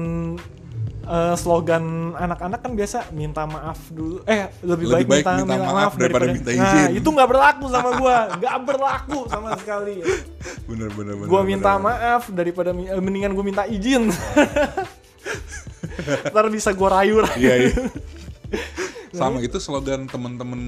eh, 1.10 1.36
slogan 1.36 2.14
anak-anak 2.14 2.60
kan 2.62 2.72
biasa 2.78 3.10
minta 3.12 3.50
maaf 3.50 3.80
dulu. 3.90 4.22
Eh 4.30 4.46
lebih, 4.62 4.86
Lebih 4.86 4.86
baik, 4.94 5.08
baik 5.10 5.24
minta, 5.26 5.32
minta 5.42 5.54
minta 5.58 5.74
maaf 5.74 5.94
daripada 5.98 6.26
minta 6.30 6.52
nah 6.54 6.62
izin. 6.62 6.90
itu 6.96 7.10
nggak 7.10 7.30
berlaku 7.30 7.66
sama 7.68 7.90
gua. 7.98 8.18
Nggak 8.38 8.56
berlaku 8.64 9.20
sama 9.28 9.50
sekali. 9.58 9.96
Bener 10.70 10.90
bener 10.94 11.14
bener 11.18 11.28
gua 11.28 11.42
minta 11.42 11.72
bener. 11.74 11.86
maaf 11.90 12.24
daripada 12.30 12.70
eh, 12.72 13.02
mendingan 13.02 13.34
gua 13.34 13.46
minta 13.46 13.64
izin. 13.66 14.08
Ntar 16.32 16.46
bisa 16.48 16.70
gua 16.72 17.02
rayu 17.02 17.20
rayu 17.22 17.38
iya 17.42 17.56
iya 17.60 17.74
sama 19.12 19.40
itu 19.40 19.58
slogan 19.58 20.06
temen-temen 20.06 20.62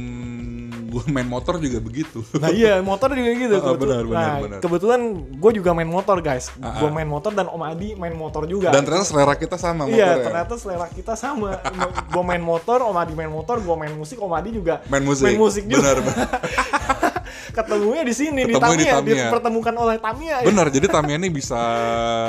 gue 0.83 1.03
main 1.07 1.23
motor 1.23 1.55
juga 1.55 1.79
begitu 1.79 2.19
Nah 2.35 2.51
iya 2.51 2.79
motor 2.79 3.09
juga 3.09 3.31
gitu. 3.31 3.55
Kebetulan. 3.55 3.79
benar, 3.79 4.03
benar, 4.03 4.19
nah 4.19 4.35
benar. 4.39 4.59
kebetulan 4.59 5.01
gue 5.31 5.51
juga 5.53 5.71
main 5.71 5.87
motor 5.87 6.19
guys. 6.19 6.51
Ah, 6.57 6.77
Gue 6.77 6.89
main 6.89 7.05
motor 7.05 7.31
dan 7.31 7.47
Om 7.47 7.63
Adi 7.63 7.95
main 7.95 8.11
motor 8.11 8.43
juga. 8.43 8.69
dan 8.69 8.83
ternyata 8.83 9.05
selera 9.05 9.33
kita 9.33 9.55
sama 9.55 9.87
Iya 9.87 10.19
ternyata 10.19 10.53
selera 10.55 10.87
kita 10.87 11.15
sama. 11.15 11.63
gue 12.05 12.23
main 12.25 12.41
motor, 12.41 12.83
Om 12.83 12.97
Adi 12.97 13.13
main 13.13 13.29
motor, 13.29 13.57
gue 13.57 13.75
main 13.77 13.93
musik, 13.93 14.17
Om 14.17 14.33
Adi 14.33 14.49
juga 14.51 14.83
main 14.85 14.99
musik 15.01 15.23
main 15.23 15.39
musik 15.39 15.63
juga. 15.63 15.79
benar 15.81 15.97
benar 16.03 16.27
Ketemunya 17.51 18.03
di 18.03 18.13
sini 18.13 18.41
di 18.43 18.51
di 18.51 18.55
Tamiya, 18.55 18.99
Tamiya. 18.99 19.27
dipertemukan 19.27 19.75
oleh 19.77 19.95
Tamiya. 19.97 20.35
ya. 20.39 20.47
Benar, 20.47 20.67
jadi 20.67 20.87
Tamiya 20.87 21.15
ini 21.15 21.27
bisa 21.29 21.59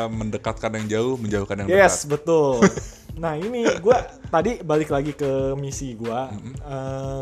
mendekatkan 0.09 0.71
yang 0.75 0.87
jauh, 0.89 1.15
menjauhkan 1.15 1.63
yang 1.63 1.69
Yes 1.69 2.03
dekat. 2.03 2.11
betul. 2.19 2.59
Nah 3.19 3.37
ini 3.37 3.65
gue 3.67 3.97
tadi 4.29 4.65
balik 4.65 4.89
lagi 4.89 5.13
ke 5.13 5.53
misi 5.55 5.93
gue. 5.93 6.21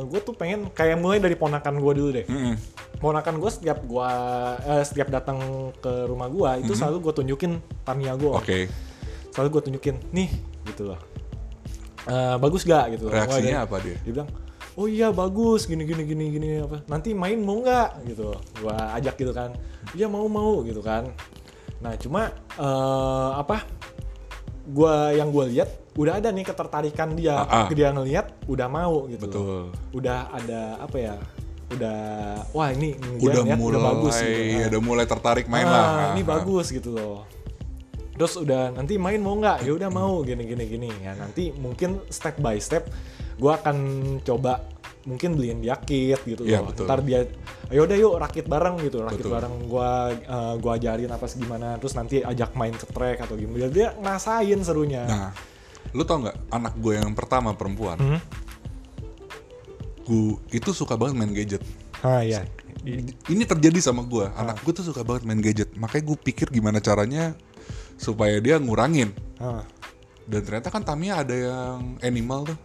gue 0.06 0.20
tuh 0.22 0.34
pengen 0.34 0.70
kayak 0.70 0.98
mulai 0.98 1.18
dari 1.18 1.34
ponakan 1.34 1.78
gue 1.78 1.92
dulu 1.94 2.10
deh. 2.14 2.26
Mm-mm. 2.26 2.54
Ponakan 3.00 3.40
gue 3.40 3.50
setiap 3.50 3.80
gua 3.88 4.10
eh, 4.60 4.84
setiap 4.84 5.08
datang 5.08 5.70
ke 5.80 6.04
rumah 6.04 6.28
gue 6.28 6.68
itu 6.68 6.72
selalu 6.76 7.10
gue 7.10 7.12
tunjukin 7.24 7.52
Tamiya 7.82 8.14
gue. 8.14 8.32
Oke. 8.32 8.58
Selalu 9.32 9.48
gue 9.50 9.62
tunjukin 9.70 9.96
nih 10.12 10.30
gitu 10.68 10.92
loh. 10.92 11.00
Eh, 12.06 12.36
bagus 12.38 12.62
gak 12.62 12.96
gitu. 12.96 13.08
loh. 13.08 13.16
Reaksinya 13.16 13.62
dia- 13.62 13.66
apa 13.66 13.76
dia? 13.80 13.96
Dia 14.04 14.12
bilang 14.14 14.30
oh 14.78 14.86
iya 14.86 15.10
bagus 15.10 15.66
gini 15.66 15.82
gini 15.84 16.06
gini 16.06 16.24
gini 16.30 16.48
apa 16.62 16.80
nanti 16.86 17.12
main 17.12 17.36
mau 17.42 17.58
nggak 17.60 18.06
gitu 18.06 18.32
gua 18.62 18.94
ajak 18.96 19.18
gitu 19.18 19.34
kan 19.34 19.52
iya 19.92 20.06
mau 20.06 20.24
mau 20.30 20.62
gitu 20.64 20.80
kan 20.80 21.10
nah 21.84 21.92
cuma 22.00 22.30
eh, 22.56 23.30
apa 23.36 23.66
gua 24.70 25.10
yang 25.12 25.28
gua 25.28 25.50
lihat 25.50 25.68
udah 25.92 26.14
ada 26.16 26.28
nih 26.28 26.44
ketertarikan 26.44 27.12
dia 27.12 27.34
Ah, 27.40 27.64
ah. 27.64 27.68
dia 27.68 27.90
ngelihat 27.90 28.26
udah 28.46 28.66
mau 28.66 29.06
gitu 29.06 29.26
Betul. 29.26 29.62
udah 29.90 30.30
ada 30.30 30.60
apa 30.78 30.96
ya 30.96 31.14
udah 31.70 31.98
wah 32.50 32.68
ini 32.68 32.94
dia 33.16 33.30
Udah 33.30 33.42
ngeliat 33.44 33.58
mulai, 33.58 33.80
bagus 33.80 34.14
gitu 34.16 34.40
ya, 34.40 34.54
Ah. 34.56 34.68
udah 34.68 34.80
mulai 34.80 35.04
tertarik 35.04 35.46
main 35.46 35.64
Ah, 35.64 35.70
lah. 35.70 35.86
ini 36.12 36.22
Ah, 36.22 36.26
bagus 36.28 36.66
gitu 36.68 36.90
loh 36.90 37.26
terus 38.12 38.36
udah 38.36 38.68
nanti 38.70 38.94
main 38.96 39.16
mau 39.16 39.32
nggak 39.34 39.64
ya 39.64 39.72
udah 39.72 39.88
mau 39.88 40.20
gini 40.20 40.44
gini 40.44 40.64
gini 40.66 40.88
ya 40.94 41.16
nanti 41.16 41.50
mungkin 41.50 42.04
step 42.06 42.36
by 42.36 42.60
step 42.60 42.84
gua 43.34 43.56
akan 43.56 43.76
coba 44.20 44.60
mungkin 45.00 45.32
beliin 45.32 45.58
dia 45.58 45.72
kit 45.74 46.20
gitu 46.20 46.44
Iya, 46.44 46.60
loh 46.60 46.68
betul. 46.68 46.84
ntar 46.84 47.00
dia 47.00 47.24
ayo 47.66 47.88
udah 47.88 47.96
yuk 47.96 48.14
rakit 48.14 48.44
bareng 48.44 48.76
gitu 48.78 49.00
rakit 49.00 49.24
Betul. 49.24 49.32
bareng 49.32 49.54
gua 49.64 49.90
eh, 50.12 50.54
gua 50.60 50.72
ajarin 50.76 51.08
apa 51.08 51.24
gimana 51.30 51.80
terus 51.80 51.96
nanti 51.96 52.20
ajak 52.20 52.52
main 52.52 52.74
ke 52.74 52.84
track 52.84 53.24
atau 53.24 53.34
gimana 53.34 53.56
biar 53.56 53.70
dia 53.70 53.88
ngerasain 53.96 54.60
serunya 54.60 55.08
Nah, 55.08 55.30
lu 55.90 56.02
tau 56.02 56.20
nggak 56.20 56.36
anak 56.48 56.74
gue 56.76 56.94
yang 56.94 57.12
pertama 57.12 57.50
perempuan, 57.52 57.98
Hmm? 57.98 58.20
gue 60.02 60.38
itu 60.50 60.70
suka 60.70 60.94
banget 60.94 61.14
main 61.16 61.30
gadget. 61.30 61.62
ah 62.00 62.20
iya 62.20 62.42
Ini 63.26 63.44
terjadi 63.44 63.76
sama 63.78 64.00
gue, 64.02 64.24
anak 64.32 64.64
gue 64.64 64.72
tuh 64.72 64.80
suka 64.82 65.04
banget 65.04 65.22
main 65.22 65.36
gadget. 65.36 65.68
Makanya 65.76 66.04
gue 66.06 66.16
pikir 66.18 66.48
gimana 66.48 66.80
caranya 66.80 67.36
supaya 67.94 68.40
dia 68.40 68.56
ngurangin. 68.56 69.12
Ah. 69.36 69.60
Dan 70.24 70.40
ternyata 70.40 70.72
kan 70.72 70.80
Tamiya 70.80 71.20
ada 71.20 71.34
yang 71.36 72.00
animal 72.00 72.48
tuh. 72.48 72.58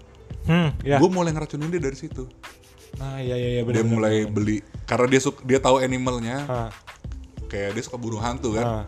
hmm 0.47 0.69
ya 0.87 1.03
Gue 1.03 1.09
mulai 1.09 1.35
ngeracunin 1.35 1.67
dia 1.67 1.83
dari 1.83 1.97
situ. 1.97 2.31
ah 2.95 3.19
iya 3.19 3.35
iya 3.35 3.59
iya 3.59 3.61
dia 3.67 3.83
mulai 3.83 4.23
beli 4.23 4.63
karena 4.87 5.11
dia 5.11 5.19
suka 5.19 5.43
dia 5.43 5.59
tahu 5.59 5.83
animalnya. 5.83 6.47
ah 6.47 6.69
Kayak 7.45 7.75
dia 7.75 7.83
suka 7.83 7.99
burung 7.99 8.23
hantu 8.23 8.55
kan. 8.55 8.63
ah 8.63 8.83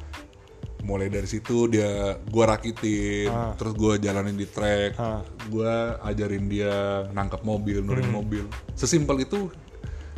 mulai 0.80 1.07
dari 1.07 1.25
situ 1.25 1.67
dia 1.67 2.15
gua 2.28 2.53
rakitin 2.53 3.28
Ah. 3.28 3.51
terus 3.53 3.73
gua 3.73 3.95
jalanin 3.95 4.34
di 4.34 4.45
track 4.45 4.93
Ah. 4.95 5.21
gua 5.47 5.97
ajarin 6.03 6.45
dia 6.45 6.71
nangkap 7.11 7.41
mobil 7.41 7.82
nurin 7.82 8.07
Hmm. 8.07 8.17
mobil 8.17 8.43
sesimpel 8.73 9.19
itu 9.19 9.49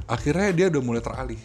akhirnya 0.05 0.49
dia 0.51 0.65
udah 0.67 0.81
mulai 0.81 0.99
teralih 0.99 1.39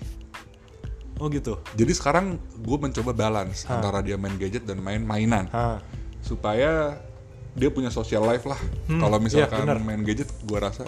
oh 1.17 1.29
gitu 1.29 1.57
jadi 1.73 1.93
sekarang 1.93 2.37
gue 2.59 2.77
mencoba 2.77 3.13
balance 3.13 3.65
Ah. 3.65 3.79
antara 3.79 4.01
dia 4.01 4.17
main 4.17 4.35
gadget 4.35 4.65
dan 4.65 4.79
main 4.79 5.01
mainan 5.01 5.47
ah 5.51 5.79
supaya 6.21 6.99
dia 7.55 7.71
punya 7.71 7.87
social 7.89 8.25
life 8.25 8.43
lah 8.43 8.59
kalau 8.89 9.19
misalkan 9.19 9.63
iya, 9.63 9.67
benar. 9.69 9.79
main 9.79 10.03
gadget 10.03 10.27
gua 10.43 10.69
rasa 10.69 10.83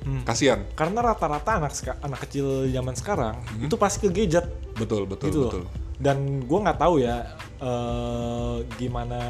Hmm. 0.00 0.24
kasihan 0.24 0.64
karena 0.72 1.00
rata-rata 1.02 1.60
anak 1.60 1.76
anak 2.00 2.24
kecil 2.24 2.64
zaman 2.66 2.96
sekarang 2.96 3.36
itu 3.58 3.76
pasti 3.76 4.00
ke 4.00 4.10
gadget 4.10 4.48
betul 4.74 5.04
betul 5.04 5.28
gitu 5.28 5.40
betul 5.44 5.62
loh. 5.64 5.72
Dan 6.00 6.16
gue 6.40 6.58
nggak 6.58 6.80
tahu 6.80 7.04
ya 7.04 7.36
eh, 7.60 8.56
gimana 8.76 9.20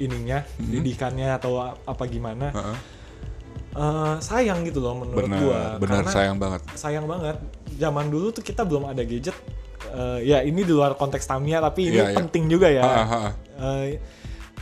ininya 0.00 0.40
didikannya 0.56 1.28
atau 1.36 1.60
apa 1.62 2.04
gimana. 2.08 2.48
Heeh. 2.50 2.78
Eh, 3.78 4.14
sayang 4.18 4.64
gitu 4.66 4.80
loh 4.80 4.96
menurut 4.96 5.28
benar 5.28 5.38
gue. 5.38 5.60
benar 5.84 6.02
sayang 6.08 6.36
banget 6.40 6.60
sayang 6.74 7.06
banget. 7.06 7.36
Zaman 7.78 8.10
dulu 8.10 8.32
tuh 8.32 8.42
kita 8.42 8.64
belum 8.66 8.88
ada 8.90 9.04
gadget. 9.04 9.36
Eh, 9.88 10.18
ya 10.26 10.42
ini 10.42 10.66
di 10.66 10.72
luar 10.74 10.98
konteks 10.98 11.24
Tamiya 11.24 11.62
tapi 11.62 11.92
ini 11.92 12.02
Iya, 12.02 12.10
iya. 12.10 12.16
penting 12.18 12.44
juga 12.50 12.66
ya. 12.68 12.82
Ah, 12.82 12.98
ah, 12.98 13.14
ah. 13.62 13.84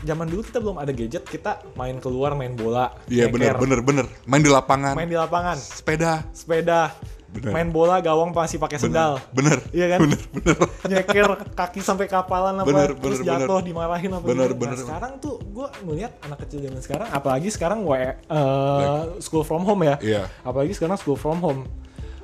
Zaman 0.02 0.26
dulu 0.26 0.42
kita 0.42 0.58
belum 0.58 0.76
ada 0.76 0.90
gadget, 0.90 1.24
kita 1.24 1.64
main 1.72 1.96
keluar 1.96 2.32
main 2.32 2.52
bola. 2.52 2.92
iya 3.06 3.26
benar 3.26 3.54
nyeker, 3.54 3.62
benar 3.62 3.78
benar 3.80 4.06
main 4.22 4.40
di 4.40 4.48
lapangan 4.48 4.92
Main 4.92 5.06
di 5.06 5.14
lapangan, 5.14 5.56
sepeda 5.56 6.20
sepeda, 6.30 6.92
Bener. 7.26 7.50
main 7.50 7.68
bola 7.68 7.98
gawang 7.98 8.30
masih 8.30 8.56
pakai 8.56 8.76
sendal. 8.76 9.16
bener 9.30 9.60
Iya 9.70 9.86
kan? 9.92 9.98
bener 10.02 10.20
bener 10.30 10.56
nyeker 10.92 11.26
kaki 11.52 11.80
sampai 11.80 12.06
kapalan 12.06 12.56
apa 12.56 12.66
Bener, 12.66 12.90
terus 12.94 13.20
bener, 13.20 13.44
jatuh 13.44 13.60
dimarahin 13.60 14.10
apa 14.10 14.24
Bener, 14.24 14.48
gitu. 14.48 14.58
bener. 14.58 14.74
Nah, 14.74 14.84
sekarang 14.84 15.12
tuh 15.16 15.34
gue 15.42 15.66
ngeliat 15.82 16.12
anak 16.22 16.38
kecil 16.44 16.58
zaman 16.60 16.80
sekarang 16.80 17.08
apalagi 17.08 17.48
sekarang 17.48 17.78
gue 17.82 18.00
eh, 18.20 19.02
school 19.18 19.42
from 19.42 19.62
home 19.62 19.82
ya. 19.82 19.96
Iya. 19.98 20.22
Apalagi 20.42 20.72
sekarang 20.72 20.96
school 20.96 21.14
from 21.14 21.38
home. 21.38 21.60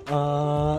Eh, 0.05 0.79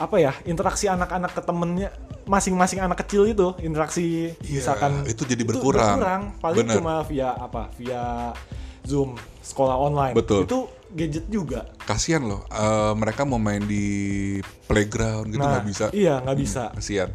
apa 0.00 0.16
ya 0.16 0.32
interaksi 0.48 0.88
anak-anak 0.88 1.36
ke 1.36 1.42
temennya 1.44 1.92
masing-masing 2.24 2.80
anak 2.80 3.04
kecil 3.04 3.28
itu 3.28 3.52
interaksi 3.60 4.32
Iya, 4.40 4.64
misalkan 4.64 5.04
itu 5.04 5.22
jadi 5.28 5.42
berkurang. 5.44 6.00
paling 6.40 6.64
Bener. 6.64 6.74
cuma 6.80 7.04
via 7.04 7.36
apa 7.36 7.68
via 7.76 8.32
zoom 8.80 9.12
sekolah 9.44 9.76
online 9.76 10.14
Betul. 10.16 10.48
itu 10.48 10.58
gadget 10.96 11.26
juga 11.28 11.68
kasihan 11.84 12.24
loh 12.24 12.42
eh, 12.48 12.92
mereka 12.96 13.28
mau 13.28 13.36
main 13.36 13.60
di 13.60 13.84
playground 14.64 15.28
gitu 15.30 15.38
nah 15.38 15.60
nggak 15.60 15.66
bisa 15.68 15.84
iya 15.92 16.18
nggak 16.24 16.38
bisa 16.40 16.72
kasihan. 16.72 17.10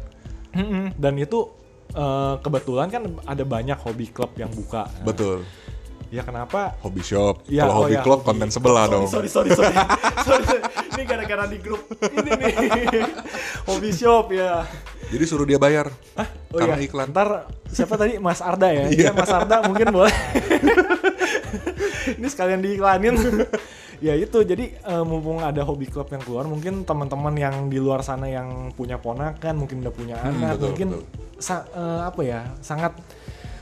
Dan 0.96 1.20
itu 1.20 1.52
eh, 1.92 2.34
kebetulan 2.40 2.88
kan 2.88 3.02
ada 3.28 3.44
banyak 3.44 3.76
hobi 3.76 4.08
klub 4.08 4.32
yang 4.40 4.48
buka. 4.48 4.88
Nah, 4.88 5.04
betul 5.04 5.44
Ya 6.16 6.22
kenapa? 6.22 6.72
hobby 6.80 7.02
shop 7.02 7.44
Ya, 7.44 7.62
kalau 7.62 7.72
oh 7.74 7.78
hobby 7.82 7.92
ya, 7.92 8.00
club 8.00 8.20
hobi. 8.20 8.28
konten 8.32 8.48
sebelah 8.48 8.84
sorry, 8.84 8.94
dong 8.96 9.04
Sorry, 9.06 9.28
sorry, 9.28 9.50
sorry, 9.52 9.74
sorry, 10.26 10.44
sorry. 10.46 10.62
Ini 10.90 11.02
gara-gara 11.04 11.44
di 11.44 11.58
grup 11.58 11.82
ini 11.92 12.30
nih. 12.32 12.54
hobi 13.68 13.90
shop 13.90 14.26
ya. 14.30 14.64
jadi 15.06 15.22
suruh 15.22 15.44
dia 15.44 15.54
bayar 15.56 15.92
Hah? 16.14 16.26
Oh 16.50 16.56
Karena 16.56 16.76
iya. 16.76 16.84
iklan. 16.84 17.08
Ntar 17.10 17.28
siapa 17.68 17.94
tadi 17.94 18.16
Mas 18.16 18.40
Arda 18.40 18.68
ya? 18.68 18.88
Iya. 18.88 18.98
Iya, 18.98 19.10
Mas 19.12 19.28
Arda 19.28 19.60
mungkin 19.62 19.92
boleh. 19.92 20.14
ini 22.12 22.26
sekalian 22.26 22.60
diiklanin. 22.60 23.16
ya 23.96 24.12
itu 24.12 24.38
jadi 24.38 24.76
eh, 24.76 25.04
mumpung 25.04 25.40
ada 25.40 25.60
hobi 25.60 25.84
club 25.84 26.04
yang 26.06 26.20
keluar 26.20 26.44
mungkin 26.44 26.84
teman-teman 26.84 27.32
yang 27.34 27.54
di 27.66 27.76
luar 27.76 28.00
sana 28.00 28.24
yang 28.26 28.68
punya 28.70 28.96
ponakan 28.96 29.56
mungkin 29.56 29.80
udah 29.80 29.88
punya 29.90 30.16
Hmm, 30.16 30.36
anak 30.36 30.52
betul, 30.54 30.66
mungkin 30.68 30.88
betul. 30.94 31.04
sa- 31.38 31.64
eh, 31.66 32.00
apa 32.04 32.20
ya 32.20 32.40
sangat 32.60 32.92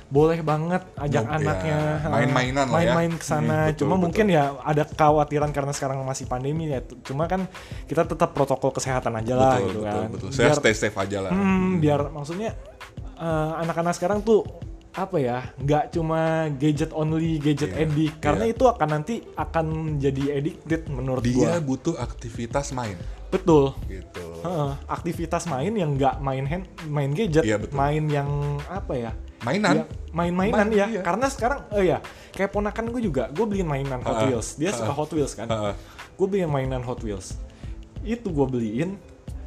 boleh 0.07 0.41
banget 0.41 0.83
ajak 0.95 1.23
ya, 1.23 1.33
anaknya. 1.33 1.79
eh, 1.97 2.09
main-mainan 2.09 2.67
lah 2.67 2.79
ya. 2.79 2.93
main-main 2.93 3.13
ke 3.15 3.25
sana. 3.25 3.41
Hmm, 3.41 3.67
betul, 3.69 3.79
cuma 3.81 3.95
betul. 3.95 4.03
mungkin 4.05 4.27
ya 4.29 4.45
ada 4.61 4.83
kekhawatiran 4.85 5.51
karena 5.51 5.73
sekarang 5.73 5.99
masih 6.01 6.25
pandemi 6.25 6.69
ya. 6.69 6.81
Cuma 7.03 7.25
kan 7.25 7.49
kita 7.85 8.05
tetap 8.05 8.31
protokol 8.31 8.71
kesehatan 8.71 9.15
aja 9.15 9.35
lah 9.35 9.55
betul 9.55 9.67
gitu 9.67 9.81
betul 9.81 9.89
kan. 9.91 10.09
betul. 10.11 10.29
Saya 10.31 10.45
Biar- 10.49 10.59
stay 10.61 10.75
safe 10.75 10.97
aja 10.97 11.19
lah. 11.21 11.31
Hmm, 11.31 11.79
biar 11.79 12.09
maksudnya 12.09 12.55
eh, 13.17 13.53
anak-anak 13.59 13.95
sekarang 13.95 14.21
tuh 14.21 14.43
apa 14.95 15.19
ya 15.19 15.51
nggak 15.59 15.91
cuma 15.91 16.47
gadget 16.55 16.95
only 16.95 17.43
gadget 17.43 17.75
Iya, 17.75 17.83
addict. 17.83 18.15
karena 18.23 18.45
iya. 18.47 18.55
itu 18.55 18.65
akan 18.65 18.89
nanti 18.89 19.15
akan 19.35 19.67
jadi 19.99 20.39
addicted 20.39 20.87
menurut 20.87 21.19
dia 21.21 21.59
gua. 21.59 21.59
butuh 21.59 21.99
aktivitas 21.99 22.71
main 22.71 22.95
betul. 23.35 23.65
Gitu. 23.91 24.27
Heeh, 24.45 24.71
aktivitas 24.87 25.45
main 25.45 25.73
yang 25.73 25.99
nggak 25.99 26.23
main 26.23 26.45
hand 26.45 26.65
main 26.87 27.11
gadget 27.11 27.43
Iya, 27.43 27.57
betul. 27.59 27.75
main 27.75 28.05
yang 28.07 28.29
apa 28.71 28.93
ya? 28.95 29.13
Mainan. 29.45 29.75
Ya, 29.77 29.85
main-mainan 30.17 30.69
Main, 30.73 30.73
ya. 30.73 30.87
iya. 30.89 31.03
karena 31.05 31.27
sekarang 31.29 31.69
oh 31.69 31.83
ya 31.85 32.01
kayak 32.33 32.49
ponakan 32.49 32.89
gue 32.89 33.03
juga 33.05 33.29
gue 33.29 33.45
beliin 33.45 33.69
mainan 33.69 34.01
Hot. 34.01 34.25
Wheels. 34.25 34.57
Dia 34.57 34.73
suka. 34.73 34.89
Hot 34.89 35.11
Wheels 35.13 35.37
kan? 35.37 35.51
Gue 36.17 36.27
beliin 36.31 36.49
mainan 36.49 36.81
Hot 36.81 37.05
Wheels. 37.05 37.37
Itu 38.01 38.33
gue 38.33 38.47
beliin 38.49 38.97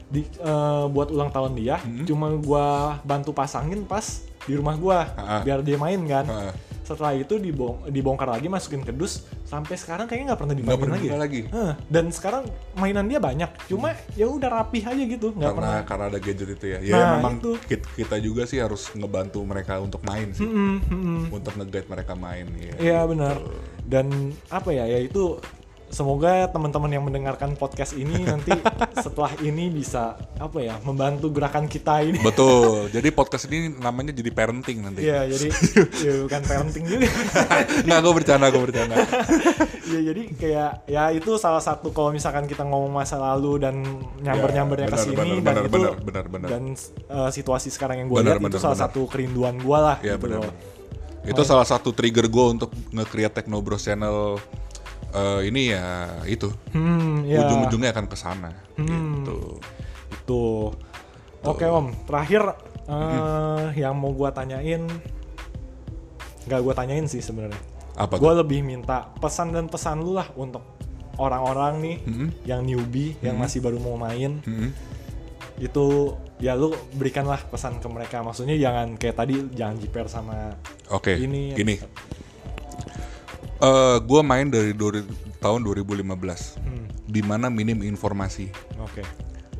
di 0.07 0.21
eh, 0.23 0.85
buat 0.87 1.09
ulang 1.09 1.33
tahun 1.33 1.57
dia. 1.57 1.81
Hmm. 1.81 2.05
cuma 2.05 2.29
gue 2.29 2.65
bantu 3.03 3.33
pasangin 3.33 3.83
pas 3.83 4.05
di 4.45 4.53
rumah 4.53 4.77
gue 4.77 4.97
biar 5.43 5.59
dia 5.65 5.77
main 5.81 5.99
kan? 6.05 6.25
Ha-ha. 6.29 6.51
Setelah 6.87 7.11
itu 7.11 7.35
dibong 7.35 7.83
dibongkar 7.85 8.31
lagi 8.31 8.47
masukin 8.47 8.79
ke 8.79 8.89
dus 8.89 9.13
sampai 9.43 9.75
sekarang 9.75 10.07
kayaknya 10.07 10.31
nggak 10.31 10.39
pernah 10.39 10.55
dimainin 10.55 10.87
lagi, 10.87 11.03
buka 11.03 11.19
lagi 11.19 11.41
Heh, 11.45 11.73
dan 11.85 12.05
sekarang 12.07 12.43
mainan 12.73 13.05
dia 13.05 13.19
banyak 13.19 13.51
cuma 13.67 13.91
ya 14.15 14.23
udah 14.25 14.49
rapih 14.53 14.87
aja 14.87 15.03
gitu 15.03 15.27
nggak 15.29 15.43
karena 15.43 15.59
pernah 15.59 15.77
karena 15.83 16.05
ada 16.07 16.19
gadget 16.19 16.49
itu 16.49 16.65
ya 16.65 16.79
ya 16.79 16.95
Nah, 16.97 17.09
memang 17.19 17.33
itu. 17.37 17.51
kit- 17.67 17.89
kita 17.93 18.15
juga 18.17 18.47
sih 18.47 18.57
harus 18.57 18.87
ngebantu 18.91 19.43
mereka 19.43 19.77
untuk 19.77 19.99
main 20.01 20.31
sih 20.31 20.47
Mm-mm, 20.47 20.75
mm-mm. 20.87 21.21
untuk 21.29 21.51
nge-guide 21.53 21.87
mereka 21.87 22.15
main 22.15 22.47
ya 22.55 22.73
Iya 22.77 22.99
benar. 23.03 23.35
Dan 23.83 24.07
apa 24.47 24.69
ya? 24.69 24.83
Ya 24.83 24.99
itu 24.99 25.39
semoga 25.87 26.51
teman-teman 26.51 26.91
yang 26.91 27.03
mendengarkan 27.07 27.55
podcast 27.55 27.95
ini 27.95 28.23
nanti 28.29 28.51
setelah 28.99 29.31
ini 29.39 29.71
bisa 29.71 30.19
apa 30.37 30.59
ya 30.59 30.75
membantu 30.83 31.31
gerakan 31.31 31.65
kita 31.65 32.03
ini. 32.03 32.19
betul 32.19 32.85
jadi 32.95 33.07
podcast 33.15 33.47
ini 33.47 33.71
namanya 33.79 34.11
jadi 34.11 34.29
parenting 34.35 34.83
nanti 34.83 35.07
Iya 35.07 35.25
jadi 35.31 35.47
ya 36.05 36.13
bukan 36.27 36.41
parenting 36.43 36.83
juga. 36.85 37.07
nggak 37.87 37.99
gue 38.03 38.13
bercanda 38.13 38.47
gue 38.51 38.61
bercanda 38.61 38.95
ya 39.87 39.99
jadi 40.11 40.21
kayak 40.35 40.71
ya 40.91 41.03
itu 41.15 41.31
salah 41.39 41.63
satu 41.63 41.95
kalau 41.95 42.11
misalkan 42.11 42.45
kita 42.45 42.67
ngomong 42.67 42.91
masa 42.91 43.15
lalu 43.15 43.63
dan 43.63 43.81
nyamber-nyambernya 44.19 44.91
ke 44.91 44.97
benar, 44.99 45.05
sini 45.07 45.15
dan 45.15 45.27
benar, 45.41 45.63
itu 45.63 45.71
benar, 45.71 45.95
benar, 46.03 46.25
benar. 46.27 46.49
dan 46.51 46.63
uh, 47.07 47.29
situasi 47.31 47.71
sekarang 47.71 48.03
yang 48.03 48.07
gue 48.11 48.19
lihat 48.19 48.43
itu 48.43 48.59
salah 48.59 48.75
benar. 48.75 48.85
satu 48.91 49.01
kerinduan 49.07 49.55
gue 49.57 49.77
lah 49.79 49.97
ya 50.03 50.19
gitu 50.19 50.27
benar 50.27 50.41
loh. 50.47 50.55
Itu 51.27 51.43
salah 51.43 51.67
satu 51.67 51.91
trigger 51.91 52.31
gue 52.31 52.45
untuk 52.55 52.71
nge-create 52.95 53.43
Technobros 53.43 53.83
channel 53.83 54.39
eh, 55.13 55.41
ini 55.47 55.71
ya 55.71 55.85
itu. 56.25 56.49
Hmm, 56.71 57.23
ya. 57.23 57.45
Ujung-ujungnya 57.45 57.91
akan 57.93 58.05
ke 58.07 58.17
sana 58.17 58.51
gitu. 58.75 59.61
Itu. 60.11 60.43
Oke 61.43 61.63
Om, 61.63 61.93
terakhir 62.03 62.43
eh, 62.87 63.65
yang 63.77 63.95
mau 63.95 64.11
gua 64.11 64.33
tanyain, 64.33 64.83
nggak 66.47 66.61
gua 66.63 66.73
tanyain 66.75 67.07
sih 67.07 67.21
sebenarnya. 67.21 67.59
Apa 67.97 68.21
Gue 68.21 68.29
lebih 68.29 68.61
minta 68.61 69.09
pesan 69.17 69.49
dan 69.57 69.65
pesan 69.65 70.05
lu 70.05 70.13
lah 70.13 70.29
untuk 70.37 70.61
orang-orang 71.17 71.81
nih 71.81 71.97
Mm-mm. 72.05 72.29
yang 72.45 72.61
newbie, 72.61 73.17
yang 73.25 73.41
masih 73.41 73.57
baru 73.57 73.81
mau 73.81 73.97
main, 73.97 74.37
Mm-mm. 74.45 74.69
itu 75.57 76.13
ya 76.37 76.53
lu 76.53 76.77
berikanlah 76.93 77.41
pesan 77.49 77.81
ke 77.81 77.89
mereka. 77.89 78.21
Maksudnya 78.21 78.53
jangan 78.53 79.01
kayak 79.01 79.17
tadi 79.17 79.49
jangan 79.57 79.81
jiper 79.81 80.05
sama 80.05 80.53
Oke, 80.93 81.17
Ini- 81.17 81.57
gini. 81.57 81.75
Eh 83.57 83.97
gue 83.99 84.21
main 84.21 84.45
dari 84.45 84.69
dua- 84.71 85.01
tahun 85.37 85.61
2015, 85.61 86.57
Hmm, 86.57 86.85
di 87.03 87.21
mana 87.21 87.49
minim 87.49 87.81
informasi. 87.81 88.53
oke, 88.77 89.01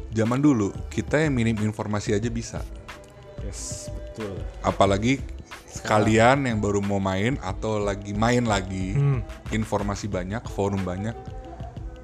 Zaman 0.09 0.37
dulu 0.37 0.69
kita 0.87 1.17
yang 1.19 1.33
minim 1.33 1.57
informasi 1.59 2.13
aja 2.13 2.25
bisa, 2.27 2.61
yes 3.39 3.85
betul. 3.87 4.33
apalagi 4.61 5.21
kalian 5.79 6.45
yang 6.45 6.57
baru 6.57 6.77
mau 6.79 6.97
main 6.97 7.37
atau 7.39 7.77
lagi 7.77 8.13
main 8.13 8.41
lagi, 8.43 8.93
Hmm, 8.93 9.21
informasi 9.51 10.05
banyak, 10.07 10.41
forum 10.47 10.81
banyak, 10.81 11.13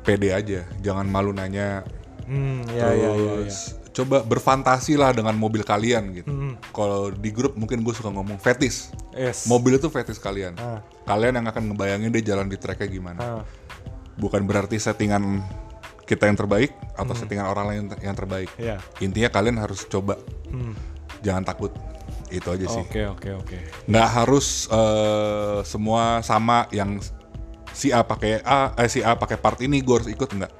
pede 0.02 0.30
aja, 0.30 0.62
jangan 0.80 1.06
malu 1.06 1.30
nanya. 1.30 1.82
hmm, 2.24 2.70
ya 2.72 2.88
ya 2.89 3.10
ya. 3.12 3.34
ya. 3.39 3.54
Coba 3.94 4.20
berfantasi 4.20 4.98
lah 4.98 5.14
dengan 5.14 5.34
mobil 5.34 5.62
kalian 5.62 6.04
gitu. 6.14 6.28
Hmm, 6.28 6.58
Kalau 6.70 7.10
di 7.10 7.30
grup 7.30 7.54
mungkin 7.54 7.80
gue 7.80 7.94
suka 7.94 8.10
ngomong 8.10 8.38
fetis. 8.38 8.89
yes. 9.14 9.46
Mobil 9.46 9.78
itu 9.78 9.86
fetis 9.88 10.18
kalian. 10.18 10.58
Ah, 10.58 10.82
Kalian 11.04 11.38
yang 11.38 11.46
akan 11.46 11.72
ngebayangin 11.72 12.10
dia 12.10 12.34
jalan 12.34 12.50
di 12.50 12.58
tracknya 12.58 12.89
gimana. 12.89 13.20
ah, 13.22 13.41
Bukan 14.14 14.44
berarti 14.44 14.78
settingan 14.78 15.46
kita 16.04 16.26
yang 16.26 16.36
terbaik 16.36 16.74
atau 16.94 17.14
Hmm. 17.14 17.22
settingan 17.22 17.46
orang 17.46 17.66
lain 17.70 17.84
yang 18.00 18.14
terbaik. 18.14 18.50
ya. 18.58 18.82
Intinya 19.00 19.30
kalian 19.30 19.56
harus 19.56 19.86
coba, 19.86 20.18
Hmm, 20.50 20.74
jangan 21.22 21.46
takut. 21.46 21.70
Itu 22.28 22.50
aja 22.50 22.66
sih. 22.66 22.82
Oke 22.82 23.06
oke 23.06 23.30
oke. 23.36 23.58
Nggak 23.86 24.10
harus 24.12 24.66
eh, 24.68 25.60
semua 25.64 26.20
sama 26.20 26.66
yang 26.70 26.98
si 27.70 27.89
A 27.89 28.02
pakai 28.02 28.41
A, 28.41 28.74
eh, 28.76 28.89
si 28.89 29.02
A 29.02 29.14
pakai 29.14 29.38
part 29.38 29.62
ini 29.62 29.80
gue 29.80 29.96
harus 29.96 30.10
ikut 30.10 30.30
nggak. 30.30 30.54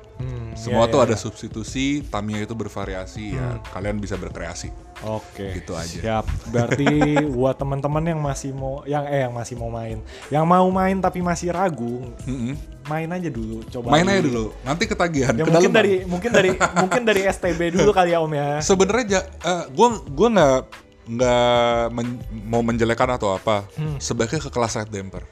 Hmm, 0.54 0.62
Semua 0.62 0.86
ya, 0.86 0.91
tuh 0.93 0.99
ya, 1.01 1.06
ada 1.10 1.16
ya. 1.18 1.20
substitusi, 1.20 1.86
Tamiya 2.06 2.45
itu 2.45 2.54
bervariasi 2.54 3.34
ya. 3.34 3.58
Kalian 3.74 3.97
bisa 3.97 4.14
berkreasi. 4.16 4.70
Oke. 5.01 5.58
Gitu 5.58 5.74
aja. 5.74 5.99
Siap. 5.99 6.26
Berarti 6.54 6.88
buat 7.38 7.58
teman-teman 7.58 8.04
yang 8.06 8.22
masih 8.22 8.54
mau 8.54 8.86
yang 8.86 9.04
eh 9.10 9.26
yang 9.26 9.34
masih 9.34 9.58
mau 9.58 9.68
main, 9.68 9.97
yang 10.30 10.45
mau 10.45 10.70
main 10.70 11.01
tapi 11.01 11.20
masih 11.20 11.51
ragu, 11.51 12.14
Mm-mm. 12.24 12.54
main 12.88 13.10
aja 13.10 13.28
dulu, 13.28 13.66
coba. 13.68 13.91
Main 13.91 14.08
aja 14.08 14.22
dulu, 14.24 14.54
nanti 14.62 14.84
ketagihan. 14.86 15.34
Ya 15.36 15.43
mungkin 15.43 15.74
dari 15.74 16.06
mungkin 16.06 16.32
dari 16.32 16.49
mungkin 16.86 17.01
dari 17.04 17.22
STB 17.28 17.74
dulu 17.76 17.91
kali 17.91 18.14
ya 18.14 18.22
Om 18.22 18.32
ya. 18.32 18.49
Sebenarnya 18.62 19.06
ja, 19.10 19.22
eh, 19.26 19.64
gua 19.74 19.99
gua 20.08 20.28
nggak 20.32 20.60
nggak 21.04 21.84
men- 21.91 22.24
mau 22.47 22.64
menjelekan 22.64 23.20
atau 23.20 23.36
apa. 23.36 23.68
Hmm. 23.76 23.99
Sebaiknya 23.99 24.39
ke 24.39 24.47
kelas 24.47 24.80
damper. 24.88 25.28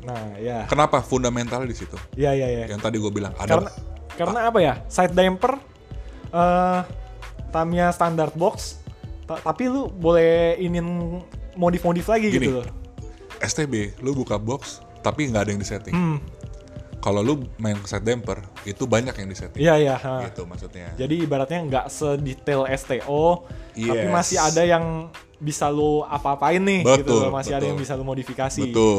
Nah, 0.00 0.32
ya. 0.40 0.64
Kenapa? 0.64 1.04
Fundamentalnya 1.04 1.68
di 1.68 1.76
situ. 1.76 1.96
Iya 2.16 2.32
iya 2.32 2.48
iya. 2.48 2.64
Yang 2.72 2.80
tadi 2.88 2.96
gue 2.96 3.12
bilang 3.12 3.36
ada. 3.36 3.60
Karena 3.60 3.70
karena 4.20 4.38
apa 4.46 4.58
ya? 4.58 4.74
Side 4.86 5.10
damper 5.10 5.56
eh 6.30 6.80
Tamiya 7.50 7.90
standard 7.90 8.30
box 8.32 8.78
ta- 9.26 9.42
tapi 9.42 9.66
lu 9.66 9.90
boleh 9.90 10.54
inin 10.56 11.18
modif-modif 11.56 12.06
lagi 12.06 12.30
Gini. 12.30 12.46
gitu 12.46 12.62
loh. 12.62 12.66
STB, 13.40 13.98
lu 13.98 14.12
buka 14.12 14.36
box 14.36 14.78
tapi 15.00 15.26
nggak 15.26 15.42
ada 15.42 15.50
yang 15.50 15.58
disetting. 15.58 15.90
Hmm. 15.90 16.18
Kalau 17.00 17.24
lu 17.24 17.48
main 17.56 17.80
side 17.82 18.04
damper, 18.04 18.38
itu 18.62 18.84
banyak 18.84 19.16
yang 19.16 19.26
disetting. 19.26 19.58
Iya 19.58 19.74
iya. 19.74 19.96
Gitu 20.28 20.44
maksudnya. 20.44 20.92
Jadi 20.94 21.24
ibaratnya 21.24 21.58
nggak 21.64 21.86
sedetail 21.88 22.68
STO, 22.70 23.48
tapi 23.72 24.04
Yes. 24.04 24.12
masih 24.12 24.36
ada 24.38 24.62
yang 24.62 25.08
bisa 25.40 25.66
lo 25.66 26.04
apa-apain 26.04 26.60
nih 26.60 26.84
gitu 26.84 27.00
Betul, 27.02 27.20
loh. 27.26 27.32
Masih 27.32 27.52
ada 27.52 27.58
betul. 27.58 27.70
yang 27.70 27.78
bisa 27.78 27.92
lo 27.94 28.04
modifikasi. 28.04 28.60
Betul. 28.62 28.70
gitu. 28.70 28.90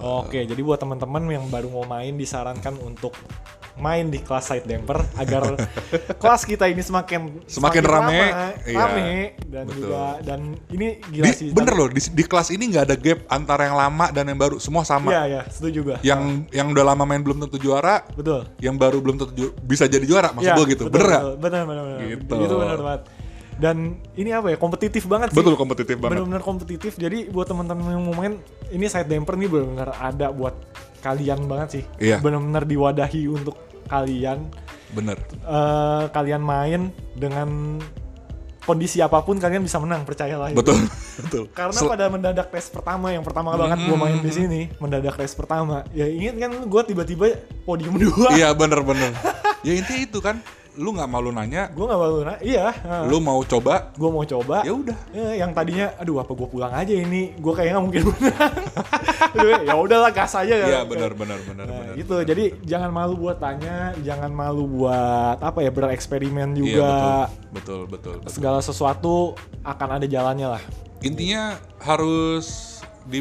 Oke, 0.00 0.40
jadi 0.42 0.60
buat 0.60 0.78
teman-teman 0.78 1.20
yang 1.28 1.44
baru 1.46 1.68
mau 1.68 1.84
main 1.84 2.14
disarankan 2.14 2.72
untuk 2.80 3.12
main 3.76 4.06
di 4.06 4.18
kelas 4.18 4.44
side 4.46 4.64
damper 4.64 5.00
agar 5.14 5.56
kelas 6.22 6.42
kita 6.44 6.68
ini 6.68 6.80
semakin 6.80 7.40
Semakin 7.44 7.80
rame, 7.82 8.12
ramai, 8.12 8.28
iya. 8.66 8.76
rame 8.76 9.10
dan 9.42 9.64
Betul. 9.64 9.76
juga 9.80 10.04
dan 10.20 10.40
ini 10.68 10.86
gila 11.02 11.24
Di, 11.24 11.32
sih. 11.32 11.48
bener 11.50 11.74
loh, 11.74 11.88
di, 11.88 12.00
di 12.02 12.24
kelas 12.24 12.48
ini 12.50 12.64
nggak 12.68 12.84
ada 12.86 12.96
gap 12.96 13.18
antara 13.26 13.62
yang 13.64 13.76
lama 13.76 14.06
dan 14.10 14.24
yang 14.26 14.36
baru. 14.36 14.56
Semua 14.56 14.84
sama. 14.84 15.08
Iya 15.10 15.22
iya, 15.26 15.40
setuju 15.48 15.72
juga. 15.74 15.94
Yang 16.00 16.22
yang 16.50 16.66
udah 16.70 16.84
lama 16.86 17.04
main 17.04 17.20
belum 17.20 17.40
tentu 17.40 17.56
juara, 17.58 18.04
Betul. 18.12 18.48
yang 18.58 18.76
baru 18.76 19.00
belum 19.00 19.16
tentu 19.16 19.32
ju- 19.34 19.54
bisa 19.60 19.84
jadi 19.84 20.04
juara. 20.04 20.28
Maksud 20.30 20.44
Iya, 20.46 20.56
gue 20.56 20.66
gitu. 20.70 20.82
betul, 20.86 20.96
bener 20.96 21.08
betul. 21.10 21.32
Bener 21.36 21.62
bener 21.64 21.82
bener. 21.82 21.98
Gitu. 22.10 22.34
Itu 22.36 22.54
bener 22.56 22.78
banget. 22.78 23.02
Dan 23.60 23.76
ini 24.14 24.32
apa 24.32 24.48
ya 24.48 24.56
kompetitif 24.56 25.04
banget 25.04 25.30
sih. 25.30 25.36
Betul 25.36 25.54
kompetitif 25.54 25.94
banget. 25.94 26.16
benar-benar 26.16 26.40
kompetitif 26.40 26.96
jadi 26.96 27.28
buat 27.28 27.44
teman-teman 27.44 27.92
yang 27.92 28.02
mau 28.02 28.16
main 28.16 28.40
ini 28.68 28.86
side 28.86 29.04
damper 29.04 29.36
nih 29.36 29.46
benar-benar 29.46 29.92
ada 29.94 30.32
buat 30.32 30.56
kalian 30.98 31.44
banget 31.44 31.68
sih 31.70 31.84
Iya. 31.98 32.18
benar-benar 32.18 32.64
diwadahi 32.64 33.24
untuk 33.26 33.56
kalian 33.86 34.48
Bener. 34.90 35.14
Eh, 35.30 36.04
kalian 36.08 36.40
main 36.40 36.80
dengan 37.12 37.78
kondisi 38.60 38.98
apa 38.98 39.20
pun 39.20 39.36
kalian 39.36 39.60
bisa 39.60 39.76
menang 39.76 40.02
percayalah 40.02 40.50
itu. 40.50 40.56
Betul. 40.56 40.78
Betul. 41.20 41.44
karena 41.52 41.76
Sel- 41.76 41.90
pada 41.90 42.08
mendadak 42.08 42.48
tes 42.48 42.66
pertama 42.66 43.08
yang 43.08 43.20
pertama 43.20 43.52
banget 43.52 43.76
gue 43.82 43.92
main 43.94 44.18
di 44.18 44.30
sini 44.30 44.60
mendadak 44.76 45.14
tes 45.14 45.30
pertama 45.30 45.84
ya 45.90 46.06
ingat 46.06 46.32
kan 46.38 46.52
gue 46.64 46.82
tiba-tiba 46.86 47.36
podium 47.62 48.00
dua 48.02 48.32
Iya 48.32 48.50
bener-bener. 48.50 49.12
ya 49.60 49.72
intinya 49.74 50.00
itu 50.00 50.18
kan, 50.18 50.40
lu 50.80 50.96
nggak 50.96 51.10
malu 51.12 51.28
nanya, 51.28 51.68
gue 51.68 51.84
nggak 51.84 52.00
baru 52.00 52.18
nah 52.24 52.38
iya. 52.40 52.72
Lu 53.04 53.20
mau 53.20 53.44
coba, 53.44 53.92
gue 53.92 54.08
mau 54.08 54.24
coba. 54.24 54.64
Ya 54.64 54.72
udah. 54.72 54.96
Ya, 55.12 55.44
yang 55.44 55.52
tadinya 55.52 55.92
aduh 56.00 56.24
apa 56.24 56.32
gue 56.32 56.48
pulang 56.48 56.72
aja 56.72 56.94
ini? 56.96 57.36
Gue 57.36 57.52
kayaknya 57.52 57.76
nggak 57.76 57.84
mungkin 57.84 58.02
menang 58.08 58.54
ya 59.68 59.74
udahlah 59.76 60.10
gas 60.10 60.32
aja 60.32 60.54
kan 60.56 60.68
Iya 60.72 60.80
benar 60.88 61.12
benar 61.12 61.38
benar 61.44 61.66
nah, 61.68 61.76
benar. 61.84 61.94
gitu. 62.00 62.16
jadi 62.24 62.44
jangan 62.64 62.90
malu 62.90 63.14
buat 63.20 63.36
tanya 63.36 63.92
jangan 64.00 64.32
malu 64.32 64.64
buat 64.66 65.36
apa 65.38 65.60
ya 65.60 65.70
bereksperimen 65.70 66.56
Iya 66.56 66.58
juga. 66.58 66.88
betul. 66.88 67.20
Betul 67.50 67.80
betul. 67.86 68.14
betul. 68.24 68.32
segala 68.32 68.58
sesuatu 68.64 69.36
akan 69.62 69.88
ada 70.00 70.06
jalannya 70.08 70.48
lah. 70.56 70.62
Intinya 71.04 71.60
harus 71.80 72.80
di 73.04 73.20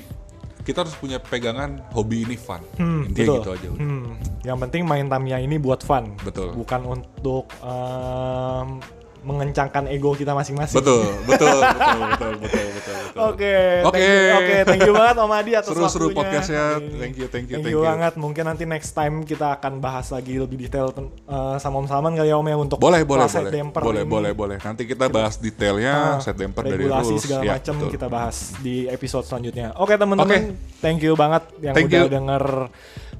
kita 0.70 0.86
harus 0.86 0.94
punya 1.02 1.18
pegangan 1.18 1.82
hobi 1.98 2.30
ini 2.30 2.38
fun. 2.38 2.62
Hmm, 2.78 3.10
Intinya 3.10 3.26
betul. 3.26 3.38
gitu 3.42 3.50
aja 3.58 3.68
udah. 3.74 3.82
Hmm, 3.82 4.10
yang 4.46 4.58
penting 4.62 4.86
main 4.86 5.10
Tamiya 5.10 5.42
ini 5.42 5.58
buat 5.58 5.82
fun 5.82 6.14
Betul. 6.22 6.54
bukan 6.54 6.82
untuk 6.86 7.50
em, 7.66 8.78
mengencangkan 9.22 9.88
ego 9.88 10.12
kita 10.12 10.32
masing-masing 10.32 10.80
Betul, 10.80 11.06
betul, 11.24 11.58
betul, 11.76 12.00
betul, 12.08 12.32
betul, 12.40 12.66
betul. 12.72 12.98
Oke, 13.20 13.84
Oke. 13.84 14.08
oke, 14.32 14.56
thank 14.64 14.82
you 14.82 14.94
banget 14.94 15.16
Om 15.18 15.32
Adi 15.34 15.52
atas 15.52 15.68
Seru-seru 15.68 16.08
waktunya. 16.08 16.16
podcastnya. 16.16 16.66
Ini. 16.78 16.88
Thank 16.96 17.16
you, 17.16 17.28
thank 17.28 17.46
you, 17.46 17.56
thank 17.58 17.66
thank 17.66 17.66
you 17.68 17.82
you. 17.82 17.84
banget. 17.84 18.14
Mungkin 18.16 18.44
nanti 18.46 18.64
next 18.64 18.92
time 18.92 19.22
kita 19.22 19.60
akan 19.60 19.78
bahas 19.78 20.08
lagi 20.10 20.40
lebih 20.40 20.56
detail 20.58 20.94
eh, 20.96 21.56
sama 21.58 21.80
Om 21.80 21.88
Salman 21.88 22.14
kali 22.14 22.28
ya 22.28 22.38
Om 22.38 22.48
ya 22.48 22.58
untuk 22.58 22.78
Boleh, 22.78 23.04
boleh, 23.04 23.28
boleh. 23.28 23.52
damper 23.52 23.82
Boleh, 23.82 24.04
ini. 24.04 24.10
boleh, 24.10 24.32
boleh. 24.32 24.58
Nanti 24.60 24.84
kita 24.86 25.06
bahas 25.08 25.36
detailnya 25.36 25.92
Ah, 25.92 26.18
set 26.20 26.38
damper 26.38 26.64
dari 26.64 26.80
regulasi 26.80 27.14
segala 27.20 27.42
Ya, 27.44 27.54
macam 27.56 27.76
kita 27.88 28.08
bahas 28.08 28.56
di 28.58 28.88
episode 28.88 29.26
selanjutnya. 29.26 29.76
Oke 29.76 29.94
teman-teman, 29.94 30.56
thank 30.80 31.02
you 31.02 31.14
banget 31.14 31.44
yang 31.60 31.76
Thank 31.76 31.92
udah 31.92 32.00
you. 32.00 32.10
denger 32.10 32.44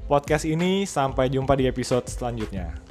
podcast 0.06 0.44
ini. 0.44 0.82
Sampai 0.82 1.28
jumpa 1.28 1.52
di 1.54 1.68
episode 1.68 2.08
selanjutnya. 2.08 2.89